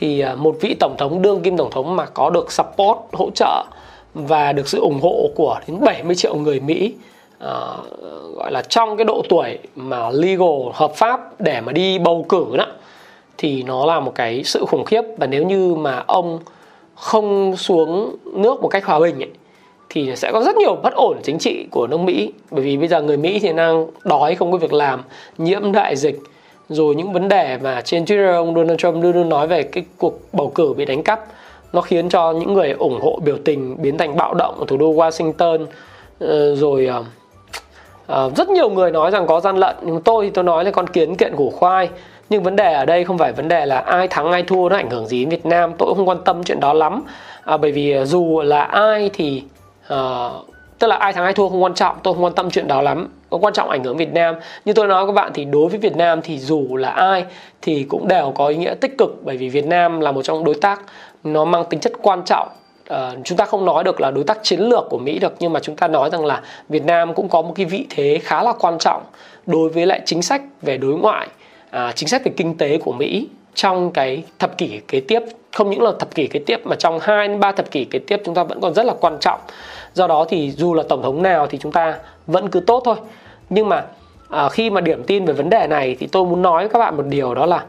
thì 0.00 0.20
à, 0.20 0.34
một 0.34 0.56
vị 0.60 0.74
tổng 0.80 0.96
thống 0.98 1.22
đương 1.22 1.42
kim 1.42 1.56
tổng 1.56 1.70
thống 1.70 1.96
mà 1.96 2.06
có 2.06 2.30
được 2.30 2.52
support 2.52 2.98
hỗ 3.12 3.30
trợ 3.34 3.64
và 4.14 4.52
được 4.52 4.68
sự 4.68 4.80
ủng 4.80 5.00
hộ 5.02 5.30
của 5.36 5.60
đến 5.66 5.80
70 5.80 6.16
triệu 6.16 6.34
người 6.34 6.60
Mỹ 6.60 6.94
uh, 7.44 7.48
gọi 8.36 8.52
là 8.52 8.62
trong 8.62 8.96
cái 8.96 9.04
độ 9.04 9.22
tuổi 9.28 9.58
mà 9.76 10.10
legal 10.10 10.72
hợp 10.72 10.94
pháp 10.94 11.40
để 11.40 11.60
mà 11.60 11.72
đi 11.72 11.98
bầu 11.98 12.26
cử 12.28 12.46
đó 12.56 12.66
thì 13.40 13.62
nó 13.62 13.86
là 13.86 14.00
một 14.00 14.14
cái 14.14 14.44
sự 14.44 14.64
khủng 14.68 14.84
khiếp. 14.84 15.02
Và 15.16 15.26
nếu 15.26 15.44
như 15.44 15.74
mà 15.74 16.04
ông 16.06 16.38
không 16.94 17.56
xuống 17.56 18.16
nước 18.32 18.62
một 18.62 18.68
cách 18.68 18.84
hòa 18.84 19.00
bình 19.00 19.22
ấy, 19.22 19.30
thì 19.88 20.16
sẽ 20.16 20.32
có 20.32 20.42
rất 20.42 20.56
nhiều 20.56 20.76
bất 20.82 20.94
ổn 20.94 21.18
chính 21.22 21.38
trị 21.38 21.66
của 21.70 21.86
nước 21.86 22.00
Mỹ. 22.00 22.32
Bởi 22.50 22.64
vì 22.64 22.76
bây 22.76 22.88
giờ 22.88 23.02
người 23.02 23.16
Mỹ 23.16 23.38
thì 23.38 23.52
đang 23.52 23.86
đói 24.04 24.34
không 24.34 24.52
có 24.52 24.58
việc 24.58 24.72
làm 24.72 25.02
nhiễm 25.38 25.72
đại 25.72 25.96
dịch 25.96 26.18
rồi 26.70 26.94
những 26.94 27.12
vấn 27.12 27.28
đề 27.28 27.58
mà 27.62 27.80
trên 27.80 28.04
Twitter 28.04 28.34
ông 28.34 28.54
Donald 28.54 28.78
Trump 28.78 29.02
luôn 29.02 29.12
luôn 29.12 29.28
nói 29.28 29.46
về 29.46 29.62
cái 29.62 29.84
cuộc 29.98 30.18
bầu 30.32 30.52
cử 30.54 30.74
bị 30.76 30.84
đánh 30.84 31.02
cắp 31.02 31.20
nó 31.72 31.80
khiến 31.80 32.08
cho 32.08 32.32
những 32.32 32.54
người 32.54 32.70
ủng 32.70 33.00
hộ 33.00 33.18
biểu 33.24 33.36
tình 33.44 33.82
biến 33.82 33.98
thành 33.98 34.16
bạo 34.16 34.34
động 34.34 34.58
ở 34.58 34.64
thủ 34.68 34.76
đô 34.76 34.92
Washington. 34.92 35.66
Ờ, 36.20 36.54
rồi 36.56 36.86
ờ, 36.86 37.04
ờ, 38.06 38.30
rất 38.36 38.48
nhiều 38.48 38.70
người 38.70 38.90
nói 38.90 39.10
rằng 39.10 39.26
có 39.26 39.40
gian 39.40 39.56
lận 39.56 39.76
nhưng 39.82 40.00
tôi 40.00 40.24
thì 40.24 40.30
tôi 40.30 40.44
nói 40.44 40.64
là 40.64 40.70
con 40.70 40.86
kiến 40.86 41.16
kiện 41.16 41.36
củ 41.36 41.50
khoai. 41.50 41.88
Nhưng 42.30 42.42
vấn 42.42 42.56
đề 42.56 42.72
ở 42.72 42.84
đây 42.84 43.04
không 43.04 43.18
phải 43.18 43.32
vấn 43.32 43.48
đề 43.48 43.66
là 43.66 43.78
ai 43.78 44.08
thắng 44.08 44.32
ai 44.32 44.42
thua 44.42 44.68
nó 44.68 44.76
ảnh 44.76 44.90
hưởng 44.90 45.06
gì 45.06 45.20
đến 45.20 45.28
Việt 45.28 45.46
Nam 45.46 45.72
tôi 45.78 45.88
cũng 45.88 45.96
không 45.96 46.08
quan 46.08 46.24
tâm 46.24 46.44
chuyện 46.44 46.60
đó 46.60 46.72
lắm. 46.72 47.02
À, 47.44 47.56
bởi 47.56 47.72
vì 47.72 47.96
dù 48.04 48.40
là 48.40 48.62
ai 48.62 49.10
thì 49.12 49.42
uh, 49.94 50.49
tức 50.80 50.86
là 50.86 50.96
ai 50.96 51.12
thắng 51.12 51.24
ai 51.24 51.32
thua 51.32 51.48
không 51.48 51.62
quan 51.62 51.74
trọng 51.74 51.96
tôi 52.02 52.14
không 52.14 52.24
quan 52.24 52.34
tâm 52.34 52.50
chuyện 52.50 52.68
đó 52.68 52.82
lắm. 52.82 53.08
Có 53.30 53.38
quan 53.38 53.54
trọng 53.54 53.70
ảnh 53.70 53.84
hưởng 53.84 53.96
Việt 53.96 54.12
Nam. 54.12 54.34
Như 54.64 54.72
tôi 54.72 54.86
nói 54.86 55.06
các 55.06 55.12
bạn 55.12 55.30
thì 55.34 55.44
đối 55.44 55.68
với 55.68 55.78
Việt 55.78 55.96
Nam 55.96 56.20
thì 56.22 56.38
dù 56.38 56.76
là 56.76 56.90
ai 56.90 57.24
thì 57.62 57.86
cũng 57.88 58.08
đều 58.08 58.32
có 58.34 58.46
ý 58.46 58.56
nghĩa 58.56 58.74
tích 58.74 58.98
cực 58.98 59.24
bởi 59.24 59.36
vì 59.36 59.48
Việt 59.48 59.66
Nam 59.66 60.00
là 60.00 60.12
một 60.12 60.22
trong 60.22 60.44
đối 60.44 60.54
tác 60.54 60.80
nó 61.24 61.44
mang 61.44 61.64
tính 61.70 61.80
chất 61.80 61.92
quan 62.02 62.22
trọng. 62.24 62.48
Uh, 62.92 62.96
chúng 63.24 63.38
ta 63.38 63.44
không 63.44 63.64
nói 63.64 63.84
được 63.84 64.00
là 64.00 64.10
đối 64.10 64.24
tác 64.24 64.38
chiến 64.42 64.60
lược 64.60 64.86
của 64.90 64.98
Mỹ 64.98 65.18
được 65.18 65.34
nhưng 65.38 65.52
mà 65.52 65.60
chúng 65.60 65.76
ta 65.76 65.88
nói 65.88 66.10
rằng 66.10 66.24
là 66.24 66.42
Việt 66.68 66.84
Nam 66.84 67.14
cũng 67.14 67.28
có 67.28 67.42
một 67.42 67.52
cái 67.56 67.66
vị 67.66 67.86
thế 67.90 68.18
khá 68.22 68.42
là 68.42 68.52
quan 68.52 68.78
trọng 68.78 69.02
đối 69.46 69.68
với 69.68 69.86
lại 69.86 70.00
chính 70.04 70.22
sách 70.22 70.42
về 70.62 70.76
đối 70.76 70.94
ngoại 70.94 71.28
uh, 71.76 71.80
chính 71.94 72.08
sách 72.08 72.24
về 72.24 72.32
kinh 72.36 72.56
tế 72.56 72.78
của 72.78 72.92
Mỹ 72.92 73.28
trong 73.54 73.90
cái 73.90 74.22
thập 74.38 74.58
kỷ 74.58 74.80
kế 74.88 75.00
tiếp. 75.00 75.22
Không 75.52 75.70
những 75.70 75.82
là 75.82 75.92
thập 75.98 76.14
kỷ 76.14 76.26
kế 76.26 76.40
tiếp 76.46 76.60
mà 76.64 76.76
trong 76.76 76.98
2 77.02 77.28
đến 77.28 77.40
3 77.40 77.52
thập 77.52 77.70
kỷ 77.70 77.84
kế 77.84 77.98
tiếp 77.98 78.20
chúng 78.24 78.34
ta 78.34 78.44
vẫn 78.44 78.60
còn 78.60 78.74
rất 78.74 78.86
là 78.86 78.94
quan 79.00 79.16
trọng. 79.20 79.40
Do 79.94 80.06
đó 80.06 80.26
thì 80.28 80.50
dù 80.50 80.74
là 80.74 80.82
tổng 80.88 81.02
thống 81.02 81.22
nào 81.22 81.46
thì 81.46 81.58
chúng 81.58 81.72
ta 81.72 81.98
vẫn 82.26 82.48
cứ 82.48 82.60
tốt 82.60 82.82
thôi. 82.84 82.96
Nhưng 83.50 83.68
mà 83.68 83.84
à, 84.30 84.48
khi 84.48 84.70
mà 84.70 84.80
điểm 84.80 85.04
tin 85.04 85.24
về 85.24 85.32
vấn 85.32 85.50
đề 85.50 85.66
này 85.66 85.96
thì 86.00 86.06
tôi 86.06 86.24
muốn 86.24 86.42
nói 86.42 86.62
với 86.62 86.68
các 86.68 86.78
bạn 86.78 86.96
một 86.96 87.06
điều 87.06 87.34
đó 87.34 87.46
là 87.46 87.64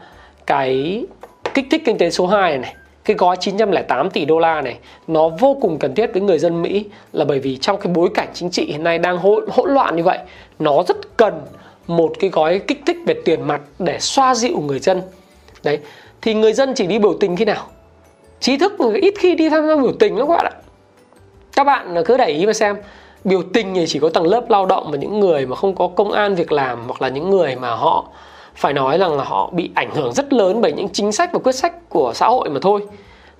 cái 0.46 1.04
kích 1.54 1.66
thích 1.70 1.82
kinh 1.84 1.98
tế 1.98 2.10
số 2.10 2.26
2 2.26 2.50
này, 2.50 2.58
này 2.58 2.74
cái 3.04 3.16
gói 3.16 3.36
908 3.36 4.10
tỷ 4.10 4.24
đô 4.24 4.38
la 4.38 4.62
này 4.62 4.78
nó 5.06 5.28
vô 5.28 5.56
cùng 5.60 5.78
cần 5.78 5.94
thiết 5.94 6.12
với 6.12 6.22
người 6.22 6.38
dân 6.38 6.62
Mỹ 6.62 6.84
là 7.12 7.24
bởi 7.24 7.38
vì 7.38 7.56
trong 7.56 7.80
cái 7.80 7.92
bối 7.92 8.08
cảnh 8.14 8.28
chính 8.34 8.50
trị 8.50 8.66
hiện 8.66 8.84
nay 8.84 8.98
đang 8.98 9.18
hỗn, 9.18 9.44
hỗn 9.50 9.70
loạn 9.70 9.96
như 9.96 10.02
vậy 10.02 10.18
nó 10.58 10.82
rất 10.88 11.16
cần 11.16 11.40
một 11.86 12.12
cái 12.20 12.30
gói 12.30 12.58
kích 12.58 12.82
thích 12.86 12.96
về 13.06 13.14
tiền 13.24 13.42
mặt 13.42 13.60
để 13.78 13.98
xoa 14.00 14.34
dịu 14.34 14.60
người 14.60 14.78
dân. 14.78 15.02
Đấy 15.64 15.78
thì 16.22 16.34
người 16.34 16.52
dân 16.52 16.74
chỉ 16.74 16.86
đi 16.86 16.98
biểu 16.98 17.14
tình 17.20 17.36
khi 17.36 17.44
nào? 17.44 17.66
Trí 18.40 18.56
thức 18.56 18.72
ít 19.02 19.14
khi 19.18 19.34
đi 19.34 19.48
tham 19.48 19.66
gia 19.66 19.76
biểu 19.76 19.92
tình 19.98 20.16
lắm 20.16 20.28
các 20.28 20.34
bạn 20.34 20.46
ạ 20.46 20.61
các 21.56 21.64
bạn 21.64 22.02
cứ 22.04 22.16
để 22.16 22.28
ý 22.28 22.46
mà 22.46 22.52
xem. 22.52 22.76
Biểu 23.24 23.42
tình 23.52 23.74
thì 23.74 23.84
chỉ 23.86 23.98
có 23.98 24.08
tầng 24.08 24.26
lớp 24.26 24.50
lao 24.50 24.66
động 24.66 24.88
và 24.90 24.98
những 24.98 25.20
người 25.20 25.46
mà 25.46 25.56
không 25.56 25.74
có 25.74 25.88
công 25.88 26.12
an 26.12 26.34
việc 26.34 26.52
làm 26.52 26.78
hoặc 26.86 27.02
là 27.02 27.08
những 27.08 27.30
người 27.30 27.56
mà 27.56 27.70
họ 27.74 28.04
phải 28.54 28.72
nói 28.72 28.98
rằng 28.98 29.16
là 29.16 29.24
họ 29.24 29.50
bị 29.52 29.70
ảnh 29.74 29.90
hưởng 29.94 30.12
rất 30.12 30.32
lớn 30.32 30.60
bởi 30.60 30.72
những 30.72 30.88
chính 30.88 31.12
sách 31.12 31.32
và 31.32 31.38
quyết 31.38 31.54
sách 31.54 31.88
của 31.88 32.12
xã 32.14 32.26
hội 32.26 32.48
mà 32.48 32.60
thôi. 32.62 32.80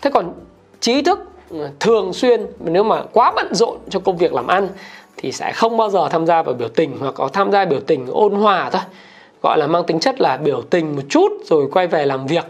Thế 0.03 0.11
còn 0.11 0.33
trí 0.81 1.03
thức 1.03 1.19
ừ, 1.51 1.69
thường 1.81 2.13
xuyên 2.13 2.47
nếu 2.61 2.83
mà 2.83 3.03
quá 3.13 3.33
bận 3.37 3.55
rộn 3.55 3.79
cho 3.91 4.01
công 4.01 4.17
việc 4.17 4.33
làm 4.33 4.47
ăn 4.47 4.69
thì 5.17 5.33
sẽ 5.33 5.53
không 5.53 5.77
bao 5.77 5.91
giờ 5.91 6.09
tham 6.09 6.27
gia 6.27 6.43
vào 6.43 6.55
biểu 6.55 6.69
tình 6.69 6.97
hoặc 7.01 7.15
có 7.15 7.29
tham 7.29 7.53
gia 7.53 7.65
biểu 7.65 7.81
tình 7.81 8.07
ôn 8.07 8.35
hòa 8.35 8.71
thôi. 8.71 8.83
Gọi 9.43 9.59
là 9.59 9.67
mang 9.67 9.85
tính 9.85 10.01
chất 10.01 10.21
là 10.21 10.37
biểu 10.37 10.63
tình 10.63 10.97
một 10.97 11.03
chút 11.09 11.33
rồi 11.45 11.69
quay 11.73 11.87
về 11.87 12.07
làm 12.07 12.27
việc. 12.27 12.45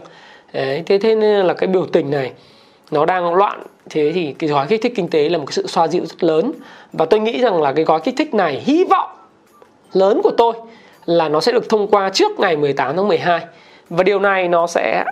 Đấy, 0.53 0.83
thế 0.85 0.97
thế 0.97 1.15
nên 1.15 1.45
là 1.45 1.53
cái 1.53 1.67
biểu 1.67 1.85
tình 1.85 2.11
này 2.11 2.31
nó 2.91 3.05
đang 3.05 3.35
loạn 3.35 3.63
thế 3.89 4.11
thì 4.15 4.35
cái 4.39 4.49
gói 4.49 4.67
kích 4.67 4.81
thích 4.81 4.93
kinh 4.95 5.07
tế 5.07 5.29
là 5.29 5.37
một 5.37 5.45
cái 5.47 5.53
sự 5.53 5.67
xoa 5.67 5.87
dịu 5.87 6.05
rất 6.05 6.23
lớn. 6.23 6.51
Và 6.93 7.05
tôi 7.05 7.19
nghĩ 7.19 7.41
rằng 7.41 7.61
là 7.61 7.73
cái 7.73 7.85
gói 7.85 7.99
kích 8.03 8.15
thích 8.17 8.33
này 8.33 8.61
hy 8.65 8.83
vọng 8.83 9.09
lớn 9.93 10.21
của 10.23 10.31
tôi 10.37 10.53
là 11.05 11.29
nó 11.29 11.41
sẽ 11.41 11.51
được 11.51 11.69
thông 11.69 11.87
qua 11.87 12.09
trước 12.09 12.39
ngày 12.39 12.55
18 12.55 12.95
tháng 12.95 13.07
12 13.07 13.41
và 13.89 14.03
điều 14.03 14.19
này 14.19 14.47
nó 14.47 14.67
sẽ 14.67 15.03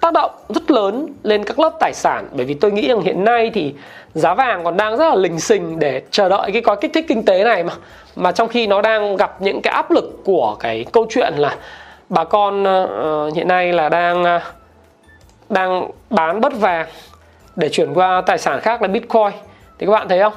tác 0.00 0.12
động 0.12 0.30
rất 0.48 0.70
lớn 0.70 1.06
lên 1.22 1.44
các 1.44 1.58
lớp 1.58 1.72
tài 1.80 1.92
sản. 1.94 2.28
Bởi 2.32 2.46
vì 2.46 2.54
tôi 2.54 2.72
nghĩ 2.72 2.88
rằng 2.88 3.00
hiện 3.00 3.24
nay 3.24 3.50
thì 3.54 3.74
giá 4.14 4.34
vàng 4.34 4.64
còn 4.64 4.76
đang 4.76 4.96
rất 4.96 5.08
là 5.08 5.14
lình 5.14 5.40
xình 5.40 5.78
để 5.78 6.02
chờ 6.10 6.28
đợi 6.28 6.52
cái 6.52 6.62
gói 6.62 6.76
kích 6.80 6.90
thích 6.94 7.04
kinh 7.08 7.24
tế 7.24 7.44
này 7.44 7.64
mà 7.64 7.72
mà 8.16 8.32
trong 8.32 8.48
khi 8.48 8.66
nó 8.66 8.82
đang 8.82 9.16
gặp 9.16 9.42
những 9.42 9.60
cái 9.60 9.74
áp 9.74 9.90
lực 9.90 10.24
của 10.24 10.56
cái 10.60 10.86
câu 10.92 11.06
chuyện 11.10 11.34
là 11.36 11.56
bà 12.08 12.24
con 12.24 12.62
uh, 12.62 13.34
hiện 13.34 13.48
nay 13.48 13.72
là 13.72 13.88
đang 13.88 14.22
uh, 14.22 14.42
đang 15.48 15.90
bán 16.10 16.40
bất 16.40 16.52
vàng 16.60 16.86
để 17.58 17.68
chuyển 17.68 17.94
qua 17.94 18.22
tài 18.26 18.38
sản 18.38 18.60
khác 18.60 18.82
là 18.82 18.88
Bitcoin. 18.88 19.32
Thì 19.78 19.86
các 19.86 19.92
bạn 19.92 20.08
thấy 20.08 20.20
không? 20.20 20.32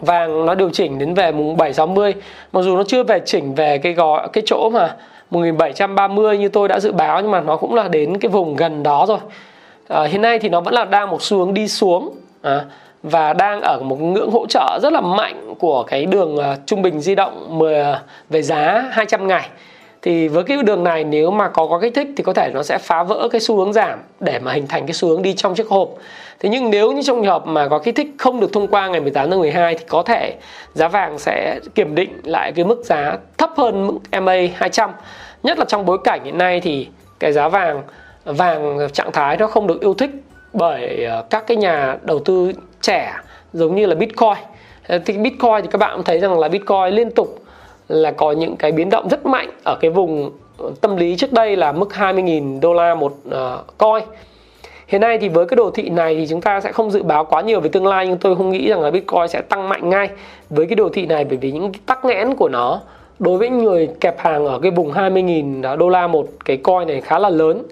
Vàng 0.00 0.46
nó 0.46 0.54
điều 0.54 0.70
chỉnh 0.70 0.98
đến 0.98 1.14
về 1.14 1.32
mùng 1.32 1.56
760 1.56 2.14
mặc 2.52 2.62
dù 2.62 2.76
nó 2.76 2.82
chưa 2.84 3.02
về 3.02 3.20
chỉnh 3.24 3.54
về 3.54 3.78
cái 3.78 3.92
gói 3.92 4.28
cái 4.32 4.42
chỗ 4.46 4.70
mà 4.70 4.96
1730 5.30 6.38
như 6.38 6.48
tôi 6.48 6.68
đã 6.68 6.80
dự 6.80 6.92
báo 6.92 7.20
nhưng 7.22 7.30
mà 7.30 7.40
nó 7.40 7.56
cũng 7.56 7.74
là 7.74 7.88
đến 7.88 8.18
cái 8.18 8.28
vùng 8.28 8.56
gần 8.56 8.82
đó 8.82 9.06
rồi. 9.08 9.18
À, 9.88 10.02
hiện 10.02 10.22
nay 10.22 10.38
thì 10.38 10.48
nó 10.48 10.60
vẫn 10.60 10.74
là 10.74 10.84
đang 10.84 11.10
một 11.10 11.22
xu 11.22 11.38
hướng 11.38 11.54
đi 11.54 11.68
xuống 11.68 12.14
à, 12.42 12.64
và 13.02 13.32
đang 13.32 13.60
ở 13.60 13.80
một 13.82 14.00
ngưỡng 14.00 14.30
hỗ 14.30 14.46
trợ 14.46 14.78
rất 14.82 14.92
là 14.92 15.00
mạnh 15.00 15.54
của 15.58 15.82
cái 15.82 16.06
đường 16.06 16.36
uh, 16.36 16.44
trung 16.66 16.82
bình 16.82 17.00
di 17.00 17.14
động 17.14 17.58
10 17.58 17.80
à, 17.80 18.02
về 18.30 18.42
giá 18.42 18.84
200 18.92 19.28
ngày 19.28 19.48
thì 20.04 20.28
với 20.28 20.44
cái 20.44 20.62
đường 20.62 20.84
này, 20.84 21.04
nếu 21.04 21.30
mà 21.30 21.48
có 21.48 21.66
có 21.66 21.78
kích 21.78 21.94
thích 21.94 22.08
thì 22.16 22.22
có 22.22 22.32
thể 22.32 22.50
nó 22.54 22.62
sẽ 22.62 22.78
phá 22.78 23.02
vỡ 23.02 23.28
cái 23.32 23.40
xu 23.40 23.56
hướng 23.56 23.72
giảm 23.72 23.98
để 24.20 24.38
mà 24.38 24.52
hình 24.52 24.66
thành 24.66 24.86
cái 24.86 24.94
xu 24.94 25.08
hướng 25.08 25.22
đi 25.22 25.34
trong 25.34 25.54
chiếc 25.54 25.68
hộp. 25.68 25.88
Thế 26.40 26.48
nhưng 26.48 26.70
nếu 26.70 26.92
như 26.92 27.02
trong 27.02 27.16
trường 27.16 27.26
hợp 27.26 27.46
mà 27.46 27.68
có 27.68 27.78
kích 27.78 27.96
thích 27.96 28.06
không 28.18 28.40
được 28.40 28.52
thông 28.52 28.68
qua 28.68 28.88
ngày 28.88 29.00
18 29.00 29.30
tháng 29.30 29.40
12 29.40 29.74
thì 29.74 29.84
có 29.88 30.02
thể 30.02 30.34
giá 30.74 30.88
vàng 30.88 31.18
sẽ 31.18 31.60
kiểm 31.74 31.94
định 31.94 32.20
lại 32.24 32.52
cái 32.52 32.64
mức 32.64 32.82
giá 32.84 33.16
thấp 33.38 33.50
hơn 33.56 33.86
mức 33.86 34.20
MA 34.22 34.36
200 34.54 34.90
nhất 35.42 35.58
là 35.58 35.64
trong 35.64 35.86
bối 35.86 35.98
cảnh 36.04 36.24
hiện 36.24 36.38
nay 36.38 36.60
thì 36.60 36.88
cái 37.20 37.32
giá 37.32 37.48
vàng 37.48 37.82
vàng 38.24 38.88
trạng 38.92 39.12
thái 39.12 39.36
nó 39.36 39.46
không 39.46 39.66
được 39.66 39.80
yêu 39.80 39.94
thích 39.94 40.10
bởi 40.52 41.04
ờ, 41.04 41.24
các 41.30 41.46
cái 41.46 41.56
nhà 41.56 41.96
đầu 42.02 42.18
tư 42.18 42.52
trẻ 42.80 43.14
giống 43.52 43.74
như 43.74 43.86
là 43.86 43.94
Bitcoin. 43.94 44.36
Ờ, 44.88 44.98
thì 45.06 45.18
Bitcoin 45.18 45.62
thì 45.62 45.68
các 45.70 45.78
bạn 45.78 45.96
cũng 45.96 46.04
thấy 46.04 46.18
rằng 46.18 46.38
là 46.38 46.48
Bitcoin 46.48 46.94
liên 46.94 47.10
tục 47.10 47.43
là 47.88 48.10
có 48.10 48.32
những 48.32 48.56
cái 48.56 48.72
biến 48.72 48.90
động 48.90 49.08
rất 49.08 49.26
mạnh 49.26 49.50
ở 49.64 49.76
cái 49.80 49.90
vùng 49.90 50.30
ờ, 50.58 50.70
tâm 50.80 50.96
lý 50.96 51.16
trước 51.16 51.32
đây 51.32 51.56
là 51.56 51.72
mức 51.72 51.88
20.000 51.92 52.60
đô 52.60 52.72
la 52.72 52.94
một 52.94 53.12
ờ, 53.30 53.62
uh, 53.68 53.78
coin. 53.78 54.04
Hiện 54.86 55.00
nay 55.00 55.18
thì 55.18 55.28
với 55.28 55.46
cái 55.46 55.56
đồ 55.56 55.70
thị 55.70 55.88
này 55.88 56.16
thì 56.16 56.26
chúng 56.26 56.40
ta 56.40 56.60
sẽ 56.60 56.72
không 56.72 56.90
dự 56.90 57.02
báo 57.02 57.24
quá 57.24 57.42
nhiều 57.42 57.60
về 57.60 57.68
tương 57.68 57.86
lai 57.86 58.06
nhưng 58.06 58.18
tôi 58.18 58.36
không 58.36 58.50
nghĩ 58.50 58.68
rằng 58.68 58.80
là 58.80 58.90
Bitcoin 58.90 59.28
sẽ 59.28 59.40
tăng 59.40 59.68
mạnh 59.68 59.90
ngay 59.90 60.08
với 60.50 60.66
cái 60.66 60.76
đồ 60.76 60.88
thị 60.88 61.06
này 61.06 61.24
bởi 61.24 61.36
vì 61.36 61.52
những 61.52 61.72
cái 61.72 61.80
tắc 61.86 62.04
nghẽn 62.04 62.34
của 62.34 62.48
nó 62.48 62.80
đối 63.18 63.38
với 63.38 63.48
người 63.48 63.88
kẹp 64.00 64.18
hàng 64.18 64.46
ở 64.46 64.58
cái 64.62 64.70
vùng 64.70 64.92
20.000 64.92 65.76
đô 65.76 65.88
la 65.88 66.06
một 66.06 66.26
cái 66.44 66.56
coin 66.56 66.88
này 66.88 67.00
khá 67.00 67.18
là 67.18 67.28
lớn 67.28 67.62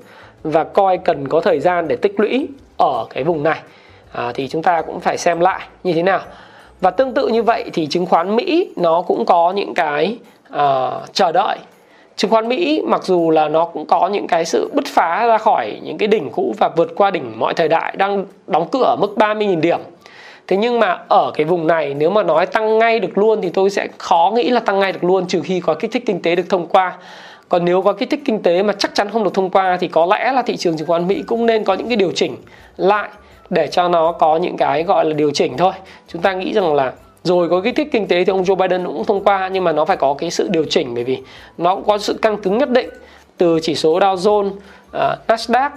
và 0.43 0.65
coin 0.65 1.01
cần 1.05 1.29
có 1.29 1.41
thời 1.41 1.61
gian 1.61 1.89
để 1.89 1.97
tích 1.97 2.21
lũy 2.21 2.49
ở 2.77 3.07
cái 3.11 3.25
vùng 3.25 3.43
này 3.43 3.61
à, 4.13 4.33
thì 4.35 4.49
chúng 4.49 4.63
ta 4.63 4.83
cũng 4.83 5.01
phải 5.01 5.19
xem 5.19 5.41
lại 5.41 5.61
như 5.85 5.93
thế 5.93 6.03
nào 6.03 6.21
và 6.83 6.91
tương 6.91 7.15
tự 7.15 7.29
như 7.29 7.43
vậy 7.43 7.65
thì 7.73 7.87
chứng 7.87 8.07
khoán 8.07 8.37
Mỹ 8.37 8.69
nó 8.77 9.03
cũng 9.03 9.25
có 9.25 9.53
những 9.53 9.75
cái 9.75 10.17
uh, 10.53 10.59
chờ 11.13 11.33
đợi. 11.33 11.59
Chứng 12.17 12.31
khoán 12.31 12.49
Mỹ 12.49 12.83
mặc 12.87 13.05
dù 13.05 13.31
là 13.31 13.49
nó 13.49 13.65
cũng 13.65 13.87
có 13.87 14.09
những 14.09 14.27
cái 14.27 14.45
sự 14.45 14.71
bứt 14.75 14.87
phá 14.87 15.27
ra 15.27 15.39
khỏi 15.39 15.81
những 15.83 15.99
cái 15.99 16.09
đỉnh 16.09 16.31
cũ 16.31 16.55
và 16.59 16.71
vượt 16.77 16.93
qua 16.97 17.11
đỉnh 17.11 17.33
mọi 17.39 17.55
thời 17.55 17.69
đại 17.69 17.95
đang 17.97 18.27
đóng 18.47 18.69
cửa 18.73 18.85
ở 18.85 18.97
mức 19.01 19.15
30.000 19.17 19.61
điểm. 19.61 19.81
Thế 20.49 20.57
nhưng 20.57 20.81
mà 20.81 20.99
ở 21.09 21.31
cái 21.35 21.47
vùng 21.47 21.67
này 21.67 21.95
nếu 21.95 22.11
mà 22.11 22.23
nói 22.23 22.47
tăng 22.47 22.79
ngay 22.79 23.01
được 23.01 23.19
luôn 23.19 23.43
thì 23.43 23.49
tôi 23.49 23.71
sẽ 23.71 23.89
khó 23.99 24.33
nghĩ 24.35 24.51
là 24.51 24.61
tăng 24.61 24.81
ngay 24.81 24.93
được 24.93 25.05
luôn 25.05 25.27
trừ 25.27 25.41
khi 25.45 25.61
có 25.61 25.75
kích 25.75 25.93
thích 25.93 26.03
kinh 26.07 26.23
tế 26.23 26.37
được 26.37 26.47
thông 26.49 26.67
qua. 26.67 26.97
Còn 27.49 27.65
nếu 27.65 27.83
có 27.83 27.93
kích 27.93 28.11
thích 28.11 28.21
kinh 28.25 28.43
tế 28.43 28.63
mà 28.63 28.73
chắc 28.73 28.95
chắn 28.95 29.11
không 29.11 29.25
được 29.25 29.35
thông 29.35 29.51
qua 29.51 29.77
thì 29.81 29.89
có 29.89 30.07
lẽ 30.07 30.33
là 30.33 30.43
thị 30.43 30.57
trường 30.57 30.77
chứng 30.77 30.89
khoán 30.89 31.09
Mỹ 31.09 31.23
cũng 31.27 31.47
nên 31.47 31.65
có 31.65 31.75
những 31.75 31.89
cái 31.89 31.97
điều 31.97 32.13
chỉnh 32.15 32.37
lại 32.77 33.09
để 33.53 33.67
cho 33.67 33.89
nó 33.89 34.13
có 34.13 34.37
những 34.37 34.57
cái 34.57 34.83
gọi 34.83 35.05
là 35.05 35.13
điều 35.13 35.31
chỉnh 35.31 35.57
thôi 35.57 35.73
chúng 36.09 36.23
ta 36.23 36.33
nghĩ 36.33 36.53
rằng 36.53 36.75
là 36.75 36.93
rồi 37.23 37.49
có 37.49 37.61
kích 37.61 37.77
thích 37.77 37.89
kinh 37.93 38.07
tế 38.07 38.25
thì 38.25 38.31
ông 38.31 38.43
Joe 38.43 38.55
Biden 38.55 38.87
cũng 38.87 39.05
thông 39.05 39.25
qua 39.25 39.49
nhưng 39.49 39.65
mà 39.65 39.73
nó 39.73 39.85
phải 39.85 39.97
có 39.97 40.15
cái 40.15 40.31
sự 40.31 40.49
điều 40.51 40.65
chỉnh 40.71 40.95
bởi 40.95 41.05
vì 41.05 41.23
nó 41.59 41.75
cũng 41.75 41.85
có 41.85 41.99
sự 41.99 42.19
căng 42.23 42.37
cứng 42.37 42.59
nhất 42.59 42.71
định 42.71 42.89
từ 43.37 43.59
chỉ 43.63 43.75
số 43.75 43.99
Dow 43.99 44.15
Jones, 44.17 44.47
uh, 44.47 45.29
Nasdaq, 45.29 45.71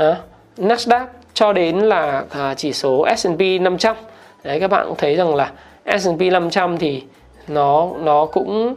uh, 0.00 0.16
Nasdaq 0.58 1.06
cho 1.34 1.52
đến 1.52 1.78
là 1.78 2.24
uh, 2.26 2.56
chỉ 2.56 2.72
số 2.72 3.06
S&P 3.16 3.40
500. 3.60 3.96
Đấy 4.44 4.60
các 4.60 4.70
bạn 4.70 4.86
cũng 4.88 4.96
thấy 4.98 5.16
rằng 5.16 5.34
là 5.34 5.52
S&P 5.98 6.20
500 6.20 6.78
thì 6.78 7.02
nó 7.48 7.88
nó 8.02 8.26
cũng 8.26 8.74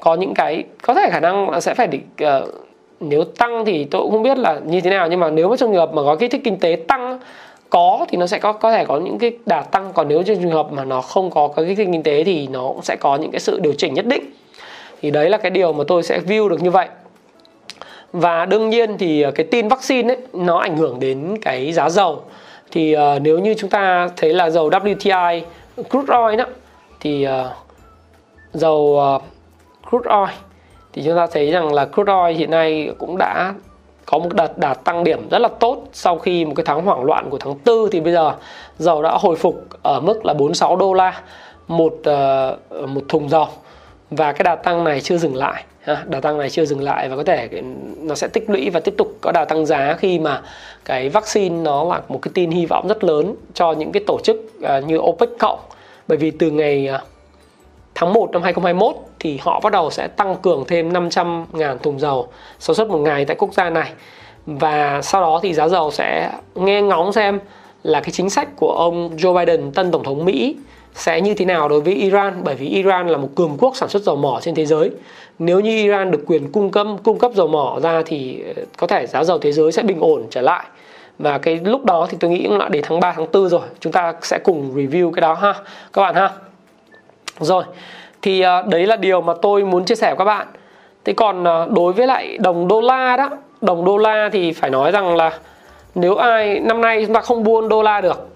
có 0.00 0.14
những 0.14 0.34
cái 0.34 0.64
có 0.82 0.94
thể 0.94 1.08
khả 1.10 1.20
năng 1.20 1.50
là 1.50 1.60
sẽ 1.60 1.74
phải 1.74 1.86
định 1.86 2.06
uh, 2.24 2.54
nếu 3.00 3.24
tăng 3.24 3.64
thì 3.64 3.84
tôi 3.84 4.02
cũng 4.02 4.10
không 4.10 4.22
biết 4.22 4.38
là 4.38 4.60
như 4.66 4.80
thế 4.80 4.90
nào 4.90 5.08
nhưng 5.08 5.20
mà 5.20 5.30
nếu 5.30 5.48
mà 5.48 5.56
trong 5.56 5.70
trường 5.70 5.80
hợp 5.80 5.94
mà 5.94 6.02
có 6.02 6.16
kích 6.16 6.30
thích 6.30 6.40
kinh 6.44 6.58
tế 6.58 6.76
tăng 6.88 7.20
có 7.72 8.06
thì 8.08 8.18
nó 8.18 8.26
sẽ 8.26 8.38
có 8.38 8.52
có 8.52 8.72
thể 8.72 8.84
có 8.84 8.98
những 8.98 9.18
cái 9.18 9.32
đà 9.46 9.62
tăng 9.62 9.92
còn 9.94 10.08
nếu 10.08 10.22
trong 10.22 10.36
trường 10.42 10.50
hợp 10.50 10.72
mà 10.72 10.84
nó 10.84 11.00
không 11.00 11.30
có 11.30 11.48
cái 11.48 11.64
kích 11.64 11.76
thích 11.76 11.88
kinh 11.92 12.02
tế 12.02 12.24
thì 12.24 12.48
nó 12.48 12.68
cũng 12.68 12.82
sẽ 12.82 12.96
có 12.96 13.16
những 13.16 13.30
cái 13.30 13.40
sự 13.40 13.60
điều 13.60 13.72
chỉnh 13.78 13.94
nhất 13.94 14.06
định. 14.06 14.22
Thì 15.02 15.10
đấy 15.10 15.30
là 15.30 15.38
cái 15.38 15.50
điều 15.50 15.72
mà 15.72 15.84
tôi 15.88 16.02
sẽ 16.02 16.18
view 16.18 16.48
được 16.48 16.62
như 16.62 16.70
vậy. 16.70 16.88
Và 18.12 18.44
đương 18.44 18.70
nhiên 18.70 18.98
thì 18.98 19.22
ờ, 19.22 19.30
cái 19.30 19.46
tin 19.50 19.68
vaccine 19.68 20.14
ấy 20.14 20.18
nó 20.32 20.58
ảnh 20.58 20.76
hưởng 20.76 21.00
đến 21.00 21.36
cái 21.42 21.72
giá 21.72 21.88
dầu. 21.88 22.22
Thì 22.70 22.96
uh, 22.96 23.22
nếu 23.22 23.38
như 23.38 23.54
chúng 23.58 23.70
ta 23.70 24.08
thấy 24.16 24.32
là 24.32 24.50
dầu 24.50 24.70
WTI 24.70 25.40
crude 25.90 26.16
oil 26.16 26.36
đó 26.36 26.44
thì 27.00 27.26
uh, 27.26 27.46
dầu 28.52 29.00
uh, 29.16 29.22
crude 29.90 30.10
oil 30.10 30.30
thì 30.92 31.02
chúng 31.04 31.16
ta 31.16 31.26
thấy 31.26 31.50
rằng 31.50 31.74
là 31.74 31.86
crude 31.86 32.12
oil 32.12 32.36
hiện 32.36 32.50
nay 32.50 32.90
cũng 32.98 33.18
đã 33.18 33.54
có 34.12 34.18
một 34.18 34.34
đợt 34.34 34.58
đạt 34.58 34.84
tăng 34.84 35.04
điểm 35.04 35.28
rất 35.30 35.38
là 35.38 35.48
tốt 35.48 35.84
sau 35.92 36.18
khi 36.18 36.44
một 36.44 36.52
cái 36.56 36.64
tháng 36.66 36.84
hoảng 36.84 37.04
loạn 37.04 37.30
của 37.30 37.38
tháng 37.38 37.54
4 37.66 37.90
thì 37.90 38.00
bây 38.00 38.12
giờ 38.12 38.34
dầu 38.78 39.02
đã 39.02 39.10
hồi 39.20 39.36
phục 39.36 39.66
ở 39.82 40.00
mức 40.00 40.26
là 40.26 40.34
46 40.34 40.76
đô 40.76 40.92
la 40.92 41.20
một 41.68 41.94
uh, 41.94 42.88
một 42.88 43.02
thùng 43.08 43.28
dầu. 43.28 43.46
Và 44.10 44.32
cái 44.32 44.44
đà 44.44 44.54
tăng 44.54 44.84
này 44.84 45.00
chưa 45.00 45.18
dừng 45.18 45.36
lại 45.36 45.64
đà 46.06 46.20
tăng 46.20 46.38
này 46.38 46.50
chưa 46.50 46.64
dừng 46.64 46.80
lại 46.80 47.08
và 47.08 47.16
có 47.16 47.24
thể 47.24 47.48
nó 48.00 48.14
sẽ 48.14 48.28
tích 48.28 48.50
lũy 48.50 48.70
và 48.70 48.80
tiếp 48.80 48.94
tục 48.98 49.08
có 49.20 49.32
đà 49.32 49.44
tăng 49.44 49.66
giá 49.66 49.96
khi 49.98 50.18
mà 50.18 50.42
cái 50.84 51.08
vaccine 51.08 51.56
nó 51.56 51.84
là 51.84 52.00
một 52.08 52.18
cái 52.22 52.32
tin 52.34 52.50
hy 52.50 52.66
vọng 52.66 52.88
rất 52.88 53.04
lớn 53.04 53.34
cho 53.54 53.72
những 53.72 53.92
cái 53.92 54.02
tổ 54.06 54.18
chức 54.24 54.36
ờ, 54.62 54.80
như 54.80 54.98
OPEC 54.98 55.28
cộng. 55.38 55.58
Bởi 56.08 56.18
vì 56.18 56.30
từ 56.30 56.50
ngày 56.50 56.86
ờ, 56.86 57.00
tháng 57.94 58.12
1 58.12 58.30
năm 58.32 58.42
2021 58.42 58.96
thì 59.20 59.38
họ 59.42 59.60
bắt 59.60 59.72
đầu 59.72 59.90
sẽ 59.90 60.08
tăng 60.08 60.36
cường 60.42 60.64
thêm 60.68 60.92
500 60.92 61.46
ngàn 61.52 61.78
thùng 61.78 62.00
dầu 62.00 62.28
sản 62.58 62.76
xuất 62.76 62.88
một 62.88 62.98
ngày 62.98 63.24
tại 63.24 63.36
quốc 63.38 63.54
gia 63.54 63.70
này. 63.70 63.92
Và 64.46 65.02
sau 65.02 65.20
đó 65.20 65.40
thì 65.42 65.54
giá 65.54 65.68
dầu 65.68 65.90
sẽ 65.90 66.32
nghe 66.54 66.82
ngóng 66.82 67.12
xem 67.12 67.40
là 67.82 68.00
cái 68.00 68.10
chính 68.10 68.30
sách 68.30 68.48
của 68.56 68.72
ông 68.72 69.16
Joe 69.16 69.38
Biden, 69.38 69.72
tân 69.72 69.90
tổng 69.90 70.04
thống 70.04 70.24
Mỹ, 70.24 70.56
sẽ 70.94 71.20
như 71.20 71.34
thế 71.34 71.44
nào 71.44 71.68
đối 71.68 71.80
với 71.80 71.94
Iran. 71.94 72.40
Bởi 72.44 72.54
vì 72.54 72.66
Iran 72.68 73.08
là 73.08 73.18
một 73.18 73.28
cường 73.34 73.56
quốc 73.58 73.76
sản 73.76 73.88
xuất 73.88 74.02
dầu 74.02 74.16
mỏ 74.16 74.40
trên 74.42 74.54
thế 74.54 74.66
giới. 74.66 74.90
Nếu 75.38 75.60
như 75.60 75.70
Iran 75.70 76.10
được 76.10 76.24
quyền 76.26 76.52
cung 76.52 76.70
cấp 76.70 76.86
cung 77.04 77.18
cấp 77.18 77.32
dầu 77.34 77.46
mỏ 77.46 77.78
ra 77.82 78.02
thì 78.06 78.42
ờ, 78.56 78.62
có 78.76 78.86
thể 78.86 79.06
giá 79.06 79.24
dầu 79.24 79.38
thế 79.38 79.52
giới 79.52 79.72
sẽ 79.72 79.82
bình 79.82 80.00
ổn 80.00 80.26
trở 80.30 80.40
lại. 80.40 80.64
Và 81.18 81.38
cái 81.38 81.60
lúc 81.64 81.84
đó 81.84 82.06
thì 82.10 82.16
tôi 82.20 82.30
nghĩ 82.30 82.44
cũng 82.48 82.58
là 82.58 82.68
đến 82.68 82.82
tháng 82.86 83.00
3 83.00 83.12
tháng 83.12 83.26
4 83.32 83.48
rồi. 83.48 83.60
Chúng 83.80 83.92
ta 83.92 84.12
sẽ 84.22 84.38
cùng 84.38 84.74
review 84.74 85.12
cái 85.12 85.20
đó 85.20 85.34
ha. 85.34 85.54
Các 85.92 86.02
bạn 86.02 86.14
ha 86.14 86.30
rồi, 87.40 87.64
thì 88.22 88.40
à, 88.40 88.62
đấy 88.62 88.86
là 88.86 88.96
điều 88.96 89.20
mà 89.20 89.32
tôi 89.42 89.64
muốn 89.64 89.84
chia 89.84 89.94
sẻ 89.94 90.06
với 90.06 90.16
các 90.16 90.24
bạn. 90.24 90.46
Thế 91.04 91.12
còn 91.12 91.44
à, 91.44 91.66
đối 91.70 91.92
với 91.92 92.06
lại 92.06 92.38
đồng 92.38 92.68
đô 92.68 92.80
la 92.80 93.16
đó, 93.16 93.30
đồng 93.60 93.84
đô 93.84 93.96
la 93.96 94.28
thì 94.32 94.52
phải 94.52 94.70
nói 94.70 94.90
rằng 94.90 95.16
là 95.16 95.38
nếu 95.94 96.16
ai 96.16 96.60
năm 96.60 96.80
nay 96.80 97.04
chúng 97.04 97.14
ta 97.14 97.20
không 97.20 97.44
buôn 97.44 97.68
đô 97.68 97.82
la 97.82 98.00
được 98.00 98.28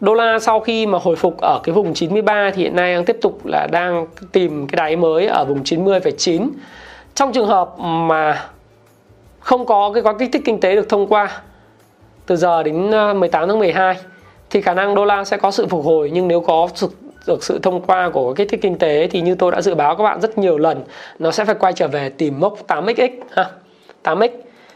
Đô 0.00 0.14
la 0.14 0.38
sau 0.38 0.60
khi 0.60 0.86
mà 0.86 0.98
hồi 1.02 1.16
phục 1.16 1.40
ở 1.40 1.60
cái 1.64 1.74
vùng 1.74 1.94
93 1.94 2.50
thì 2.50 2.62
hiện 2.62 2.76
nay 2.76 2.94
đang 2.94 3.04
tiếp 3.04 3.16
tục 3.22 3.46
là 3.46 3.66
đang 3.72 4.06
tìm 4.32 4.66
cái 4.66 4.76
đáy 4.76 4.96
mới 4.96 5.26
ở 5.26 5.44
vùng 5.44 5.62
90,9. 5.62 6.48
Trong 7.14 7.32
trường 7.32 7.46
hợp 7.46 7.78
mà 7.78 8.46
không 9.40 9.66
có 9.66 9.90
cái 9.94 10.02
gói 10.02 10.14
kích 10.18 10.30
thích 10.32 10.42
kinh 10.44 10.60
tế 10.60 10.74
được 10.74 10.88
thông 10.88 11.06
qua 11.06 11.42
từ 12.26 12.36
giờ 12.36 12.62
đến 12.62 12.90
à, 12.94 13.12
18 13.12 13.48
tháng 13.48 13.58
12 13.58 13.96
thì 14.50 14.60
khả 14.60 14.74
năng 14.74 14.94
đô 14.94 15.04
la 15.04 15.24
sẽ 15.24 15.36
có 15.36 15.50
sự 15.50 15.66
phục 15.66 15.84
hồi 15.84 16.10
nhưng 16.12 16.28
nếu 16.28 16.40
có 16.40 16.68
sự 16.74 16.88
được 17.26 17.44
sự 17.44 17.58
thông 17.62 17.80
qua 17.80 18.10
của 18.10 18.34
kích 18.34 18.48
thích 18.50 18.60
kinh 18.62 18.78
tế 18.78 19.08
thì 19.10 19.20
như 19.20 19.34
tôi 19.34 19.52
đã 19.52 19.60
dự 19.60 19.74
báo 19.74 19.96
các 19.96 20.04
bạn 20.04 20.20
rất 20.20 20.38
nhiều 20.38 20.58
lần 20.58 20.82
nó 21.18 21.30
sẽ 21.30 21.44
phải 21.44 21.54
quay 21.54 21.72
trở 21.72 21.88
về 21.88 22.08
tìm 22.08 22.40
mốc 22.40 22.66
8xx 22.68 23.08
ha 23.30 23.50
8x 24.04 24.28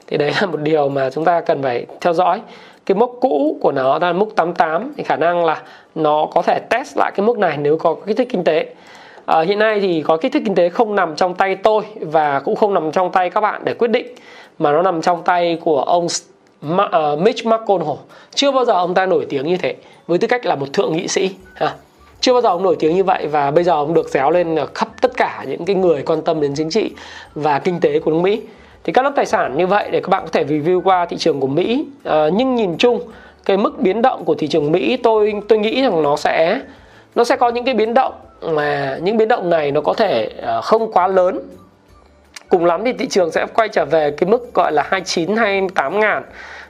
thì 0.06 0.16
đấy 0.16 0.32
là 0.40 0.46
một 0.46 0.60
điều 0.60 0.88
mà 0.88 1.10
chúng 1.10 1.24
ta 1.24 1.40
cần 1.40 1.62
phải 1.62 1.86
theo 2.00 2.12
dõi. 2.12 2.40
Cái 2.86 2.94
mốc 2.94 3.12
cũ 3.20 3.58
của 3.60 3.72
nó 3.72 3.98
là 3.98 4.12
mức 4.12 4.26
88 4.36 4.92
thì 4.96 5.04
khả 5.04 5.16
năng 5.16 5.44
là 5.44 5.62
nó 5.94 6.26
có 6.34 6.42
thể 6.42 6.58
test 6.70 6.96
lại 6.96 7.12
cái 7.14 7.26
mức 7.26 7.38
này 7.38 7.56
nếu 7.56 7.76
có 7.76 7.94
kích 8.06 8.16
thích 8.16 8.28
kinh 8.30 8.44
tế. 8.44 8.74
À, 9.26 9.40
hiện 9.40 9.58
nay 9.58 9.80
thì 9.80 10.02
có 10.02 10.16
kích 10.16 10.32
thích 10.32 10.42
kinh 10.44 10.54
tế 10.54 10.68
không 10.68 10.94
nằm 10.94 11.16
trong 11.16 11.34
tay 11.34 11.56
tôi 11.56 11.84
và 12.00 12.40
cũng 12.40 12.56
không 12.56 12.74
nằm 12.74 12.92
trong 12.92 13.12
tay 13.12 13.30
các 13.30 13.40
bạn 13.40 13.62
để 13.64 13.74
quyết 13.74 13.90
định 13.90 14.06
mà 14.58 14.72
nó 14.72 14.82
nằm 14.82 15.02
trong 15.02 15.22
tay 15.22 15.58
của 15.64 15.80
ông 15.80 16.06
uh, 16.06 17.18
Mitch 17.18 17.46
McConnell. 17.46 17.98
Chưa 18.34 18.52
bao 18.52 18.64
giờ 18.64 18.72
ông 18.72 18.94
ta 18.94 19.06
nổi 19.06 19.26
tiếng 19.28 19.46
như 19.46 19.56
thế 19.56 19.74
với 20.06 20.18
tư 20.18 20.26
cách 20.26 20.46
là 20.46 20.54
một 20.54 20.66
thượng 20.72 20.96
nghị 20.96 21.08
sĩ 21.08 21.30
ha 21.54 21.74
chưa 22.24 22.32
bao 22.32 22.42
giờ 22.42 22.48
ông 22.48 22.62
nổi 22.62 22.76
tiếng 22.78 22.96
như 22.96 23.04
vậy 23.04 23.26
và 23.26 23.50
bây 23.50 23.64
giờ 23.64 23.72
ông 23.72 23.94
được 23.94 24.08
déo 24.08 24.30
lên 24.30 24.56
khắp 24.74 24.88
tất 25.00 25.12
cả 25.16 25.44
những 25.48 25.64
cái 25.64 25.76
người 25.76 26.02
quan 26.02 26.22
tâm 26.22 26.40
đến 26.40 26.54
chính 26.56 26.70
trị 26.70 26.90
và 27.34 27.58
kinh 27.58 27.80
tế 27.80 27.98
của 27.98 28.10
nước 28.10 28.20
Mỹ. 28.20 28.42
Thì 28.84 28.92
các 28.92 29.02
lớp 29.02 29.12
tài 29.16 29.26
sản 29.26 29.56
như 29.56 29.66
vậy 29.66 29.88
để 29.90 30.00
các 30.00 30.08
bạn 30.08 30.22
có 30.22 30.28
thể 30.32 30.44
review 30.44 30.80
qua 30.82 31.06
thị 31.06 31.16
trường 31.16 31.40
của 31.40 31.46
Mỹ. 31.46 31.86
À, 32.04 32.28
nhưng 32.32 32.54
nhìn 32.54 32.76
chung 32.78 33.00
cái 33.44 33.56
mức 33.56 33.78
biến 33.78 34.02
động 34.02 34.24
của 34.24 34.34
thị 34.34 34.48
trường 34.48 34.72
Mỹ 34.72 34.96
tôi 34.96 35.34
tôi 35.48 35.58
nghĩ 35.58 35.82
rằng 35.82 36.02
nó 36.02 36.16
sẽ 36.16 36.60
nó 37.14 37.24
sẽ 37.24 37.36
có 37.36 37.48
những 37.48 37.64
cái 37.64 37.74
biến 37.74 37.94
động 37.94 38.14
mà 38.42 38.98
những 39.02 39.16
biến 39.16 39.28
động 39.28 39.50
này 39.50 39.70
nó 39.70 39.80
có 39.80 39.94
thể 39.94 40.30
ờ, 40.42 40.60
không 40.60 40.92
quá 40.92 41.08
lớn. 41.08 41.40
Cùng 42.48 42.64
lắm 42.64 42.84
thì 42.84 42.92
thị 42.92 43.08
trường 43.08 43.30
sẽ 43.32 43.46
quay 43.54 43.68
trở 43.68 43.84
về 43.84 44.10
cái 44.10 44.30
mức 44.30 44.54
gọi 44.54 44.72
là 44.72 44.82
29 44.82 45.36
28 45.36 46.00
ngàn. 46.00 46.22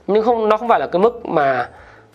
Nhưng 0.07 0.22
không 0.22 0.48
nó 0.48 0.57
không 0.57 0.68
phải 0.68 0.80
là 0.80 0.86
cái 0.86 1.02
mức 1.02 1.26
mà 1.26 1.68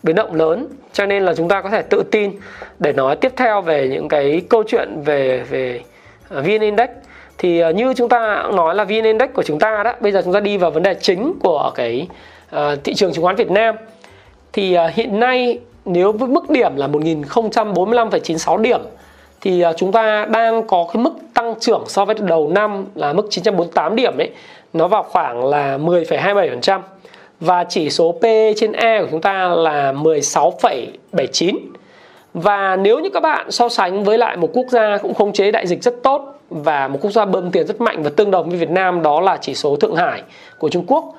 biến 0.03 0.15
động 0.15 0.35
lớn. 0.35 0.67
Cho 0.93 1.05
nên 1.05 1.23
là 1.23 1.33
chúng 1.33 1.49
ta 1.49 1.61
có 1.61 1.69
thể 1.69 1.81
tự 1.81 2.03
tin 2.11 2.31
để 2.79 2.93
nói 2.93 3.15
tiếp 3.15 3.33
theo 3.35 3.61
về 3.61 3.87
những 3.87 4.07
cái 4.07 4.41
câu 4.49 4.63
chuyện 4.67 5.01
về 5.05 5.43
về 5.49 5.81
à, 6.29 6.41
VN 6.41 6.61
Index. 6.61 6.89
Thì 7.37 7.59
à, 7.59 7.71
như 7.71 7.93
chúng 7.93 8.09
ta 8.09 8.43
nói 8.53 8.75
là 8.75 8.83
VN 8.83 9.03
Index 9.03 9.29
của 9.33 9.43
chúng 9.43 9.59
ta 9.59 9.83
đó 9.83 9.93
bây 9.99 10.11
giờ 10.11 10.21
chúng 10.23 10.33
ta 10.33 10.39
đi 10.39 10.57
vào 10.57 10.71
vấn 10.71 10.83
đề 10.83 10.93
chính 10.93 11.33
của 11.39 11.71
cái 11.75 12.07
uh, 12.55 12.59
thị 12.83 12.93
trường 12.93 13.13
chứng 13.13 13.23
khoán 13.23 13.35
Việt 13.35 13.51
Nam. 13.51 13.75
Thì 14.53 14.77
uh, 14.77 14.93
hiện 14.93 15.19
nay 15.19 15.59
nếu 15.85 16.11
với 16.11 16.29
mức 16.29 16.49
điểm 16.49 16.75
là 16.75 16.87
1045,96 16.87 18.57
điểm 18.61 18.81
thì 19.41 19.65
uh, 19.69 19.77
chúng 19.77 19.91
ta 19.91 20.25
đang 20.25 20.67
có 20.67 20.87
cái 20.93 21.03
mức 21.03 21.13
tăng 21.33 21.55
trưởng 21.59 21.83
so 21.87 22.05
với 22.05 22.15
đầu 22.19 22.49
năm 22.49 22.85
là 22.95 23.13
mức 23.13 23.27
948 23.29 23.95
điểm 23.95 24.17
ấy, 24.17 24.29
nó 24.73 24.87
vào 24.87 25.03
khoảng 25.03 25.45
là 25.45 25.77
10,27% 25.77 26.79
và 27.39 27.63
chỉ 27.63 27.89
số 27.89 28.11
P 28.11 28.23
trên 28.57 28.71
E 28.71 29.01
của 29.01 29.07
chúng 29.11 29.21
ta 29.21 29.47
là 29.47 29.91
16,79 29.91 31.57
và 32.33 32.75
nếu 32.75 32.99
như 32.99 33.09
các 33.09 33.19
bạn 33.19 33.51
so 33.51 33.69
sánh 33.69 34.03
với 34.03 34.17
lại 34.17 34.37
một 34.37 34.49
quốc 34.53 34.65
gia 34.69 34.97
cũng 34.97 35.13
khống 35.13 35.33
chế 35.33 35.51
đại 35.51 35.67
dịch 35.67 35.83
rất 35.83 35.93
tốt 36.03 36.39
và 36.49 36.87
một 36.87 36.99
quốc 37.01 37.11
gia 37.11 37.25
bơm 37.25 37.51
tiền 37.51 37.67
rất 37.67 37.81
mạnh 37.81 38.03
và 38.03 38.09
tương 38.15 38.31
đồng 38.31 38.49
với 38.49 38.59
Việt 38.59 38.69
Nam 38.69 39.01
đó 39.01 39.21
là 39.21 39.37
chỉ 39.41 39.55
số 39.55 39.75
Thượng 39.75 39.95
Hải 39.95 40.23
của 40.57 40.69
Trung 40.69 40.85
Quốc 40.87 41.13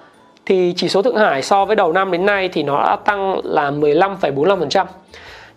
thì 0.47 0.73
chỉ 0.77 0.89
số 0.89 1.03
Thượng 1.03 1.17
Hải 1.17 1.43
so 1.43 1.65
với 1.65 1.77
đầu 1.77 1.93
năm 1.93 2.11
đến 2.11 2.27
nay 2.27 2.49
thì 2.49 2.63
nó 2.63 2.83
đã 2.83 2.97
tăng 3.05 3.41
là 3.45 3.71
15,45%. 3.71 4.85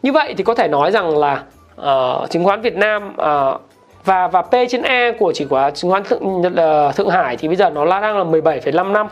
Như 0.04 0.12
vậy 0.12 0.34
thì 0.38 0.44
có 0.44 0.54
thể 0.54 0.68
nói 0.68 0.92
rằng 0.92 1.18
là 1.18 1.44
uh, 1.82 2.30
chứng 2.30 2.44
khoán 2.44 2.62
Việt 2.62 2.76
Nam 2.76 3.08
uh, 3.10 3.62
và 4.06 4.28
và 4.28 4.42
P 4.42 4.52
trên 4.70 4.82
E 4.82 5.12
của 5.12 5.32
chỉ 5.36 5.46
của 5.46 5.72
chứng 5.74 5.92
khoán 5.92 6.04
Thượng, 6.04 6.24
uh, 6.24 6.96
Thượng 6.96 7.10
Hải 7.10 7.38
thì 7.38 7.48
bây 7.48 7.58
giờ 7.58 7.70
nó 7.70 8.02
đang 8.02 8.18
là 8.18 8.24
17,5 8.24 8.92
năm. 8.92 9.08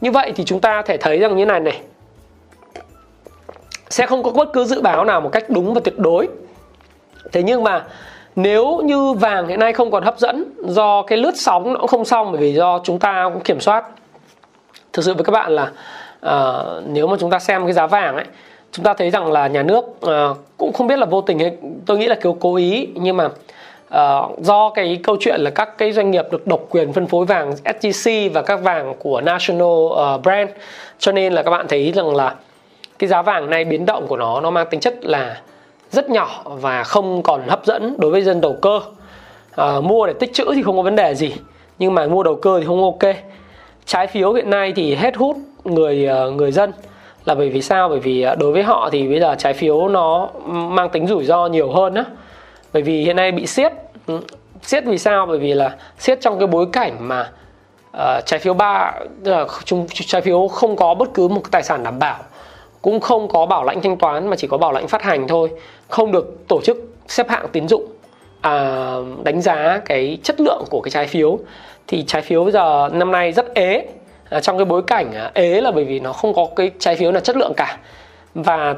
Như 0.00 0.10
vậy 0.10 0.32
thì 0.36 0.44
chúng 0.44 0.60
ta 0.60 0.82
thể 0.82 0.96
thấy 0.96 1.18
rằng 1.18 1.36
như 1.36 1.46
này 1.46 1.60
này 1.60 1.80
sẽ 3.90 4.06
không 4.06 4.22
có 4.22 4.30
bất 4.30 4.52
cứ 4.52 4.64
dự 4.64 4.80
báo 4.80 5.04
nào 5.04 5.20
một 5.20 5.28
cách 5.32 5.44
đúng 5.50 5.74
và 5.74 5.80
tuyệt 5.84 5.98
đối. 5.98 6.28
Thế 7.32 7.42
nhưng 7.42 7.64
mà 7.64 7.84
nếu 8.36 8.80
như 8.84 9.12
vàng 9.12 9.48
hiện 9.48 9.60
nay 9.60 9.72
không 9.72 9.90
còn 9.90 10.02
hấp 10.02 10.18
dẫn 10.18 10.44
do 10.66 11.02
cái 11.02 11.18
lướt 11.18 11.36
sóng 11.36 11.72
nó 11.72 11.80
cũng 11.80 11.88
không 11.88 12.04
xong 12.04 12.32
bởi 12.32 12.40
vì 12.40 12.52
do 12.52 12.80
chúng 12.84 12.98
ta 12.98 13.30
cũng 13.34 13.42
kiểm 13.42 13.60
soát 13.60 13.84
thực 14.92 15.04
sự 15.04 15.14
với 15.14 15.24
các 15.24 15.30
bạn 15.32 15.52
là 15.52 15.70
uh, 16.26 16.84
nếu 16.86 17.06
mà 17.06 17.16
chúng 17.20 17.30
ta 17.30 17.38
xem 17.38 17.64
cái 17.64 17.72
giá 17.72 17.86
vàng 17.86 18.16
ấy 18.16 18.24
chúng 18.72 18.84
ta 18.84 18.94
thấy 18.94 19.10
rằng 19.10 19.32
là 19.32 19.46
nhà 19.46 19.62
nước 19.62 19.84
uh, 19.84 20.36
cũng 20.56 20.72
không 20.72 20.86
biết 20.86 20.98
là 20.98 21.06
vô 21.06 21.20
tình 21.20 21.38
hay 21.38 21.56
tôi 21.86 21.98
nghĩ 21.98 22.06
là 22.06 22.14
kiểu 22.14 22.36
cố 22.40 22.56
ý 22.56 22.88
nhưng 22.94 23.16
mà 23.16 23.28
uh, 23.94 24.38
do 24.38 24.70
cái 24.70 25.00
câu 25.02 25.16
chuyện 25.20 25.40
là 25.40 25.50
các 25.50 25.78
cái 25.78 25.92
doanh 25.92 26.10
nghiệp 26.10 26.24
được 26.30 26.46
độc 26.46 26.60
quyền 26.70 26.92
phân 26.92 27.06
phối 27.06 27.26
vàng 27.26 27.52
SJC 27.64 28.30
và 28.32 28.42
các 28.42 28.62
vàng 28.62 28.94
của 28.98 29.20
National 29.20 29.66
uh, 29.66 30.22
Brand. 30.22 30.50
Cho 30.98 31.12
nên 31.12 31.32
là 31.32 31.42
các 31.42 31.50
bạn 31.50 31.66
thấy 31.68 31.92
rằng 31.92 32.16
là 32.16 32.34
cái 32.98 33.08
giá 33.08 33.22
vàng 33.22 33.50
này 33.50 33.64
biến 33.64 33.86
động 33.86 34.06
của 34.06 34.16
nó 34.16 34.40
nó 34.40 34.50
mang 34.50 34.66
tính 34.70 34.80
chất 34.80 35.04
là 35.04 35.40
rất 35.90 36.10
nhỏ 36.10 36.42
và 36.44 36.84
không 36.84 37.22
còn 37.22 37.48
hấp 37.48 37.66
dẫn 37.66 37.94
đối 37.98 38.10
với 38.10 38.22
dân 38.22 38.40
đầu 38.40 38.56
cơ. 38.62 38.80
Uh, 39.60 39.84
mua 39.84 40.06
để 40.06 40.12
tích 40.12 40.34
trữ 40.34 40.44
thì 40.54 40.62
không 40.62 40.76
có 40.76 40.82
vấn 40.82 40.96
đề 40.96 41.14
gì 41.14 41.34
nhưng 41.78 41.94
mà 41.94 42.06
mua 42.06 42.22
đầu 42.22 42.34
cơ 42.34 42.60
thì 42.60 42.66
không 42.66 42.82
ok. 42.82 43.14
Trái 43.86 44.06
phiếu 44.06 44.32
hiện 44.32 44.50
nay 44.50 44.72
thì 44.76 44.94
hết 44.94 45.16
hút 45.16 45.36
người 45.64 46.08
uh, 46.28 46.34
người 46.34 46.52
dân 46.52 46.72
là 47.24 47.34
bởi 47.34 47.48
vì 47.48 47.62
sao? 47.62 47.88
Bởi 47.88 47.98
vì 47.98 48.26
đối 48.38 48.52
với 48.52 48.62
họ 48.62 48.88
thì 48.92 49.08
bây 49.08 49.20
giờ 49.20 49.34
trái 49.38 49.52
phiếu 49.52 49.88
nó 49.88 50.28
mang 50.46 50.88
tính 50.88 51.06
rủi 51.06 51.24
ro 51.24 51.46
nhiều 51.46 51.70
hơn 51.70 51.94
á 51.94 52.04
bởi 52.76 52.82
vì 52.82 53.02
hiện 53.02 53.16
nay 53.16 53.32
bị 53.32 53.46
siết. 53.46 53.72
Ừ, 54.06 54.20
siết 54.62 54.84
vì 54.84 54.98
sao? 54.98 55.26
Bởi 55.26 55.38
vì 55.38 55.54
là 55.54 55.76
siết 55.98 56.20
trong 56.20 56.38
cái 56.38 56.46
bối 56.46 56.66
cảnh 56.72 56.96
mà 57.00 57.30
uh, 57.96 58.26
trái 58.26 58.40
phiếu 58.40 58.54
ba 58.54 58.92
là 59.24 59.46
trái 59.90 60.20
phiếu 60.20 60.48
không 60.48 60.76
có 60.76 60.94
bất 60.94 61.08
cứ 61.14 61.28
một 61.28 61.42
tài 61.50 61.62
sản 61.62 61.82
đảm 61.82 61.98
bảo 61.98 62.18
cũng 62.82 63.00
không 63.00 63.28
có 63.28 63.46
bảo 63.46 63.64
lãnh 63.64 63.82
thanh 63.82 63.96
toán 63.96 64.28
mà 64.28 64.36
chỉ 64.36 64.46
có 64.46 64.58
bảo 64.58 64.72
lãnh 64.72 64.88
phát 64.88 65.02
hành 65.02 65.28
thôi 65.28 65.50
không 65.88 66.12
được 66.12 66.48
tổ 66.48 66.60
chức 66.64 66.76
xếp 67.08 67.28
hạng 67.28 67.48
tín 67.52 67.68
dụng 67.68 67.86
à, 68.40 68.94
đánh 69.24 69.40
giá 69.40 69.80
cái 69.84 70.18
chất 70.22 70.40
lượng 70.40 70.64
của 70.70 70.80
cái 70.80 70.90
trái 70.90 71.06
phiếu. 71.06 71.38
Thì 71.86 72.04
trái 72.06 72.22
phiếu 72.22 72.44
bây 72.44 72.52
giờ 72.52 72.88
năm 72.92 73.12
nay 73.12 73.32
rất 73.32 73.54
ế. 73.54 73.86
À, 74.30 74.40
trong 74.40 74.58
cái 74.58 74.64
bối 74.64 74.82
cảnh 74.86 75.12
à, 75.12 75.30
ế 75.34 75.60
là 75.60 75.70
bởi 75.70 75.84
vì 75.84 76.00
nó 76.00 76.12
không 76.12 76.34
có 76.34 76.46
cái 76.56 76.70
trái 76.78 76.96
phiếu 76.96 77.12
là 77.12 77.20
chất 77.20 77.36
lượng 77.36 77.52
cả. 77.56 77.78
Và 78.34 78.74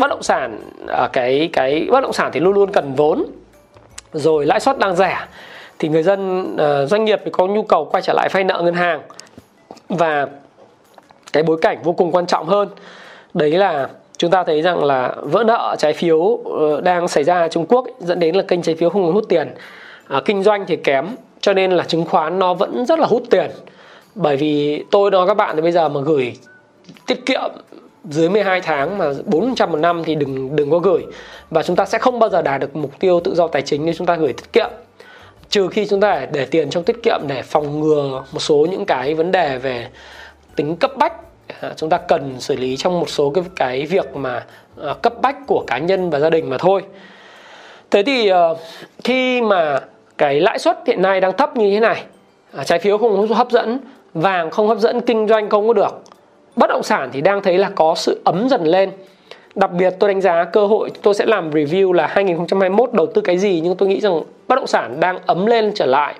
bất 0.00 0.10
động 0.10 0.22
sản 0.22 0.60
ở 0.86 1.08
cái 1.12 1.50
cái 1.52 1.88
bất 1.90 2.00
động 2.00 2.12
sản 2.12 2.30
thì 2.32 2.40
luôn 2.40 2.54
luôn 2.54 2.72
cần 2.72 2.94
vốn 2.94 3.26
rồi 4.12 4.46
lãi 4.46 4.60
suất 4.60 4.78
đang 4.78 4.96
rẻ. 4.96 5.18
Thì 5.78 5.88
người 5.88 6.02
dân 6.02 6.54
ờ, 6.56 6.86
doanh 6.86 7.04
nghiệp 7.04 7.20
thì 7.24 7.30
có 7.30 7.46
nhu 7.46 7.62
cầu 7.62 7.84
quay 7.84 8.02
trở 8.02 8.12
lại 8.12 8.28
vay 8.32 8.44
nợ 8.44 8.60
ngân 8.64 8.74
hàng. 8.74 9.00
Và 9.88 10.28
cái 11.32 11.42
bối 11.42 11.58
cảnh 11.62 11.78
vô 11.82 11.92
cùng 11.92 12.12
quan 12.12 12.26
trọng 12.26 12.46
hơn 12.46 12.68
đấy 13.34 13.50
là 13.50 13.88
chúng 14.16 14.30
ta 14.30 14.44
thấy 14.44 14.62
rằng 14.62 14.84
là 14.84 15.14
vỡ 15.22 15.44
nợ 15.44 15.76
trái 15.78 15.92
phiếu 15.92 16.38
ờ, 16.44 16.80
đang 16.80 17.08
xảy 17.08 17.24
ra 17.24 17.40
ở 17.40 17.48
Trung 17.48 17.66
Quốc 17.66 17.86
dẫn 17.98 18.18
đến 18.20 18.34
là 18.34 18.42
kênh 18.42 18.62
trái 18.62 18.74
phiếu 18.74 18.90
không 18.90 19.12
hút 19.12 19.24
tiền. 19.28 19.54
À, 20.08 20.20
kinh 20.24 20.42
doanh 20.42 20.66
thì 20.66 20.76
kém 20.76 21.06
cho 21.40 21.54
nên 21.54 21.70
là 21.70 21.84
chứng 21.84 22.04
khoán 22.04 22.38
nó 22.38 22.54
vẫn 22.54 22.86
rất 22.86 22.98
là 22.98 23.06
hút 23.06 23.22
tiền. 23.30 23.50
Bởi 24.14 24.36
vì 24.36 24.84
tôi 24.90 25.10
nói 25.10 25.26
các 25.26 25.34
bạn 25.34 25.56
thì 25.56 25.62
bây 25.62 25.72
giờ 25.72 25.88
mà 25.88 26.00
gửi 26.00 26.36
tiết 27.06 27.26
kiệm 27.26 27.50
dưới 28.04 28.28
12 28.28 28.60
tháng 28.60 28.98
mà 28.98 29.12
400 29.24 29.70
một 29.72 29.78
năm 29.78 30.02
thì 30.04 30.14
đừng 30.14 30.56
đừng 30.56 30.70
có 30.70 30.78
gửi. 30.78 31.02
Và 31.50 31.62
chúng 31.62 31.76
ta 31.76 31.86
sẽ 31.86 31.98
không 31.98 32.18
bao 32.18 32.30
giờ 32.30 32.42
đạt 32.42 32.60
được 32.60 32.76
mục 32.76 32.98
tiêu 32.98 33.20
tự 33.24 33.34
do 33.34 33.48
tài 33.48 33.62
chính 33.62 33.84
nếu 33.84 33.94
chúng 33.94 34.06
ta 34.06 34.14
gửi 34.16 34.32
tiết 34.32 34.52
kiệm. 34.52 34.70
Trừ 35.48 35.68
khi 35.68 35.86
chúng 35.86 36.00
ta 36.00 36.26
để 36.32 36.46
tiền 36.46 36.70
trong 36.70 36.84
tiết 36.84 36.96
kiệm 37.02 37.20
để 37.26 37.42
phòng 37.42 37.80
ngừa 37.80 38.24
một 38.32 38.40
số 38.40 38.66
những 38.70 38.84
cái 38.84 39.14
vấn 39.14 39.32
đề 39.32 39.58
về 39.58 39.88
tính 40.56 40.76
cấp 40.76 40.90
bách 40.96 41.12
à, 41.60 41.72
chúng 41.76 41.90
ta 41.90 41.98
cần 41.98 42.40
xử 42.40 42.56
lý 42.56 42.76
trong 42.76 43.00
một 43.00 43.10
số 43.10 43.30
cái 43.30 43.44
cái 43.56 43.86
việc 43.86 44.16
mà 44.16 44.44
à, 44.82 44.94
cấp 45.02 45.14
bách 45.22 45.36
của 45.46 45.64
cá 45.66 45.78
nhân 45.78 46.10
và 46.10 46.18
gia 46.18 46.30
đình 46.30 46.50
mà 46.50 46.58
thôi. 46.58 46.82
Thế 47.90 48.02
thì 48.02 48.28
ờ, 48.28 48.56
khi 49.04 49.42
mà 49.42 49.80
cái 50.18 50.40
lãi 50.40 50.58
suất 50.58 50.78
hiện 50.86 51.02
nay 51.02 51.20
đang 51.20 51.36
thấp 51.36 51.56
như 51.56 51.70
thế 51.70 51.80
này 51.80 52.04
à, 52.52 52.64
trái 52.64 52.78
phiếu 52.78 52.98
không 52.98 53.28
hấp 53.28 53.50
dẫn, 53.50 53.78
vàng 54.14 54.50
không 54.50 54.68
hấp 54.68 54.78
dẫn, 54.78 55.00
kinh 55.00 55.28
doanh 55.28 55.50
không 55.50 55.68
có 55.68 55.74
được 55.74 56.02
bất 56.60 56.66
động 56.70 56.82
sản 56.82 57.10
thì 57.12 57.20
đang 57.20 57.42
thấy 57.42 57.58
là 57.58 57.70
có 57.74 57.94
sự 57.94 58.20
ấm 58.24 58.48
dần 58.48 58.64
lên. 58.64 58.90
Đặc 59.54 59.72
biệt 59.72 59.94
tôi 59.98 60.08
đánh 60.08 60.20
giá 60.20 60.44
cơ 60.44 60.66
hội 60.66 60.90
tôi 61.02 61.14
sẽ 61.14 61.26
làm 61.26 61.50
review 61.50 61.92
là 61.92 62.06
2021 62.06 62.92
đầu 62.92 63.06
tư 63.06 63.20
cái 63.20 63.38
gì 63.38 63.60
nhưng 63.64 63.76
tôi 63.76 63.88
nghĩ 63.88 64.00
rằng 64.00 64.20
bất 64.48 64.56
động 64.56 64.66
sản 64.66 65.00
đang 65.00 65.18
ấm 65.26 65.46
lên 65.46 65.72
trở 65.74 65.86
lại. 65.86 66.14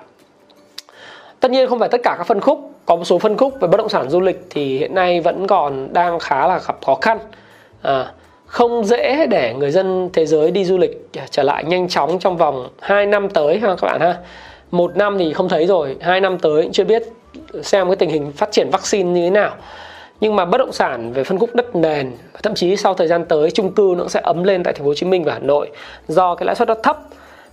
Tất 1.40 1.50
nhiên 1.50 1.68
không 1.68 1.78
phải 1.78 1.88
tất 1.88 2.00
cả 2.04 2.14
các 2.18 2.26
phân 2.26 2.40
khúc 2.40 2.70
có 2.86 2.96
một 2.96 3.04
số 3.04 3.18
phân 3.18 3.36
khúc 3.36 3.60
về 3.60 3.68
bất 3.68 3.76
động 3.76 3.88
sản 3.88 4.10
du 4.10 4.20
lịch 4.20 4.40
thì 4.50 4.78
hiện 4.78 4.94
nay 4.94 5.20
vẫn 5.20 5.46
còn 5.46 5.92
đang 5.92 6.18
khá 6.18 6.46
là 6.46 6.60
gặp 6.66 6.76
khó 6.86 6.94
khăn. 6.94 7.18
À, 7.82 8.12
không 8.46 8.84
dễ 8.84 9.26
để 9.26 9.54
người 9.58 9.70
dân 9.70 10.10
thế 10.12 10.26
giới 10.26 10.50
đi 10.50 10.64
du 10.64 10.78
lịch 10.78 11.08
trở 11.30 11.42
lại 11.42 11.64
nhanh 11.64 11.88
chóng 11.88 12.18
trong 12.18 12.36
vòng 12.36 12.68
2 12.80 13.06
năm 13.06 13.28
tới 13.28 13.58
ha 13.58 13.68
các 13.68 13.86
bạn 13.86 14.00
ha. 14.00 14.16
Một 14.70 14.96
năm 14.96 15.18
thì 15.18 15.32
không 15.32 15.48
thấy 15.48 15.66
rồi 15.66 15.96
hai 16.00 16.20
năm 16.20 16.38
tới 16.38 16.68
chưa 16.72 16.84
biết 16.84 17.02
xem 17.62 17.86
cái 17.86 17.96
tình 17.96 18.10
hình 18.10 18.32
phát 18.32 18.52
triển 18.52 18.70
vaccine 18.70 19.10
như 19.10 19.20
thế 19.26 19.30
nào 19.30 19.50
nhưng 20.20 20.36
mà 20.36 20.44
bất 20.44 20.58
động 20.58 20.72
sản 20.72 21.12
về 21.12 21.24
phân 21.24 21.38
khúc 21.38 21.54
đất 21.54 21.76
nền 21.76 22.12
thậm 22.42 22.54
chí 22.54 22.76
sau 22.76 22.94
thời 22.94 23.08
gian 23.08 23.24
tới 23.24 23.50
chung 23.50 23.72
cư 23.72 23.94
nó 23.98 24.08
sẽ 24.08 24.20
ấm 24.22 24.44
lên 24.44 24.62
tại 24.62 24.74
thành 24.74 24.82
phố 24.82 24.88
Hồ 24.88 24.94
Chí 24.94 25.06
Minh 25.06 25.24
và 25.24 25.32
Hà 25.32 25.38
Nội 25.38 25.70
do 26.08 26.34
cái 26.34 26.46
lãi 26.46 26.54
suất 26.54 26.68
nó 26.68 26.74
thấp. 26.82 26.98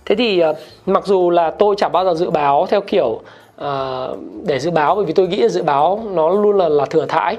Thế 0.04 0.14
thì 0.14 0.42
uh, 0.50 0.56
mặc 0.86 1.06
dù 1.06 1.30
là 1.30 1.50
tôi 1.50 1.74
chẳng 1.78 1.92
bao 1.92 2.04
giờ 2.04 2.14
dự 2.14 2.30
báo 2.30 2.66
theo 2.70 2.80
kiểu 2.80 3.20
uh, 3.64 4.18
để 4.44 4.58
dự 4.58 4.70
báo 4.70 4.94
bởi 4.94 5.04
vì 5.04 5.12
tôi 5.12 5.28
nghĩ 5.28 5.36
là 5.36 5.48
dự 5.48 5.62
báo 5.62 6.04
nó 6.10 6.28
luôn 6.28 6.56
là 6.56 6.68
là 6.68 6.84
thừa 6.84 7.06
thãi. 7.06 7.36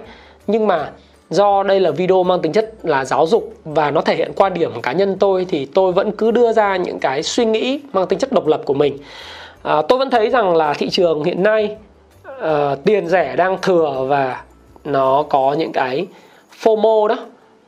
Nhưng 0.47 0.67
mà 0.67 0.89
do 1.29 1.63
đây 1.63 1.79
là 1.79 1.91
video 1.91 2.23
mang 2.23 2.41
tính 2.41 2.51
chất 2.51 2.73
là 2.83 3.05
giáo 3.05 3.27
dục 3.27 3.53
và 3.63 3.91
nó 3.91 4.01
thể 4.01 4.15
hiện 4.15 4.31
quan 4.35 4.53
điểm 4.53 4.71
của 4.75 4.81
cá 4.81 4.91
nhân 4.91 5.17
tôi 5.19 5.45
thì 5.49 5.65
tôi 5.65 5.91
vẫn 5.91 6.11
cứ 6.11 6.31
đưa 6.31 6.53
ra 6.53 6.75
những 6.75 6.99
cái 6.99 7.23
suy 7.23 7.45
nghĩ 7.45 7.79
mang 7.93 8.07
tính 8.07 8.19
chất 8.19 8.31
độc 8.31 8.47
lập 8.47 8.61
của 8.65 8.73
mình. 8.73 8.97
À, 9.63 9.81
tôi 9.81 9.99
vẫn 9.99 10.09
thấy 10.09 10.29
rằng 10.29 10.55
là 10.55 10.73
thị 10.73 10.89
trường 10.89 11.23
hiện 11.23 11.43
nay 11.43 11.77
uh, 12.29 12.83
tiền 12.85 13.07
rẻ 13.07 13.35
đang 13.35 13.57
thừa 13.61 14.05
và 14.07 14.41
nó 14.89 15.23
có 15.29 15.55
những 15.59 15.71
cái 15.71 16.07
FOMO 16.61 17.07
đó 17.07 17.15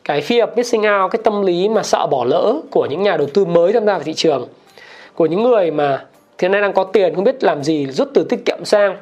cái 0.04 0.22
fear 0.22 0.46
of 0.46 0.56
missing 0.56 0.82
out 0.82 1.12
cái 1.12 1.22
tâm 1.24 1.42
lý 1.42 1.70
mà 1.70 1.84
sợ 1.84 2.08
bỏ 2.12 2.26
lỡ 2.26 2.54
của 2.72 2.86
những 2.86 3.04
nhà 3.04 3.18
đầu 3.18 3.28
tư 3.34 3.46
mới 3.46 3.74
tham 3.74 3.86
gia 3.86 3.94
vào 3.94 4.04
thị 4.04 4.14
trường 4.14 4.48
của 5.16 5.26
những 5.26 5.44
người 5.44 5.72
mà 5.72 6.06
hiện 6.40 6.52
nay 6.52 6.62
đang 6.62 6.74
có 6.74 6.84
tiền 6.84 7.16
không 7.16 7.24
biết 7.24 7.44
làm 7.44 7.64
gì 7.64 7.88
rút 7.88 8.10
từ 8.14 8.24
tiết 8.24 8.46
kiệm 8.46 8.66
sang. 8.66 8.98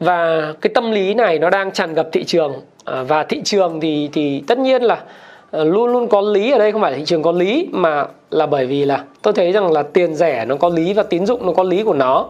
Và 0.00 0.52
cái 0.60 0.70
tâm 0.74 0.90
lý 0.90 1.14
này 1.14 1.38
nó 1.38 1.50
đang 1.50 1.70
tràn 1.70 1.94
ngập 1.94 2.08
thị 2.12 2.24
trường. 2.24 2.52
À, 2.84 3.02
và 3.02 3.22
thị 3.22 3.40
trường 3.44 3.80
thì 3.80 4.08
thì 4.12 4.42
tất 4.46 4.58
nhiên 4.58 4.82
là 4.82 5.02
à, 5.50 5.64
luôn 5.64 5.92
luôn 5.92 6.08
có 6.08 6.20
lý 6.20 6.50
ở 6.50 6.58
đây 6.58 6.72
không 6.72 6.80
phải 6.80 6.92
là 6.92 6.98
thị 6.98 7.04
trường 7.04 7.22
có 7.22 7.32
lý 7.32 7.68
mà 7.72 8.06
là 8.30 8.46
bởi 8.46 8.66
vì 8.66 8.84
là 8.84 9.04
tôi 9.22 9.32
thấy 9.32 9.52
rằng 9.52 9.72
là 9.72 9.82
tiền 9.82 10.14
rẻ 10.14 10.44
nó 10.44 10.56
có 10.56 10.68
lý 10.68 10.92
và 10.92 11.02
tín 11.02 11.26
dụng 11.26 11.46
nó 11.46 11.52
có 11.52 11.62
lý 11.62 11.82
của 11.82 11.94
nó. 11.94 12.28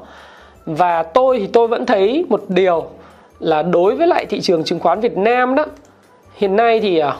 Và 0.67 1.03
tôi 1.03 1.39
thì 1.39 1.47
tôi 1.47 1.69
vẫn 1.69 1.87
thấy 1.87 2.25
một 2.29 2.43
điều 2.49 2.87
là 3.43 3.63
đối 3.63 3.95
với 3.95 4.07
lại 4.07 4.27
thị 4.27 4.41
trường 4.41 4.65
chứng 4.65 4.81
khoán 4.81 5.01
Việt 5.01 5.17
Nam 5.17 5.55
đó, 5.55 5.65
hiện 6.35 6.57
nay 6.57 6.81
thì 6.81 6.99
à, 6.99 7.17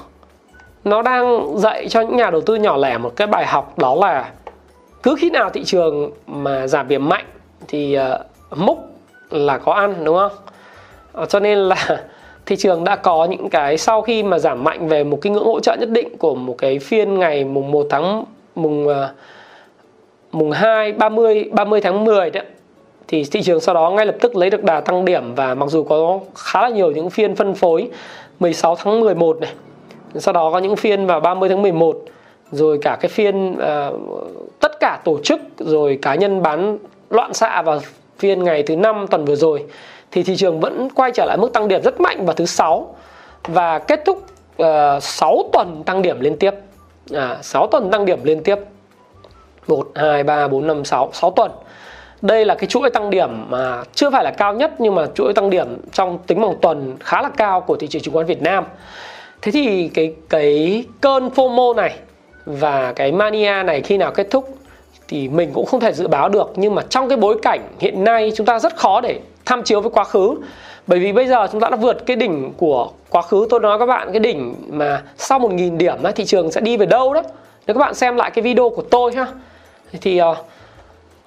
nó 0.85 1.03
đang 1.03 1.59
dạy 1.59 1.89
cho 1.89 2.01
những 2.01 2.17
nhà 2.17 2.31
đầu 2.31 2.41
tư 2.41 2.55
nhỏ 2.55 2.77
lẻ 2.77 2.99
một 2.99 3.13
cái 3.17 3.27
bài 3.27 3.47
học, 3.47 3.79
đó 3.79 3.95
là 3.95 4.31
cứ 5.03 5.15
khi 5.19 5.31
nào 5.31 5.51
thị 5.51 5.65
trường 5.65 6.11
mà 6.27 6.67
giảm 6.67 6.89
điểm 6.89 7.09
mạnh 7.09 7.25
thì 7.69 7.95
à, 7.95 8.19
múc 8.51 8.79
là 9.31 9.59
có 9.59 9.73
ăn, 9.73 10.05
đúng 10.05 10.17
không? 10.17 10.33
À, 11.13 11.25
cho 11.27 11.41
nên 11.41 11.59
là 11.59 12.03
thị 12.47 12.57
trường 12.57 12.85
đã 12.85 12.97
có 12.97 13.25
những 13.25 13.51
cái 13.51 13.79
sau 13.79 14.03
khi 14.03 14.23
mà 14.23 14.39
giảm 14.39 14.65
mạnh 14.65 14.89
về 14.89 15.05
một 15.05 15.19
cái 15.23 15.33
ngưỡng 15.33 15.45
hỗ 15.45 15.61
trợ 15.61 15.77
nhất 15.81 15.91
định 15.91 16.17
của 16.17 16.35
một 16.35 16.55
cái 16.59 16.79
phiên 16.79 17.19
ngày 17.19 17.45
mùng 17.45 17.71
1 17.71 17.87
tháng, 17.91 18.25
mùng 18.55 18.87
mùng 20.33 20.51
2 20.51 20.93
30 20.93 21.51
30 21.53 21.81
tháng 21.81 22.05
10 22.05 22.31
đấy 22.31 22.45
thì 23.13 23.25
thị 23.25 23.43
trường 23.43 23.61
sau 23.61 23.75
đó 23.75 23.91
ngay 23.91 24.07
lập 24.07 24.15
tức 24.21 24.37
lấy 24.37 24.51
được 24.51 24.65
đà 24.65 24.81
tăng 24.81 25.05
điểm 25.05 25.35
và 25.35 25.55
mặc 25.55 25.69
dù 25.69 25.85
có 25.85 26.21
khá 26.35 26.63
là 26.63 26.69
nhiều 26.69 26.91
những 26.91 27.11
phiên 27.11 27.37
phân 27.37 27.55
phối 27.55 27.91
16 28.41 28.77
tháng 28.77 29.01
11 29.01 29.41
này 29.41 29.53
sau 30.15 30.35
đó 30.35 30.51
có 30.51 30.59
những 30.59 30.77
phiên 30.77 31.07
vào 31.07 31.21
30 31.21 31.49
tháng 31.49 31.63
11 31.63 31.99
rồi 32.53 32.79
cả 32.83 32.97
cái 33.01 33.09
phiên 33.09 33.53
uh, 33.53 34.01
tất 34.61 34.81
cả 34.81 35.01
tổ 35.05 35.19
chức 35.25 35.41
rồi 35.59 35.99
cá 36.03 36.15
nhân 36.15 36.43
bán 36.43 36.79
loạn 37.11 37.35
xạ 37.35 37.63
vào 37.63 37.81
phiên 38.19 38.45
ngày 38.45 38.63
thứ 38.63 38.77
năm 38.77 39.07
tuần 39.11 39.25
vừa 39.25 39.37
rồi 39.37 39.65
thì 40.11 40.23
thị 40.23 40.37
trường 40.37 40.61
vẫn 40.61 40.89
quay 40.95 41.11
trở 41.15 41.25
lại 41.25 41.37
mức 41.37 41.53
tăng 41.53 41.69
điểm 41.69 41.83
rất 41.83 42.01
mạnh 42.01 42.27
vào 42.27 42.35
thứ 42.35 42.47
sáu 42.47 42.95
và 43.49 43.79
kết 43.79 44.03
thúc 44.07 44.23
ờ, 44.57 44.97
uh, 44.97 45.03
6 45.03 45.43
tuần 45.53 45.83
tăng 45.87 46.03
điểm 46.03 46.21
liên 46.21 46.37
tiếp. 46.37 46.55
À, 47.13 47.39
6 47.43 47.67
tuần 47.67 47.91
tăng 47.91 48.05
điểm 48.05 48.25
liên 48.25 48.43
tiếp. 48.43 48.59
1, 49.67 49.89
2, 49.95 50.23
3, 50.23 50.49
4, 50.49 50.67
5, 50.67 50.85
6 50.85 51.11
6 51.13 51.31
tuần 51.31 51.51
đây 52.23 52.45
là 52.45 52.55
cái 52.55 52.67
chuỗi 52.67 52.91
tăng 52.91 53.11
điểm 53.11 53.31
mà 53.49 53.83
chưa 53.95 54.11
phải 54.11 54.25
là 54.25 54.31
cao 54.31 54.55
nhất 54.55 54.73
nhưng 54.79 54.95
mà 54.95 55.07
chuỗi 55.15 55.33
tăng 55.33 55.51
điểm 55.51 55.67
trong 55.93 56.19
tính 56.27 56.41
bằng 56.41 56.55
tuần 56.63 56.97
khá 57.01 57.23
là 57.23 57.29
cao 57.29 57.61
của 57.61 57.77
thị 57.77 57.87
trường 57.87 58.03
chứng 58.03 58.15
khoán 58.15 58.27
Việt 58.27 58.43
Nam. 58.43 58.65
Thế 59.43 59.53
thì 59.53 59.89
cái 59.95 60.15
cái 60.29 60.85
cơn 61.01 61.29
FOMO 61.29 61.75
này 61.75 61.95
và 62.47 62.93
cái 62.93 63.13
mania 63.13 63.63
này 63.63 63.81
khi 63.81 63.97
nào 63.97 64.11
kết 64.11 64.27
thúc 64.31 64.57
thì 65.09 65.29
mình 65.29 65.51
cũng 65.55 65.67
không 65.67 65.81
thể 65.81 65.93
dự 65.93 66.09
báo 66.09 66.29
được. 66.29 66.53
Nhưng 66.57 66.75
mà 66.75 66.83
trong 66.89 67.09
cái 67.09 67.17
bối 67.17 67.39
cảnh 67.43 67.61
hiện 67.79 68.05
nay 68.05 68.33
chúng 68.37 68.47
ta 68.47 68.59
rất 68.59 68.77
khó 68.77 69.01
để 69.01 69.21
tham 69.45 69.63
chiếu 69.63 69.81
với 69.81 69.91
quá 69.91 70.05
khứ. 70.05 70.35
Bởi 70.87 70.99
vì 70.99 71.13
bây 71.13 71.27
giờ 71.27 71.47
chúng 71.53 71.61
ta 71.61 71.69
đã 71.71 71.77
vượt 71.77 72.07
cái 72.07 72.17
đỉnh 72.17 72.53
của 72.57 72.91
quá 73.11 73.23
khứ. 73.23 73.47
Tôi 73.51 73.61
nói 73.61 73.79
các 73.79 73.87
bạn 73.87 74.09
cái 74.13 74.21
đỉnh 74.21 74.55
mà 74.69 75.03
sau 75.17 75.39
1.000 75.39 75.77
điểm 75.77 76.03
ấy, 76.03 76.13
thị 76.13 76.25
trường 76.25 76.53
sẽ 76.53 76.61
đi 76.61 76.77
về 76.77 76.87
đâu 76.87 77.15
đó. 77.15 77.23
Nếu 77.67 77.75
các 77.75 77.81
bạn 77.81 77.95
xem 77.95 78.17
lại 78.17 78.31
cái 78.31 78.43
video 78.43 78.71
của 78.71 78.83
tôi 78.83 79.13
ha. 79.15 79.27
Thì 80.01 80.21
uh, 80.23 80.37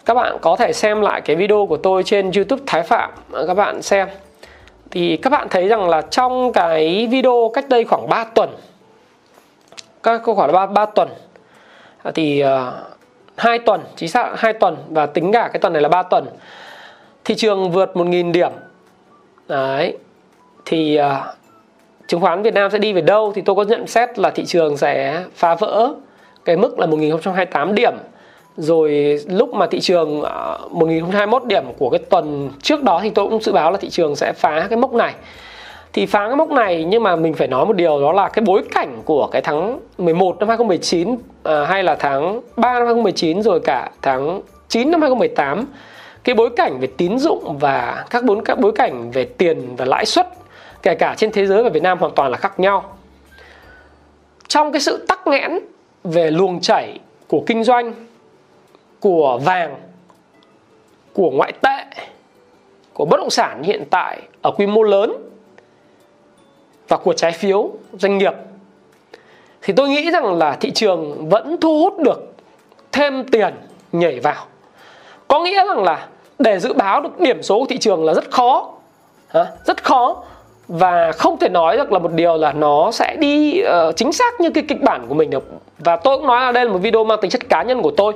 các 0.06 0.14
bạn 0.14 0.38
có 0.42 0.56
thể 0.56 0.74
xem 0.74 1.02
lại 1.02 1.22
cái 1.22 1.36
video 1.36 1.66
của 1.66 1.78
tôi 1.78 2.04
trên 2.04 2.32
YouTube 2.36 2.64
Thái 2.68 2.84
Phạm 2.84 3.12
các 3.48 3.54
bạn 3.54 3.82
xem. 3.82 4.08
Thì 4.92 5.18
các 5.18 5.30
bạn 5.30 5.48
thấy 5.50 5.68
rằng 5.68 5.90
là 5.90 6.02
trong 6.02 6.54
cái 6.54 7.08
video 7.12 7.52
cách 7.54 7.70
đây 7.70 7.84
khoảng 7.84 8.10
3 8.10 8.24
tuần 8.24 8.50
các 10.06 10.22
câu 10.26 10.36
hỏi 10.36 10.48
là 10.48 10.54
3, 10.54 10.66
3 10.66 10.86
tuần 10.86 11.10
à, 12.04 12.12
thì 12.16 12.40
ờ, 12.40 12.68
uh, 12.68 13.38
2 13.38 13.60
tuần 13.60 13.82
chính 13.96 14.10
xác 14.10 14.32
2 14.36 14.54
tuần 14.54 14.78
và 14.90 15.06
tính 15.06 15.32
cả 15.32 15.50
cái 15.54 15.60
tuần 15.60 15.74
này 15.74 15.82
là 15.82 15.90
3 15.90 16.04
tuần 16.04 16.26
thị 17.24 17.36
trường 17.36 17.72
vượt 17.72 17.92
1.000 17.94 18.32
điểm. 18.32 18.52
Đấy 19.48 19.98
thì 20.66 21.00
uh, 21.00 21.36
chứng 22.08 22.22
khoán 22.22 22.42
Việt 22.42 22.54
Nam 22.54 22.72
sẽ 22.72 22.78
đi 22.78 22.94
về 22.94 23.02
đâu 23.02 23.32
thì 23.36 23.42
tôi 23.42 23.56
có 23.56 23.64
nhận 23.64 23.88
xét 23.88 24.20
là 24.20 24.30
thị 24.30 24.46
trường 24.46 24.78
sẽ 24.78 25.24
phá 25.36 25.56
vỡ 25.56 25.94
cái 26.46 26.58
mức 26.58 26.80
là 26.80 26.86
1028 26.86 27.76
điểm 27.76 27.94
rồi 28.58 29.20
lúc 29.30 29.54
mà 29.54 29.68
thị 29.68 29.80
trường 29.80 30.22
à, 30.22 30.58
1021 30.72 31.46
điểm 31.46 31.64
của 31.78 31.90
cái 31.90 32.00
tuần 32.00 32.50
trước 32.62 32.84
đó 32.84 33.00
thì 33.04 33.10
tôi 33.10 33.30
cũng 33.30 33.42
dự 33.42 33.52
báo 33.52 33.72
là 33.72 33.78
thị 33.78 33.90
trường 33.90 34.16
sẽ 34.16 34.34
phá 34.34 34.68
cái 34.70 34.78
mốc 34.78 34.94
này. 34.94 35.14
Thì 35.94 36.06
phá 36.06 36.28
cái 36.28 36.36
mốc 36.36 36.52
này 36.52 36.84
nhưng 36.84 37.04
mà 37.04 37.16
mình 37.16 37.34
phải 37.34 37.48
nói 37.48 37.66
một 37.66 37.76
điều 37.76 38.02
đó 38.02 38.12
là 38.12 38.30
cái 38.30 38.44
bối 38.46 38.64
cảnh 38.74 39.02
của 39.06 39.28
cái 39.28 39.42
tháng 39.42 39.80
11 39.98 40.40
năm 40.40 40.50
2019 40.50 41.18
à, 41.44 41.66
hay 41.66 41.84
là 41.84 41.96
tháng 41.96 42.42
3 42.58 42.74
năm 42.74 42.86
2019 42.86 43.42
rồi 43.42 43.60
cả 43.60 43.90
tháng 44.02 44.42
9 44.68 44.92
năm 44.92 45.02
2018 45.02 45.66
cái 46.24 46.36
bối 46.36 46.50
cảnh 46.56 46.80
về 46.80 46.88
tín 46.98 47.20
dụng 47.20 47.58
và 47.58 48.06
các 48.10 48.24
bốn 48.24 48.44
các 48.44 48.60
bối 48.60 48.72
cảnh 48.72 49.12
về 49.12 49.26
tiền 49.26 49.76
và 49.76 49.86
lãi 49.86 50.06
suất 50.06 50.28
kể 50.82 50.96
cả 50.96 51.16
trên 51.18 51.32
thế 51.32 51.46
giới 51.46 51.64
và 51.64 51.70
Việt 51.70 51.84
Nam 51.84 51.98
hoàn 51.98 52.14
toàn 52.16 52.32
là 52.32 52.38
khác 52.38 52.60
nhau. 52.60 52.84
Trong 54.48 54.72
cái 54.72 54.80
sự 54.80 55.06
tắc 55.08 55.28
nghẽn 55.28 55.60
về 56.04 56.32
luồng 56.32 56.62
chảy 56.62 57.00
của 57.28 57.44
kinh 57.48 57.64
doanh 57.64 57.94
của 59.00 59.40
vàng 59.44 59.76
của 61.14 61.32
ngoại 61.32 61.52
tệ 61.62 62.04
của 62.94 63.06
bất 63.06 63.18
động 63.18 63.30
sản 63.30 63.64
hiện 63.64 63.84
tại 63.90 64.22
ở 64.42 64.52
quy 64.52 64.68
mô 64.68 64.84
lớn 64.84 65.30
và 66.88 66.98
của 66.98 67.14
trái 67.14 67.32
phiếu 67.32 67.70
doanh 68.00 68.18
nghiệp. 68.18 68.34
Thì 69.62 69.74
tôi 69.74 69.90
nghĩ 69.90 70.12
rằng 70.12 70.38
là 70.38 70.58
thị 70.60 70.72
trường 70.72 71.30
vẫn 71.30 71.58
thu 71.62 71.80
hút 71.80 72.00
được 72.00 72.34
thêm 72.92 73.24
tiền 73.24 73.54
nhảy 73.92 74.20
vào. 74.20 74.46
Có 75.28 75.40
nghĩa 75.40 75.66
rằng 75.68 75.84
là 75.84 76.08
để 76.40 76.60
dự 76.60 76.74
báo 76.74 77.02
được 77.02 77.20
điểm 77.20 77.44
số 77.44 77.60
của 77.60 77.66
thị 77.70 77.78
trường 77.78 78.06
là 78.06 78.14
rất 78.14 78.32
khó 78.32 78.72
rất 79.66 79.84
khó. 79.84 80.24
Và 80.68 81.12
không 81.12 81.38
thể 81.38 81.50
nói 81.50 81.78
được 81.78 81.92
là 81.92 82.00
một 82.00 82.12
điều 82.12 82.38
là 82.38 82.54
nó 82.54 82.92
sẽ 82.92 83.16
đi 83.20 83.62
uh, 83.62 83.96
chính 83.96 84.14
xác 84.14 84.42
như 84.42 84.50
cái 84.50 84.64
kịch 84.68 84.82
bản 84.82 85.06
của 85.08 85.14
mình 85.14 85.30
được. 85.30 85.44
Và 85.80 85.96
tôi 85.96 86.18
cũng 86.18 86.28
nói 86.28 86.42
là 86.42 86.52
đây 86.52 86.66
là 86.66 86.72
một 86.72 86.80
video 86.80 87.04
mang 87.04 87.20
tính 87.22 87.32
chất 87.32 87.50
cá 87.50 87.64
nhân 87.64 87.82
của 87.82 87.92
tôi 87.92 88.14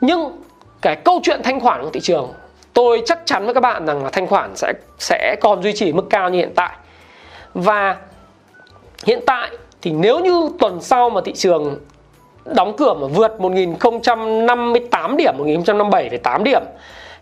nhưng 0.00 0.32
cái 0.82 0.96
câu 0.96 1.20
chuyện 1.22 1.40
thanh 1.44 1.60
khoản 1.60 1.82
của 1.82 1.90
thị 1.90 2.00
trường 2.00 2.32
tôi 2.72 3.02
chắc 3.06 3.18
chắn 3.24 3.44
với 3.44 3.54
các 3.54 3.60
bạn 3.60 3.86
rằng 3.86 4.04
là 4.04 4.10
thanh 4.10 4.26
khoản 4.26 4.56
sẽ 4.56 4.72
sẽ 4.98 5.36
còn 5.40 5.62
duy 5.62 5.72
trì 5.72 5.92
mức 5.92 6.04
cao 6.10 6.30
như 6.30 6.38
hiện 6.38 6.52
tại. 6.54 6.76
Và 7.54 7.96
hiện 9.04 9.20
tại 9.26 9.50
thì 9.82 9.90
nếu 9.92 10.20
như 10.20 10.48
tuần 10.58 10.80
sau 10.80 11.10
mà 11.10 11.20
thị 11.24 11.32
trường 11.32 11.78
đóng 12.44 12.76
cửa 12.76 12.94
mà 12.94 13.06
vượt 13.06 13.40
1058 13.40 15.16
điểm 15.16 15.34
1057,8 15.38 16.42
điểm 16.42 16.62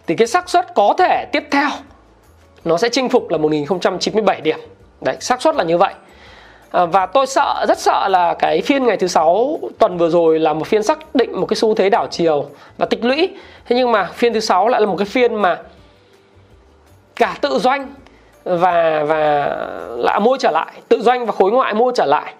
thì 0.07 0.17
cái 0.17 0.27
xác 0.27 0.51
suất 0.51 0.75
có 0.75 0.95
thể 0.99 1.27
tiếp 1.33 1.45
theo 1.51 1.69
nó 2.65 2.77
sẽ 2.77 2.89
chinh 2.89 3.09
phục 3.09 3.31
là 3.31 3.39
1097 3.39 4.41
điểm. 4.41 4.59
Đấy 5.01 5.17
xác 5.21 5.43
suất 5.43 5.57
là 5.57 5.65
như 5.65 5.79
vậy. 5.79 5.95
Ờ, 6.75 6.87
và 6.87 7.07
tôi 7.07 7.27
sợ 7.27 7.65
rất 7.69 7.79
sợ 7.79 8.09
là 8.09 8.35
cái 8.35 8.61
phiên 8.61 8.87
ngày 8.87 8.97
thứ 8.97 9.07
sáu 9.07 9.59
tuần 9.79 9.99
vừa 9.99 10.09
rồi 10.09 10.39
là 10.39 10.53
một 10.53 10.67
phiên 10.67 10.83
xác 10.83 11.15
định 11.15 11.41
một 11.41 11.47
cái 11.47 11.57
xu 11.57 11.75
thế 11.75 11.91
đảo 11.91 12.07
chiều 12.11 12.47
và 12.79 12.87
tích 12.87 13.05
lũy 13.05 13.31
thế 13.67 13.77
nhưng 13.77 13.93
mà 13.93 14.09
phiên 14.15 14.35
thứ 14.35 14.41
sáu 14.41 14.69
lại 14.69 14.81
là 14.81 14.87
một 14.87 14.97
cái 14.99 15.07
phiên 15.07 15.35
mà 15.35 15.59
cả 17.17 17.37
tự 17.41 17.59
doanh 17.59 17.95
và 18.45 19.05
và 19.05 19.47
lại 19.97 20.21
mua 20.21 20.37
trở 20.37 20.51
lại 20.51 20.73
tự 20.89 21.03
doanh 21.03 21.27
và 21.27 21.33
khối 21.33 21.51
ngoại 21.51 21.75
mua 21.75 21.93
trở 21.95 22.05
lại 22.05 22.35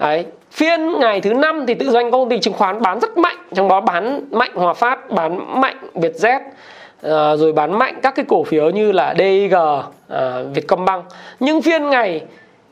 Đấy. 0.00 0.26
Phiên 0.50 1.00
ngày 1.00 1.20
thứ 1.20 1.32
năm 1.32 1.64
thì 1.66 1.74
tự 1.74 1.90
doanh 1.90 2.10
công 2.10 2.28
ty 2.28 2.38
chứng 2.38 2.54
khoán 2.54 2.82
bán 2.82 3.00
rất 3.00 3.18
mạnh 3.18 3.36
Trong 3.54 3.68
đó 3.68 3.80
bán 3.80 4.20
mạnh 4.30 4.50
Hòa 4.54 4.74
Phát, 4.74 5.10
bán 5.10 5.60
mạnh 5.60 5.76
Vietjet 5.94 6.40
uh, 6.40 7.40
Rồi 7.40 7.52
bán 7.52 7.78
mạnh 7.78 7.94
các 8.02 8.14
cái 8.14 8.24
cổ 8.28 8.44
phiếu 8.44 8.70
như 8.70 8.92
là 8.92 9.14
DIG, 9.18 9.54
uh, 9.54 9.84
ờ, 10.08 10.46
Vietcombank 10.54 11.04
Nhưng 11.40 11.62
phiên 11.62 11.90
ngày 11.90 12.20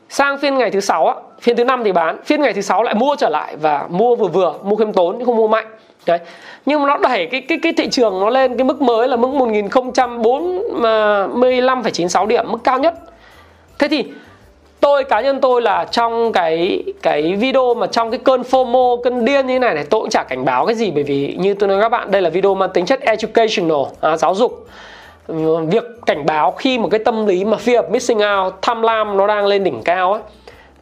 sang 0.09 0.37
phiên 0.37 0.57
ngày 0.57 0.71
thứ 0.71 0.79
sáu 0.79 1.07
á, 1.07 1.15
phiên 1.41 1.57
thứ 1.57 1.63
năm 1.63 1.83
thì 1.83 1.91
bán 1.91 2.17
Phiên 2.25 2.41
ngày 2.41 2.53
thứ 2.53 2.61
sáu 2.61 2.83
lại 2.83 2.93
mua 2.93 3.15
trở 3.15 3.29
lại 3.29 3.55
và 3.55 3.87
mua 3.89 4.15
vừa 4.15 4.27
vừa, 4.27 4.53
mua 4.63 4.75
khiêm 4.75 4.93
tốn 4.93 5.15
nhưng 5.17 5.25
không 5.25 5.35
mua 5.35 5.47
mạnh 5.47 5.67
Đấy. 6.05 6.19
Nhưng 6.65 6.81
mà 6.81 6.87
nó 6.87 6.97
đẩy 6.97 7.27
cái 7.31 7.41
cái 7.41 7.59
cái 7.63 7.73
thị 7.77 7.87
trường 7.91 8.19
nó 8.19 8.29
lên 8.29 8.57
cái 8.57 8.63
mức 8.63 8.81
mới 8.81 9.07
là 9.07 9.15
mức 9.15 9.27
1045,96 9.27 12.27
điểm, 12.27 12.51
mức 12.51 12.57
cao 12.63 12.79
nhất. 12.79 12.93
Thế 13.79 13.87
thì 13.87 14.05
tôi 14.79 15.03
cá 15.03 15.21
nhân 15.21 15.41
tôi 15.41 15.61
là 15.61 15.85
trong 15.91 16.31
cái 16.31 16.83
cái 17.01 17.35
video 17.35 17.73
mà 17.73 17.87
trong 17.87 18.11
cái 18.11 18.19
cơn 18.23 18.41
FOMO 18.41 19.01
cơn 19.01 19.25
điên 19.25 19.47
như 19.47 19.53
thế 19.53 19.59
này 19.59 19.73
này 19.73 19.85
tôi 19.89 20.01
cũng 20.01 20.09
chả 20.09 20.23
cảnh 20.23 20.45
báo 20.45 20.65
cái 20.65 20.75
gì 20.75 20.91
bởi 20.91 21.03
vì 21.03 21.35
như 21.39 21.53
tôi 21.53 21.69
nói 21.69 21.81
các 21.81 21.89
bạn 21.89 22.11
đây 22.11 22.21
là 22.21 22.29
video 22.29 22.55
mang 22.55 22.69
tính 22.73 22.85
chất 22.85 23.01
educational 23.01 23.81
à, 24.01 24.17
giáo 24.17 24.35
dục 24.35 24.67
việc 25.67 25.83
cảnh 26.05 26.25
báo 26.25 26.51
khi 26.51 26.77
một 26.77 26.87
cái 26.91 26.99
tâm 26.99 27.25
lý 27.25 27.45
mà 27.45 27.57
fear 27.57 27.81
of 27.81 27.91
missing 27.91 28.17
out, 28.17 28.53
tham 28.61 28.81
lam 28.81 29.17
nó 29.17 29.27
đang 29.27 29.45
lên 29.45 29.63
đỉnh 29.63 29.81
cao 29.85 30.13
ấy. 30.13 30.21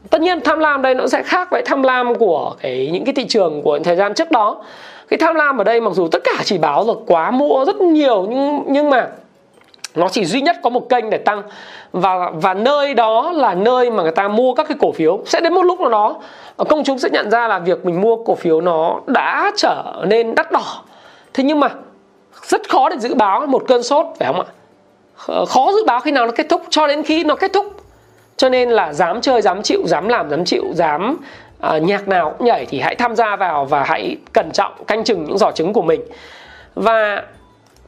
Tất 0.10 0.22
nhiên 0.22 0.40
tham 0.42 0.60
lam 0.60 0.82
đây 0.82 0.96
nó 0.96 1.08
sẽ 1.08 1.24
khác 1.24 1.48
với 1.52 1.62
tham 1.66 1.84
lam 1.84 2.16
của 2.16 2.56
cái 2.62 2.90
những 2.94 3.06
cái 3.06 3.14
thị 3.14 3.26
trường 3.28 3.62
của 3.62 3.80
thời 3.84 3.96
gian 3.96 4.14
trước 4.14 4.32
đó. 4.32 4.64
Cái 5.08 5.18
tham 5.18 5.36
lam 5.36 5.58
ở 5.58 5.64
đây 5.64 5.82
mặc 5.82 5.94
dù 5.94 6.08
tất 6.08 6.24
cả 6.24 6.42
chỉ 6.44 6.58
báo 6.58 6.86
là 6.88 6.94
quá 7.08 7.32
mua 7.32 7.66
rất 7.66 7.76
nhiều 7.76 8.26
nhưng 8.30 8.64
nhưng 8.68 8.90
mà 8.90 9.08
nó 9.96 10.08
chỉ 10.08 10.26
duy 10.26 10.42
nhất 10.42 10.56
có 10.64 10.70
một 10.70 10.90
kênh 10.90 11.10
để 11.10 11.18
tăng. 11.18 11.42
Và 11.92 12.32
và 12.34 12.54
nơi 12.54 12.94
đó 12.94 13.32
là 13.32 13.54
nơi 13.54 13.92
mà 13.92 14.04
người 14.04 14.12
ta 14.12 14.28
mua 14.28 14.54
các 14.54 14.68
cái 14.68 14.78
cổ 14.82 14.92
phiếu. 14.92 15.20
Sẽ 15.26 15.42
đến 15.42 15.54
một 15.54 15.62
lúc 15.62 15.82
nào 15.82 15.90
đó, 15.90 16.16
công 16.70 16.84
chúng 16.84 17.00
sẽ 17.00 17.10
nhận 17.10 17.32
ra 17.32 17.48
là 17.48 17.60
việc 17.60 17.86
mình 17.86 18.02
mua 18.02 18.16
cổ 18.16 18.36
phiếu 18.36 18.62
nó 18.62 19.00
đã 19.08 19.52
trở 19.56 19.84
nên 20.08 20.36
đắt 20.36 20.52
đỏ. 20.52 20.84
Thế 21.34 21.44
nhưng 21.44 21.60
mà 21.60 21.70
rất 22.48 22.70
khó 22.70 22.90
để 22.90 22.98
dự 23.00 23.16
báo 23.16 23.46
một 23.46 23.64
cơn 23.68 23.84
sốt 23.84 24.06
phải 24.20 24.28
không 24.28 24.40
ạ? 24.40 24.48
Khó 25.46 25.72
dự 25.72 25.86
báo 25.86 26.00
khi 26.00 26.12
nào 26.12 26.26
nó 26.26 26.32
kết 26.32 26.46
thúc 26.50 26.62
cho 26.70 26.88
đến 26.88 27.04
khi 27.04 27.24
nó 27.24 27.36
kết 27.36 27.54
thúc. 27.54 27.66
Cho 28.38 28.50
nên 28.50 28.70
là 28.70 28.94
dám 28.94 29.22
chơi 29.22 29.42
dám 29.42 29.64
chịu 29.64 29.82
dám 29.86 30.08
làm 30.08 30.30
dám 30.30 30.46
chịu 30.46 30.64
dám 30.74 31.18
uh, 31.68 31.82
nhạc 31.82 32.08
nào 32.08 32.34
cũng 32.38 32.48
nhảy 32.48 32.66
thì 32.66 32.80
hãy 32.80 32.96
tham 32.96 33.16
gia 33.16 33.36
vào 33.36 33.66
và 33.66 33.84
hãy 33.84 34.18
cẩn 34.34 34.52
trọng 34.52 34.86
canh 34.88 35.04
chừng 35.04 35.26
những 35.26 35.38
giỏ 35.38 35.52
trứng 35.52 35.74
của 35.74 35.82
mình. 35.82 36.02
Và 36.76 37.24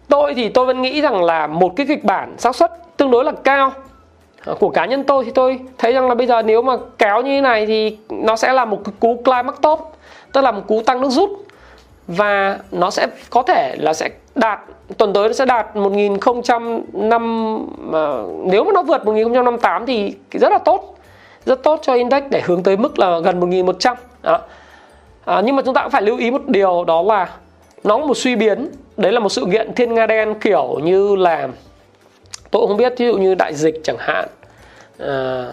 tôi 0.07 0.33
thì 0.33 0.49
tôi 0.49 0.65
vẫn 0.65 0.81
nghĩ 0.81 1.01
rằng 1.01 1.23
là 1.23 1.47
một 1.47 1.73
cái 1.75 1.85
kịch 1.87 2.03
bản 2.03 2.35
xác 2.37 2.55
suất 2.55 2.71
tương 2.97 3.11
đối 3.11 3.23
là 3.23 3.31
cao. 3.43 3.71
À, 4.45 4.53
của 4.59 4.69
cá 4.69 4.85
nhân 4.85 5.03
tôi 5.03 5.25
thì 5.25 5.31
tôi 5.31 5.59
thấy 5.77 5.93
rằng 5.93 6.09
là 6.09 6.15
bây 6.15 6.27
giờ 6.27 6.41
nếu 6.41 6.61
mà 6.61 6.73
kéo 6.97 7.21
như 7.21 7.29
thế 7.29 7.41
này 7.41 7.65
thì 7.65 7.97
nó 8.09 8.35
sẽ 8.35 8.53
là 8.53 8.65
một 8.65 8.79
cú 8.99 9.21
climax 9.25 9.55
top 9.61 9.79
tức 10.33 10.41
là 10.41 10.51
một 10.51 10.61
cú 10.67 10.81
tăng 10.81 11.01
nước 11.01 11.09
rút. 11.09 11.29
Và 12.07 12.57
nó 12.71 12.89
sẽ 12.89 13.07
có 13.29 13.43
thể 13.43 13.75
là 13.79 13.93
sẽ 13.93 14.09
đạt 14.39 14.59
tuần 14.97 15.13
tới 15.13 15.27
nó 15.27 15.33
sẽ 15.33 15.45
đạt 15.45 15.75
1005 15.75 17.67
mà 17.77 18.13
nếu 18.45 18.63
mà 18.63 18.71
nó 18.73 18.83
vượt 18.83 19.05
1058 19.05 19.85
thì 19.85 20.15
rất 20.31 20.51
là 20.51 20.57
tốt 20.57 20.95
rất 21.45 21.63
tốt 21.63 21.79
cho 21.83 21.93
index 21.93 22.23
để 22.29 22.41
hướng 22.45 22.63
tới 22.63 22.77
mức 22.77 22.99
là 22.99 23.19
gần 23.19 23.39
1100 23.39 23.95
đó. 24.23 24.39
À, 25.25 25.41
nhưng 25.45 25.55
mà 25.55 25.61
chúng 25.65 25.73
ta 25.73 25.81
cũng 25.81 25.91
phải 25.91 26.01
lưu 26.01 26.17
ý 26.17 26.31
một 26.31 26.47
điều 26.47 26.83
đó 26.83 27.01
là 27.01 27.29
nó 27.83 27.97
có 27.97 28.05
một 28.05 28.17
suy 28.17 28.35
biến 28.35 28.71
đấy 28.97 29.11
là 29.11 29.19
một 29.19 29.29
sự 29.29 29.45
kiện 29.51 29.73
thiên 29.73 29.93
nga 29.93 30.07
đen 30.07 30.35
kiểu 30.39 30.79
như 30.83 31.15
là 31.15 31.47
tôi 32.51 32.67
không 32.67 32.77
biết 32.77 32.93
ví 32.97 33.05
dụ 33.05 33.17
như 33.17 33.35
đại 33.35 33.53
dịch 33.53 33.75
chẳng 33.83 33.97
hạn 33.99 34.27
à, 34.99 35.45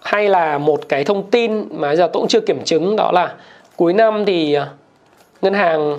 hay 0.00 0.28
là 0.28 0.58
một 0.58 0.88
cái 0.88 1.04
thông 1.04 1.30
tin 1.30 1.64
mà 1.70 1.94
giờ 1.94 2.10
tôi 2.12 2.20
cũng 2.20 2.28
chưa 2.28 2.40
kiểm 2.40 2.64
chứng 2.64 2.96
đó 2.96 3.10
là 3.12 3.34
cuối 3.76 3.92
năm 3.92 4.24
thì 4.24 4.54
à, 4.54 4.68
ngân 5.42 5.54
hàng 5.54 5.98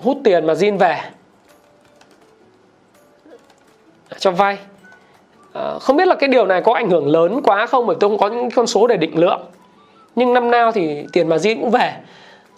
hút 0.00 0.18
tiền 0.24 0.46
mà 0.46 0.52
zin 0.52 0.78
về 0.78 1.00
cho 4.18 4.30
vay 4.30 4.58
à, 5.52 5.78
không 5.80 5.96
biết 5.96 6.08
là 6.08 6.14
cái 6.14 6.28
điều 6.28 6.46
này 6.46 6.62
có 6.62 6.74
ảnh 6.74 6.90
hưởng 6.90 7.08
lớn 7.08 7.40
quá 7.44 7.66
không 7.66 7.86
bởi 7.86 7.96
tôi 8.00 8.10
không 8.10 8.18
có 8.18 8.28
những 8.28 8.50
con 8.50 8.66
số 8.66 8.86
để 8.86 8.96
định 8.96 9.18
lượng. 9.18 9.40
Nhưng 10.16 10.34
năm 10.34 10.50
nào 10.50 10.72
thì 10.72 11.04
tiền 11.12 11.28
mà 11.28 11.36
zin 11.36 11.60
cũng 11.60 11.70
về. 11.70 11.92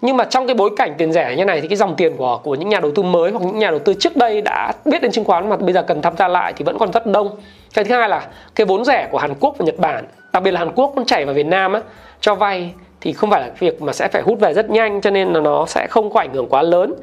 Nhưng 0.01 0.17
mà 0.17 0.25
trong 0.25 0.47
cái 0.47 0.55
bối 0.55 0.71
cảnh 0.77 0.95
tiền 0.99 1.13
rẻ 1.13 1.37
như 1.37 1.45
này 1.45 1.61
thì 1.61 1.69
cái 1.69 1.77
dòng 1.77 1.95
tiền 1.97 2.17
của 2.17 2.41
của 2.43 2.55
những 2.55 2.69
nhà 2.69 2.81
đầu 2.81 2.91
tư 2.95 3.03
mới 3.03 3.31
hoặc 3.31 3.43
những 3.47 3.59
nhà 3.59 3.71
đầu 3.71 3.79
tư 3.79 3.95
trước 3.95 4.17
đây 4.17 4.41
đã 4.41 4.73
biết 4.85 5.03
đến 5.03 5.11
chứng 5.13 5.25
khoán 5.25 5.49
mà 5.49 5.57
bây 5.57 5.73
giờ 5.73 5.83
cần 5.83 6.03
tham 6.03 6.17
gia 6.17 6.29
lại 6.29 6.53
thì 6.57 6.65
vẫn 6.65 6.79
còn 6.79 6.93
rất 6.93 7.07
đông. 7.07 7.31
Cái 7.75 7.85
thứ 7.85 7.95
hai 7.95 8.09
là 8.09 8.27
cái 8.55 8.67
vốn 8.67 8.85
rẻ 8.85 9.09
của 9.11 9.19
Hàn 9.19 9.35
Quốc 9.41 9.55
và 9.59 9.65
Nhật 9.65 9.79
Bản 9.79 10.05
đặc 10.33 10.43
biệt 10.43 10.51
là 10.51 10.59
Hàn 10.59 10.73
Quốc 10.75 10.93
nó 10.97 11.03
chảy 11.07 11.25
vào 11.25 11.35
Việt 11.35 11.47
Nam 11.47 11.73
á 11.73 11.81
cho 12.21 12.35
vay 12.35 12.73
thì 13.01 13.13
không 13.13 13.31
phải 13.31 13.41
là 13.41 13.49
việc 13.59 13.83
mà 13.83 13.93
sẽ 13.93 14.09
phải 14.09 14.23
hút 14.23 14.41
về 14.41 14.55
rất 14.55 14.71
nhanh 14.71 15.01
cho 15.01 15.11
nên 15.11 15.33
là 15.33 15.41
nó 15.41 15.67
sẽ 15.67 15.87
không 15.91 16.13
có 16.13 16.21
ảnh 16.21 16.35
hưởng 16.35 16.49
quá 16.49 16.63
lớn 16.63 16.95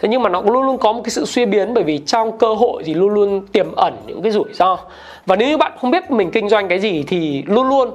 thế 0.00 0.08
nhưng 0.08 0.22
mà 0.22 0.28
nó 0.28 0.42
luôn 0.42 0.62
luôn 0.66 0.78
có 0.78 0.92
một 0.92 1.00
cái 1.04 1.10
sự 1.10 1.24
suy 1.24 1.46
biến 1.46 1.74
bởi 1.74 1.84
vì 1.84 1.98
trong 1.98 2.38
cơ 2.38 2.54
hội 2.54 2.82
thì 2.86 2.94
luôn 2.94 3.14
luôn 3.14 3.46
tiềm 3.52 3.74
ẩn 3.74 3.96
những 4.06 4.22
cái 4.22 4.32
rủi 4.32 4.44
ro. 4.52 4.78
Và 5.26 5.36
nếu 5.36 5.48
như 5.48 5.56
bạn 5.56 5.72
không 5.80 5.90
biết 5.90 6.10
mình 6.10 6.30
kinh 6.30 6.48
doanh 6.48 6.68
cái 6.68 6.78
gì 6.78 7.04
thì 7.06 7.42
luôn 7.46 7.68
luôn 7.68 7.90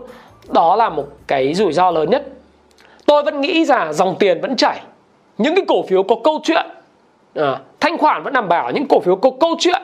đó 0.49 0.75
là 0.75 0.89
một 0.89 1.05
cái 1.27 1.53
rủi 1.53 1.73
ro 1.73 1.91
lớn 1.91 2.09
nhất. 2.09 2.27
Tôi 3.05 3.23
vẫn 3.23 3.41
nghĩ 3.41 3.65
là 3.65 3.93
dòng 3.93 4.15
tiền 4.19 4.41
vẫn 4.41 4.55
chảy. 4.55 4.81
Những 5.37 5.55
cái 5.55 5.65
cổ 5.67 5.83
phiếu 5.87 6.03
có 6.03 6.15
câu 6.23 6.39
chuyện 6.43 6.65
à, 7.35 7.59
thanh 7.79 7.97
khoản 7.97 8.23
vẫn 8.23 8.33
đảm 8.33 8.49
bảo 8.49 8.71
những 8.71 8.87
cổ 8.87 8.99
phiếu 8.99 9.15
có 9.15 9.29
câu 9.39 9.55
chuyện 9.59 9.81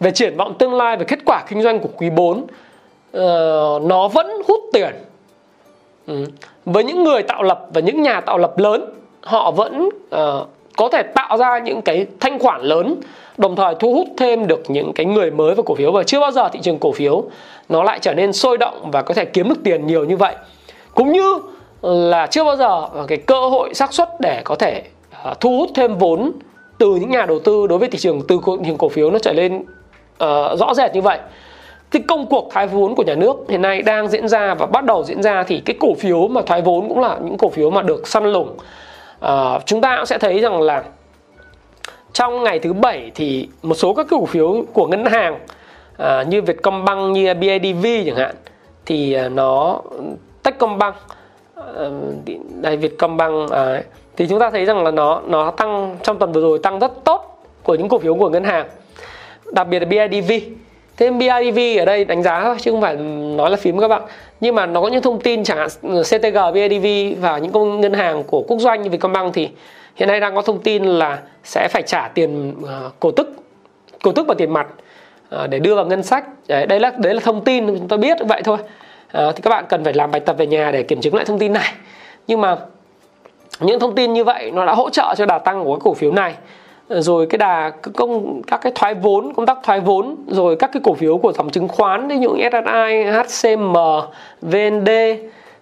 về 0.00 0.10
triển 0.10 0.36
vọng 0.36 0.54
tương 0.58 0.74
lai 0.74 0.96
về 0.96 1.04
kết 1.08 1.18
quả 1.26 1.44
kinh 1.48 1.62
doanh 1.62 1.78
của 1.80 1.88
quý 1.96 2.10
4 2.10 2.38
uh, 2.38 2.50
ờ, 3.12 3.80
nó 3.82 4.08
vẫn 4.08 4.26
hút 4.48 4.60
tiền. 4.72 4.90
Ừ. 6.06 6.24
với 6.64 6.84
những 6.84 7.04
người 7.04 7.22
tạo 7.22 7.42
lập 7.42 7.66
và 7.74 7.80
những 7.80 8.02
nhà 8.02 8.20
tạo 8.20 8.38
lập 8.38 8.58
lớn 8.58 8.84
họ 9.20 9.50
vẫn 9.50 9.88
uh, 10.14 10.48
có 10.78 10.88
thể 10.88 11.02
tạo 11.02 11.36
ra 11.36 11.58
những 11.58 11.82
cái 11.82 12.06
thanh 12.20 12.38
khoản 12.38 12.62
lớn 12.62 13.00
đồng 13.38 13.56
thời 13.56 13.74
thu 13.74 13.94
hút 13.94 14.08
thêm 14.16 14.46
được 14.46 14.62
những 14.68 14.92
cái 14.92 15.06
người 15.06 15.30
mới 15.30 15.54
vào 15.54 15.62
cổ 15.62 15.74
phiếu. 15.74 15.92
Và 15.92 16.02
chưa 16.02 16.20
bao 16.20 16.30
giờ 16.30 16.48
thị 16.48 16.60
trường 16.62 16.78
cổ 16.78 16.92
phiếu 16.92 17.24
nó 17.68 17.82
lại 17.82 17.98
trở 17.98 18.14
nên 18.14 18.32
sôi 18.32 18.58
động 18.58 18.90
và 18.90 19.02
có 19.02 19.14
thể 19.14 19.24
kiếm 19.24 19.48
được 19.48 19.58
tiền 19.64 19.86
nhiều 19.86 20.04
như 20.04 20.16
vậy. 20.16 20.34
Cũng 20.94 21.12
như 21.12 21.38
là 21.82 22.26
chưa 22.26 22.44
bao 22.44 22.56
giờ 22.56 22.88
cái 23.08 23.18
cơ 23.18 23.48
hội 23.48 23.74
xác 23.74 23.92
suất 23.92 24.08
để 24.20 24.42
có 24.44 24.54
thể 24.54 24.82
à, 25.24 25.34
thu 25.40 25.58
hút 25.58 25.70
thêm 25.74 25.98
vốn 25.98 26.32
từ 26.78 26.94
những 26.94 27.10
nhà 27.10 27.26
đầu 27.26 27.38
tư 27.38 27.66
đối 27.66 27.78
với 27.78 27.88
thị 27.88 27.98
trường 27.98 28.22
từ 28.28 28.40
thị 28.46 28.64
trường 28.66 28.78
cổ 28.78 28.88
phiếu 28.88 29.10
nó 29.10 29.18
trở 29.18 29.32
lên 29.32 29.56
uh, 29.56 30.58
rõ 30.58 30.74
rệt 30.76 30.94
như 30.94 31.00
vậy. 31.00 31.18
Cái 31.90 32.02
công 32.08 32.26
cuộc 32.26 32.48
thoái 32.52 32.66
vốn 32.66 32.94
của 32.94 33.02
nhà 33.02 33.14
nước 33.14 33.36
hiện 33.48 33.62
nay 33.62 33.82
đang 33.82 34.08
diễn 34.08 34.28
ra 34.28 34.54
và 34.54 34.66
bắt 34.66 34.84
đầu 34.84 35.04
diễn 35.04 35.22
ra 35.22 35.42
thì 35.42 35.62
cái 35.64 35.76
cổ 35.80 35.94
phiếu 35.94 36.28
mà 36.28 36.42
thoái 36.42 36.62
vốn 36.62 36.88
cũng 36.88 37.00
là 37.00 37.18
những 37.24 37.36
cổ 37.36 37.48
phiếu 37.48 37.70
mà 37.70 37.82
được 37.82 38.08
săn 38.08 38.24
lùng 38.24 38.56
uh, 39.24 39.66
chúng 39.66 39.80
ta 39.80 39.96
cũng 39.96 40.06
sẽ 40.06 40.18
thấy 40.18 40.40
rằng 40.40 40.60
là 40.60 40.84
trong 42.12 42.44
ngày 42.44 42.58
thứ 42.58 42.72
bảy 42.72 43.10
thì 43.14 43.48
một 43.62 43.74
số 43.74 43.94
các 43.94 44.06
cổ 44.10 44.24
phiếu 44.24 44.64
của 44.72 44.86
ngân 44.86 45.04
hàng 45.04 45.38
uh, 46.02 46.28
như 46.28 46.42
Vietcombank 46.42 47.16
như 47.16 47.34
BIDV 47.34 47.86
chẳng 48.06 48.16
hạn 48.16 48.34
thì 48.86 49.16
uh, 49.26 49.32
nó 49.32 49.80
Techcombank 50.42 50.94
uh, 51.60 51.64
đây 52.62 52.76
Vietcombank 52.76 53.50
uh, 53.50 53.84
thì 54.16 54.26
chúng 54.26 54.40
ta 54.40 54.50
thấy 54.50 54.64
rằng 54.64 54.84
là 54.84 54.90
nó 54.90 55.22
nó 55.26 55.50
tăng 55.50 55.96
trong 56.02 56.18
tuần 56.18 56.32
vừa 56.32 56.40
rồi 56.40 56.58
tăng 56.62 56.78
rất 56.78 56.92
tốt 57.04 57.44
của 57.62 57.74
những 57.74 57.88
cổ 57.88 57.98
phiếu 57.98 58.14
của 58.14 58.28
ngân 58.28 58.44
hàng 58.44 58.68
đặc 59.52 59.68
biệt 59.68 59.78
là 59.80 59.86
BIDV 59.86 60.32
thế 60.98 61.10
BIDV 61.10 61.58
ở 61.78 61.84
đây 61.84 62.04
đánh 62.04 62.22
giá 62.22 62.56
chứ 62.60 62.70
không 62.70 62.80
phải 62.80 62.96
nói 63.36 63.50
là 63.50 63.56
phím 63.56 63.78
các 63.78 63.88
bạn. 63.88 64.02
Nhưng 64.40 64.54
mà 64.54 64.66
nó 64.66 64.80
có 64.80 64.88
những 64.88 65.02
thông 65.02 65.20
tin 65.20 65.44
chẳng 65.44 65.58
hạn 65.58 65.68
CTG, 66.02 66.38
BIDV 66.54 67.20
và 67.22 67.38
những 67.38 67.52
công 67.52 67.80
ngân 67.80 67.92
hàng 67.92 68.24
của 68.24 68.42
quốc 68.42 68.58
doanh 68.60 68.82
như 68.82 68.90
Vietcombank 68.90 69.34
thì 69.34 69.48
hiện 69.96 70.08
nay 70.08 70.20
đang 70.20 70.34
có 70.34 70.42
thông 70.42 70.62
tin 70.62 70.84
là 70.84 71.18
sẽ 71.44 71.68
phải 71.70 71.82
trả 71.82 72.08
tiền 72.08 72.54
ờ, 72.66 72.90
cổ 73.00 73.10
tức 73.10 73.36
cổ 74.02 74.12
tức 74.12 74.26
và 74.26 74.34
tiền 74.38 74.52
mặt 74.52 74.66
ờ, 75.28 75.46
để 75.46 75.58
đưa 75.58 75.74
vào 75.74 75.86
ngân 75.86 76.02
sách. 76.02 76.24
Đấy, 76.48 76.66
đây 76.66 76.80
là 76.80 76.92
đấy 76.98 77.14
là 77.14 77.20
thông 77.20 77.44
tin 77.44 77.66
chúng 77.66 77.88
ta 77.88 77.96
biết 77.96 78.16
vậy 78.28 78.42
thôi. 78.44 78.58
À, 79.12 79.32
thì 79.36 79.42
các 79.42 79.50
bạn 79.50 79.64
cần 79.68 79.84
phải 79.84 79.92
làm 79.92 80.10
bài 80.10 80.20
tập 80.20 80.36
về 80.38 80.46
nhà 80.46 80.70
để 80.70 80.82
kiểm 80.82 81.00
chứng 81.00 81.14
lại 81.14 81.24
thông 81.24 81.38
tin 81.38 81.52
này. 81.52 81.72
Nhưng 82.26 82.40
mà 82.40 82.56
những 83.60 83.80
thông 83.80 83.94
tin 83.94 84.12
như 84.12 84.24
vậy 84.24 84.50
nó 84.50 84.66
đã 84.66 84.74
hỗ 84.74 84.90
trợ 84.90 85.14
cho 85.16 85.26
đà 85.26 85.38
tăng 85.38 85.64
của 85.64 85.74
cái 85.74 85.80
cổ 85.84 85.94
phiếu 85.94 86.12
này 86.12 86.34
rồi 86.88 87.26
cái 87.26 87.38
đà 87.38 87.70
công 87.70 88.42
các 88.42 88.60
cái 88.62 88.72
thoái 88.74 88.94
vốn 88.94 89.34
công 89.34 89.46
tác 89.46 89.58
thoái 89.62 89.80
vốn 89.80 90.16
rồi 90.26 90.56
các 90.56 90.70
cái 90.72 90.80
cổ 90.84 90.94
phiếu 90.94 91.18
của 91.18 91.32
dòng 91.32 91.50
chứng 91.50 91.68
khoán 91.68 92.08
ví 92.08 92.18
dụ 92.18 92.30
như 92.30 92.48
SSI, 92.52 93.04
HCM, 93.04 93.76
VND 94.42 94.90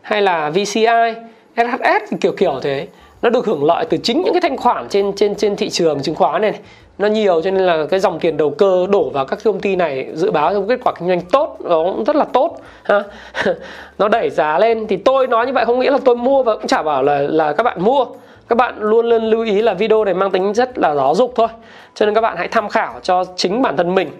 hay 0.02 0.22
là 0.22 0.50
VCI, 0.50 1.14
SHS 1.56 2.14
kiểu 2.20 2.32
kiểu 2.32 2.60
thế. 2.62 2.86
Nó 3.22 3.30
được 3.30 3.46
hưởng 3.46 3.64
lợi 3.64 3.84
từ 3.90 3.96
chính 3.96 4.22
những 4.22 4.34
cái 4.34 4.40
thanh 4.40 4.56
khoản 4.56 4.88
trên 4.88 5.12
trên 5.16 5.34
trên 5.34 5.56
thị 5.56 5.70
trường 5.70 6.02
chứng 6.02 6.14
khoán 6.14 6.42
này, 6.42 6.50
này. 6.50 6.60
Nó 6.98 7.08
nhiều 7.08 7.42
cho 7.42 7.50
nên 7.50 7.66
là 7.66 7.86
cái 7.90 8.00
dòng 8.00 8.18
tiền 8.20 8.36
đầu 8.36 8.50
cơ 8.50 8.86
đổ 8.90 9.10
vào 9.10 9.24
các 9.24 9.38
công 9.44 9.60
ty 9.60 9.76
này 9.76 10.06
dự 10.14 10.30
báo 10.30 10.54
cho 10.54 10.62
kết 10.68 10.80
quả 10.84 10.92
kinh 10.98 11.08
doanh 11.08 11.20
tốt 11.20 11.56
nó 11.60 11.82
cũng 11.84 12.04
rất 12.04 12.16
là 12.16 12.24
tốt 12.24 12.56
ha. 12.82 13.02
Nó 13.98 14.08
đẩy 14.08 14.30
giá 14.30 14.58
lên. 14.58 14.86
Thì 14.86 14.96
tôi 14.96 15.26
nói 15.26 15.46
như 15.46 15.52
vậy 15.52 15.64
không 15.64 15.78
nghĩa 15.78 15.90
là 15.90 15.98
tôi 16.04 16.16
mua 16.16 16.42
và 16.42 16.54
cũng 16.54 16.66
chả 16.66 16.82
bảo 16.82 17.02
là 17.02 17.18
là 17.18 17.52
các 17.52 17.62
bạn 17.62 17.84
mua 17.84 18.06
các 18.48 18.56
bạn 18.56 18.74
luôn 18.78 19.06
luôn 19.06 19.22
lưu 19.22 19.44
ý 19.44 19.62
là 19.62 19.74
video 19.74 20.04
này 20.04 20.14
mang 20.14 20.30
tính 20.30 20.54
rất 20.54 20.78
là 20.78 20.94
giáo 20.94 21.14
dục 21.14 21.32
thôi. 21.36 21.48
Cho 21.94 22.06
nên 22.06 22.14
các 22.14 22.20
bạn 22.20 22.36
hãy 22.36 22.48
tham 22.48 22.68
khảo 22.68 22.94
cho 23.02 23.24
chính 23.36 23.62
bản 23.62 23.76
thân 23.76 23.94
mình. 23.94 24.10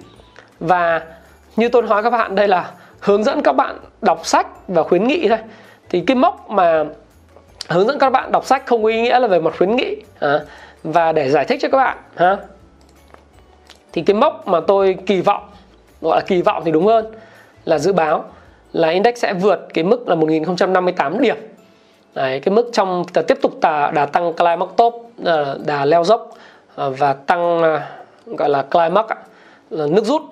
Và 0.61 1.03
như 1.57 1.69
tôi 1.69 1.83
nói 1.83 2.03
các 2.03 2.11
bạn 2.11 2.35
đây 2.35 2.49
là 2.49 2.71
hướng 3.01 3.25
dẫn 3.25 3.43
các 3.43 3.53
bạn 3.53 3.79
đọc 4.03 4.27
sách 4.27 4.47
và 4.69 4.83
khuyến 4.83 5.07
nghị 5.07 5.29
thôi. 5.29 5.39
Thì 5.89 6.01
cái 6.01 6.15
mốc 6.15 6.51
mà 6.51 6.85
hướng 7.69 7.87
dẫn 7.87 7.99
các 7.99 8.11
bạn 8.11 8.33
đọc 8.33 8.47
sách 8.47 8.67
không 8.67 8.83
có 8.83 8.89
ý 8.89 9.01
nghĩa 9.01 9.19
là 9.19 9.29
về 9.29 9.41
mặt 9.41 9.55
khuyến 9.59 9.77
nghị 9.77 9.97
à, 10.21 10.41
và 10.83 11.13
để 11.13 11.31
giải 11.31 11.45
thích 11.45 11.59
cho 11.63 11.69
các 11.69 11.79
bạn 11.79 11.99
ha 12.17 12.37
thì 13.93 14.03
cái 14.03 14.15
mốc 14.15 14.49
mà 14.49 14.61
tôi 14.61 14.97
kỳ 15.07 15.21
vọng 15.21 15.49
gọi 16.01 16.17
là 16.17 16.25
kỳ 16.27 16.43
vọng 16.43 16.63
thì 16.65 16.73
đúng 16.73 16.87
hơn 16.87 17.07
là 17.65 17.79
dự 17.79 17.93
báo 17.93 18.25
là 18.73 18.89
index 18.89 19.19
sẽ 19.19 19.33
vượt 19.33 19.69
cái 19.75 19.85
mức 19.85 20.09
là 20.09 20.15
1058 20.15 21.21
điểm. 21.21 21.37
Đấy, 22.17 22.41
cái 22.41 22.55
mức 22.55 22.71
trong 22.73 23.05
tiếp 23.27 23.39
tục 23.43 23.61
đà, 23.61 23.91
đà 23.91 24.07
tăng 24.07 24.33
climax 24.33 24.69
top 24.77 25.11
ờ, 25.25 25.59
đà 25.67 25.85
leo 25.85 26.05
dốc 26.05 26.31
ờ, 26.75 26.91
và 26.91 27.13
tăng 27.13 27.63
ờ, 27.63 27.81
gọi 28.27 28.49
là 28.49 28.63
climax 28.63 29.05
là 29.71 29.87
nước 29.87 30.05
rút 30.05 30.23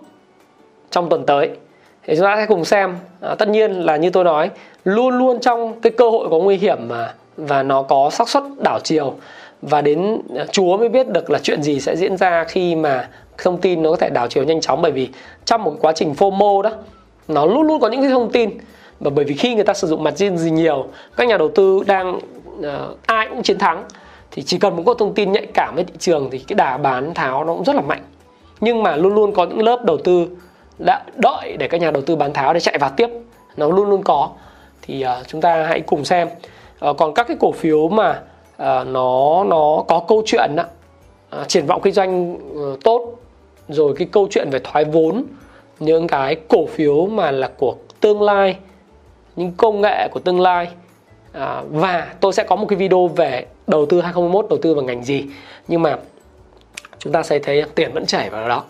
trong 0.90 1.08
tuần 1.08 1.26
tới. 1.26 1.50
Thì 2.02 2.16
chúng 2.16 2.24
ta 2.24 2.36
sẽ 2.36 2.46
cùng 2.46 2.64
xem 2.64 2.96
à, 3.20 3.34
tất 3.34 3.48
nhiên 3.48 3.72
là 3.72 3.96
như 3.96 4.10
tôi 4.10 4.24
nói 4.24 4.50
luôn 4.84 5.18
luôn 5.18 5.40
trong 5.40 5.80
cái 5.80 5.92
cơ 5.92 6.10
hội 6.10 6.28
có 6.30 6.38
nguy 6.38 6.56
hiểm 6.56 6.78
mà 6.88 7.14
và 7.36 7.62
nó 7.62 7.82
có 7.82 8.10
xác 8.10 8.28
suất 8.28 8.42
đảo 8.64 8.78
chiều. 8.82 9.14
Và 9.62 9.80
đến 9.80 10.20
chúa 10.52 10.76
mới 10.76 10.88
biết 10.88 11.08
được 11.08 11.30
là 11.30 11.38
chuyện 11.42 11.62
gì 11.62 11.80
sẽ 11.80 11.96
diễn 11.96 12.16
ra 12.16 12.44
khi 12.44 12.74
mà 12.74 13.08
thông 13.38 13.60
tin 13.60 13.82
nó 13.82 13.90
có 13.90 13.96
thể 13.96 14.10
đảo 14.10 14.26
chiều 14.28 14.44
nhanh 14.44 14.60
chóng. 14.60 14.82
Bởi 14.82 14.92
vì 14.92 15.08
trong 15.44 15.64
một 15.64 15.74
quá 15.80 15.92
trình 15.92 16.14
FOMO 16.18 16.62
đó 16.62 16.70
nó 17.28 17.46
luôn 17.46 17.62
luôn 17.62 17.80
có 17.80 17.88
những 17.88 18.02
cái 18.02 18.10
thông 18.10 18.32
tin 18.32 18.50
và 19.04 19.10
bởi 19.10 19.24
vì 19.24 19.34
khi 19.34 19.54
người 19.54 19.64
ta 19.64 19.74
sử 19.74 19.86
dụng 19.88 20.02
mặt 20.02 20.16
riêng 20.16 20.38
gì 20.38 20.50
nhiều 20.50 20.86
các 21.16 21.28
nhà 21.28 21.36
đầu 21.36 21.50
tư 21.54 21.82
đang 21.86 22.16
uh, 22.58 22.64
ai 23.06 23.28
cũng 23.28 23.42
chiến 23.42 23.58
thắng 23.58 23.84
thì 24.30 24.42
chỉ 24.42 24.58
cần 24.58 24.76
một 24.76 24.82
có 24.86 24.94
thông 24.94 25.14
tin 25.14 25.32
nhạy 25.32 25.46
cảm 25.54 25.74
với 25.74 25.84
thị 25.84 25.94
trường 25.98 26.30
thì 26.30 26.38
cái 26.38 26.54
đà 26.54 26.76
bán 26.76 27.14
tháo 27.14 27.44
nó 27.44 27.54
cũng 27.54 27.64
rất 27.64 27.76
là 27.76 27.82
mạnh. 27.82 28.02
Nhưng 28.60 28.82
mà 28.82 28.96
luôn 28.96 29.14
luôn 29.14 29.32
có 29.32 29.46
những 29.46 29.62
lớp 29.62 29.84
đầu 29.84 29.98
tư 30.04 30.26
đã 30.78 31.04
đợi 31.16 31.56
để 31.58 31.68
các 31.68 31.80
nhà 31.80 31.90
đầu 31.90 32.02
tư 32.02 32.16
bán 32.16 32.32
tháo 32.32 32.54
để 32.54 32.60
chạy 32.60 32.78
vào 32.78 32.90
tiếp 32.96 33.08
nó 33.56 33.68
luôn 33.68 33.90
luôn 33.90 34.02
có. 34.02 34.30
Thì 34.82 35.04
uh, 35.04 35.28
chúng 35.28 35.40
ta 35.40 35.66
hãy 35.66 35.80
cùng 35.80 36.04
xem. 36.04 36.28
Uh, 36.90 36.96
còn 36.96 37.14
các 37.14 37.28
cái 37.28 37.36
cổ 37.40 37.52
phiếu 37.52 37.88
mà 37.88 38.10
uh, 38.10 38.86
nó 38.86 39.44
nó 39.44 39.84
có 39.88 40.02
câu 40.08 40.22
chuyện 40.26 40.56
đó, 40.56 40.64
uh, 41.40 41.48
triển 41.48 41.66
vọng 41.66 41.80
kinh 41.84 41.92
doanh 41.92 42.34
uh, 42.34 42.84
tốt 42.84 43.14
rồi 43.68 43.94
cái 43.98 44.08
câu 44.12 44.28
chuyện 44.30 44.50
về 44.50 44.60
thoái 44.64 44.84
vốn 44.84 45.24
những 45.78 46.06
cái 46.06 46.36
cổ 46.48 46.66
phiếu 46.66 47.06
mà 47.06 47.30
là 47.30 47.50
của 47.58 47.74
tương 48.00 48.22
lai 48.22 48.56
những 49.36 49.52
công 49.56 49.80
nghệ 49.80 50.08
của 50.08 50.20
tương 50.20 50.40
lai. 50.40 50.68
À, 51.32 51.62
và 51.70 52.14
tôi 52.20 52.32
sẽ 52.32 52.44
có 52.44 52.56
một 52.56 52.66
cái 52.68 52.76
video 52.76 53.08
về 53.08 53.46
đầu 53.66 53.86
tư 53.86 54.00
2021 54.00 54.46
đầu 54.50 54.58
tư 54.62 54.74
vào 54.74 54.84
ngành 54.84 55.04
gì. 55.04 55.24
Nhưng 55.68 55.82
mà 55.82 55.96
chúng 56.98 57.12
ta 57.12 57.22
sẽ 57.22 57.38
thấy 57.38 57.62
tiền 57.74 57.92
vẫn 57.92 58.06
chảy 58.06 58.30
vào 58.30 58.48
đó. 58.48 58.64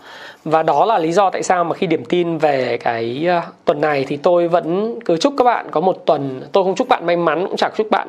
Và 0.45 0.63
đó 0.63 0.85
là 0.85 0.97
lý 0.97 1.11
do 1.11 1.29
tại 1.29 1.43
sao 1.43 1.63
mà 1.63 1.73
khi 1.75 1.87
điểm 1.87 2.05
tin 2.05 2.37
về 2.37 2.77
cái 2.77 3.27
uh, 3.37 3.43
tuần 3.65 3.81
này 3.81 4.05
thì 4.07 4.17
tôi 4.17 4.47
vẫn 4.47 4.99
cứ 5.05 5.17
chúc 5.17 5.33
các 5.37 5.43
bạn 5.43 5.67
có 5.71 5.81
một 5.81 6.05
tuần 6.05 6.41
tôi 6.51 6.63
không 6.63 6.75
chúc 6.75 6.87
bạn 6.87 7.05
may 7.05 7.17
mắn 7.17 7.47
cũng 7.47 7.57
chẳng 7.57 7.71
chúc 7.75 7.87
bạn 7.91 8.07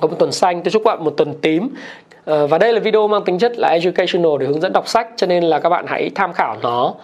có 0.00 0.08
một 0.08 0.16
tuần 0.18 0.32
xanh 0.32 0.62
tôi 0.62 0.70
chúc 0.70 0.82
bạn 0.84 1.04
một 1.04 1.14
tuần 1.16 1.34
tím. 1.42 1.68
Ờ, 2.24 2.46
và 2.46 2.58
đây 2.58 2.72
là 2.72 2.80
video 2.80 3.08
mang 3.08 3.24
tính 3.24 3.38
chất 3.38 3.58
là 3.58 3.68
educational 3.68 4.32
để 4.40 4.46
hướng 4.46 4.60
dẫn 4.60 4.72
đọc 4.72 4.88
sách 4.88 5.08
cho 5.16 5.26
nên 5.26 5.44
là 5.44 5.58
các 5.58 5.68
bạn 5.68 5.84
hãy 5.88 6.10
tham 6.14 6.32
khảo 6.32 6.56
nó. 6.62 6.94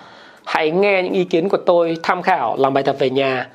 Hãy 0.45 0.71
nghe 0.71 1.03
những 1.03 1.12
ý 1.12 1.25
kiến 1.25 1.49
của 1.49 1.57
tôi 1.57 1.97
tham 2.03 2.23
khảo 2.23 2.57
làm 2.59 2.75
bài 2.75 2.85
tập 2.85 2.97
về 2.99 3.11
nhà 3.11 3.49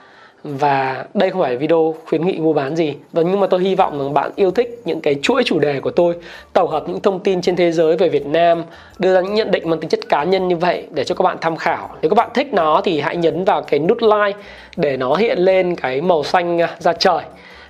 và 0.43 1.05
đây 1.13 1.29
không 1.29 1.41
phải 1.41 1.57
video 1.57 1.95
khuyến 2.05 2.25
nghị 2.25 2.39
mua 2.39 2.53
bán 2.53 2.75
gì. 2.75 2.93
Và 3.11 3.21
nhưng 3.21 3.39
mà 3.39 3.47
tôi 3.47 3.61
hy 3.61 3.75
vọng 3.75 3.99
rằng 3.99 4.13
bạn 4.13 4.31
yêu 4.35 4.51
thích 4.51 4.81
những 4.85 5.01
cái 5.01 5.15
chuỗi 5.21 5.43
chủ 5.45 5.59
đề 5.59 5.79
của 5.79 5.91
tôi, 5.91 6.15
tổng 6.53 6.69
hợp 6.69 6.83
những 6.87 6.99
thông 6.99 7.19
tin 7.19 7.41
trên 7.41 7.55
thế 7.55 7.71
giới 7.71 7.97
về 7.97 8.09
Việt 8.09 8.25
Nam, 8.25 8.63
đưa 8.99 9.13
ra 9.13 9.21
những 9.21 9.33
nhận 9.33 9.51
định 9.51 9.69
mang 9.69 9.79
tính 9.79 9.89
chất 9.89 10.09
cá 10.09 10.23
nhân 10.23 10.47
như 10.47 10.55
vậy 10.55 10.87
để 10.91 11.03
cho 11.03 11.15
các 11.15 11.23
bạn 11.23 11.37
tham 11.41 11.55
khảo. 11.55 11.89
Nếu 12.01 12.09
các 12.09 12.15
bạn 12.15 12.29
thích 12.33 12.53
nó 12.53 12.81
thì 12.83 12.99
hãy 12.99 13.15
nhấn 13.15 13.43
vào 13.43 13.61
cái 13.61 13.79
nút 13.79 13.97
like 14.01 14.39
để 14.77 14.97
nó 14.97 15.15
hiện 15.15 15.39
lên 15.39 15.75
cái 15.75 16.01
màu 16.01 16.23
xanh 16.23 16.61
à, 16.61 16.75
ra 16.79 16.93
trời. 16.93 17.23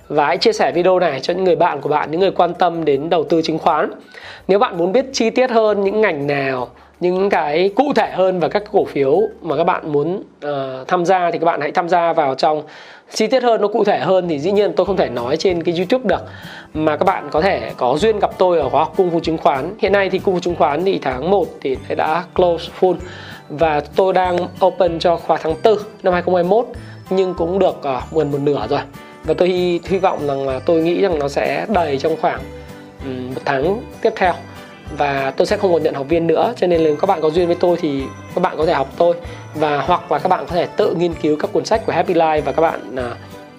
Và 0.08 0.26
hãy 0.26 0.36
chia 0.36 0.52
sẻ 0.52 0.72
video 0.72 0.98
này 0.98 1.20
cho 1.20 1.34
những 1.34 1.44
người 1.44 1.56
bạn 1.56 1.80
của 1.80 1.88
bạn, 1.88 2.10
những 2.10 2.20
người 2.20 2.30
quan 2.30 2.54
tâm 2.54 2.84
đến 2.84 3.10
đầu 3.10 3.24
tư 3.24 3.42
chứng 3.42 3.58
khoán. 3.58 3.90
Nếu 4.48 4.58
bạn 4.58 4.78
muốn 4.78 4.92
biết 4.92 5.06
chi 5.12 5.30
tiết 5.30 5.50
hơn 5.50 5.84
những 5.84 6.00
ngành 6.00 6.26
nào 6.26 6.68
những 7.00 7.30
cái 7.30 7.70
cụ 7.76 7.92
thể 7.96 8.10
hơn 8.12 8.40
và 8.40 8.48
các 8.48 8.62
cổ 8.72 8.84
phiếu 8.84 9.20
mà 9.42 9.56
các 9.56 9.64
bạn 9.64 9.92
muốn 9.92 10.16
uh, 10.46 10.88
tham 10.88 11.04
gia 11.04 11.30
thì 11.30 11.38
các 11.38 11.44
bạn 11.44 11.60
hãy 11.60 11.72
tham 11.72 11.88
gia 11.88 12.12
vào 12.12 12.34
trong. 12.34 12.62
Chi 13.12 13.26
tiết 13.26 13.42
hơn 13.42 13.60
nó 13.60 13.68
cụ 13.68 13.84
thể 13.84 13.98
hơn 13.98 14.28
thì 14.28 14.38
dĩ 14.38 14.52
nhiên 14.52 14.72
tôi 14.72 14.86
không 14.86 14.96
thể 14.96 15.08
nói 15.08 15.36
trên 15.36 15.62
cái 15.62 15.74
YouTube 15.76 16.04
được. 16.08 16.22
Mà 16.74 16.96
các 16.96 17.04
bạn 17.04 17.28
có 17.30 17.40
thể 17.40 17.72
có 17.76 17.96
duyên 17.98 18.18
gặp 18.18 18.30
tôi 18.38 18.58
ở 18.60 18.68
khóa 18.68 18.80
học 18.80 18.94
cung 18.96 19.10
phu 19.10 19.20
chứng 19.20 19.38
khoán. 19.38 19.74
Hiện 19.78 19.92
nay 19.92 20.10
thì 20.10 20.18
cung 20.18 20.34
phu 20.34 20.40
chứng 20.40 20.56
khoán 20.56 20.84
thì 20.84 20.98
tháng 21.02 21.30
1 21.30 21.46
thì 21.60 21.76
đã 21.96 22.24
close 22.34 22.70
full. 22.80 22.94
Và 23.48 23.80
tôi 23.96 24.12
đang 24.12 24.38
open 24.66 24.98
cho 24.98 25.16
khóa 25.16 25.38
tháng 25.42 25.54
4 25.64 25.76
năm 26.02 26.12
2021 26.12 26.66
nhưng 27.10 27.34
cũng 27.34 27.58
được 27.58 27.76
uh, 27.76 28.12
gần 28.12 28.32
một 28.32 28.38
nửa 28.40 28.66
rồi. 28.70 28.80
Và 29.24 29.34
tôi 29.34 29.48
hy, 29.48 29.80
hy 29.84 29.98
vọng 29.98 30.26
rằng 30.26 30.48
là 30.48 30.58
tôi 30.58 30.82
nghĩ 30.82 31.00
rằng 31.00 31.18
nó 31.18 31.28
sẽ 31.28 31.66
đầy 31.68 31.98
trong 31.98 32.16
khoảng 32.20 32.40
um, 33.04 33.34
một 33.34 33.40
tháng 33.44 33.80
tiếp 34.02 34.12
theo 34.16 34.32
và 34.96 35.32
tôi 35.36 35.46
sẽ 35.46 35.56
không 35.56 35.72
còn 35.72 35.82
nhận 35.82 35.94
học 35.94 36.06
viên 36.08 36.26
nữa 36.26 36.52
cho 36.56 36.66
nên 36.66 36.80
là 36.80 36.90
các 37.00 37.06
bạn 37.06 37.20
có 37.20 37.30
duyên 37.30 37.46
với 37.46 37.56
tôi 37.60 37.76
thì 37.80 38.02
các 38.34 38.40
bạn 38.40 38.56
có 38.56 38.66
thể 38.66 38.72
học 38.72 38.88
tôi. 38.96 39.14
Và 39.54 39.78
hoặc 39.78 40.12
là 40.12 40.18
các 40.18 40.28
bạn 40.28 40.44
có 40.48 40.56
thể 40.56 40.66
tự 40.66 40.94
nghiên 40.94 41.14
cứu 41.14 41.36
các 41.36 41.52
cuốn 41.52 41.64
sách 41.64 41.86
của 41.86 41.92
Happy 41.92 42.14
Life 42.14 42.42
và 42.42 42.52
các 42.52 42.62
bạn 42.62 42.96
à, 42.96 43.10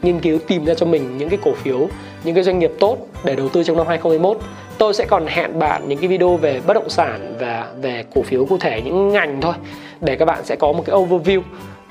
nghiên 0.01 0.19
cứu 0.19 0.39
tìm 0.47 0.65
ra 0.65 0.73
cho 0.73 0.86
mình 0.86 1.17
những 1.17 1.29
cái 1.29 1.39
cổ 1.43 1.51
phiếu 1.53 1.88
những 2.23 2.36
cái 2.36 2.43
doanh 2.43 2.59
nghiệp 2.59 2.71
tốt 2.79 2.97
để 3.23 3.36
đầu 3.36 3.49
tư 3.49 3.63
trong 3.63 3.77
năm 3.77 3.88
2021 3.88 4.38
tôi 4.77 4.93
sẽ 4.93 5.05
còn 5.05 5.27
hẹn 5.27 5.59
bạn 5.59 5.81
những 5.88 5.99
cái 5.99 6.07
video 6.07 6.38
về 6.38 6.61
bất 6.67 6.73
động 6.73 6.89
sản 6.89 7.36
và 7.39 7.67
về 7.81 8.05
cổ 8.15 8.21
phiếu 8.21 8.45
cụ 8.45 8.57
thể 8.57 8.81
những 8.81 9.13
ngành 9.13 9.41
thôi 9.41 9.53
để 10.01 10.15
các 10.15 10.25
bạn 10.25 10.45
sẽ 10.45 10.55
có 10.55 10.71
một 10.71 10.83
cái 10.86 10.95
overview 10.95 11.41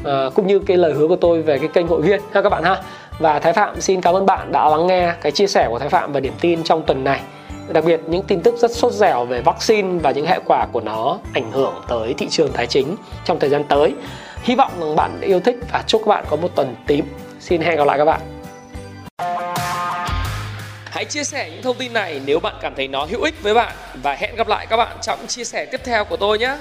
à, 0.05 0.31
cũng 0.35 0.47
như 0.47 0.59
cái 0.59 0.77
lời 0.77 0.93
hứa 0.93 1.09
của 1.09 1.17
tôi 1.17 1.43
về 1.43 1.59
cái 1.59 1.69
kênh 1.69 1.87
hội 1.87 2.03
viên 2.03 2.21
ha 2.33 2.43
các 2.43 2.49
bạn 2.51 2.63
ha. 2.63 2.83
Và 3.19 3.39
Thái 3.39 3.53
Phạm 3.53 3.81
xin 3.81 4.01
cảm 4.01 4.15
ơn 4.15 4.27
bạn 4.27 4.53
đã 4.53 4.69
lắng 4.69 4.87
nghe 4.87 5.13
cái 5.21 5.33
chia 5.33 5.47
sẻ 5.47 5.67
của 5.69 5.79
Thái 5.79 5.89
Phạm 5.89 6.13
và 6.13 6.21
điểm 6.21 6.33
tin 6.41 6.63
trong 6.63 6.83
tuần 6.83 7.05
này 7.05 7.21
đặc 7.69 7.85
biệt, 7.85 8.01
những 8.07 8.23
tin 8.23 8.41
tức 8.41 8.55
rất 8.59 8.71
sốt 8.71 8.93
dẻo 8.93 9.25
về 9.25 9.41
vaccine 9.41 9.99
và 9.99 10.11
những 10.11 10.27
hệ 10.27 10.39
quả 10.47 10.67
của 10.73 10.81
nó 10.81 11.19
ảnh 11.33 11.53
hưởng 11.53 11.75
tới 11.89 12.15
thị 12.19 12.29
trường 12.31 12.53
tài 12.53 12.67
chính 12.67 12.97
trong 13.25 13.39
thời 13.39 13.51
gian 13.51 13.65
tới. 13.65 13.95
Hy 14.43 14.55
vọng 14.55 14.73
rằng 14.81 14.97
bạn 14.97 15.21
yêu 15.21 15.41
thích 15.41 15.57
và 15.73 15.85
chúc 15.87 16.03
các 16.05 16.09
bạn 16.09 16.25
có 16.31 16.37
một 16.37 16.49
tuần 16.55 16.77
tím. 16.87 17.05
Xin 17.41 17.61
hẹn 17.61 17.77
gặp 17.77 17.87
lại 17.87 17.99
các 17.99 18.05
bạn. 18.05 18.21
Hãy 20.85 21.05
chia 21.05 21.25
sẻ 21.25 21.51
những 21.51 21.63
thông 21.63 21.77
tin 21.77 21.93
này 21.93 22.21
nếu 22.25 22.41
bạn 22.41 22.55
cảm 22.63 22.75
thấy 22.75 22.89
nó 22.89 23.07
hữu 23.11 23.23
ích 23.23 23.43
với 23.43 23.55
bạn 23.55 23.73
và 24.03 24.15
hẹn 24.15 24.37
gặp 24.37 24.49
lại 24.49 24.67
các 24.67 24.77
bạn 24.77 24.97
trong 25.03 25.27
chia 25.27 25.45
sẻ 25.45 25.65
tiếp 25.65 25.81
theo 25.85 26.05
của 26.05 26.17
tôi 26.17 26.39
nhé. 26.39 26.57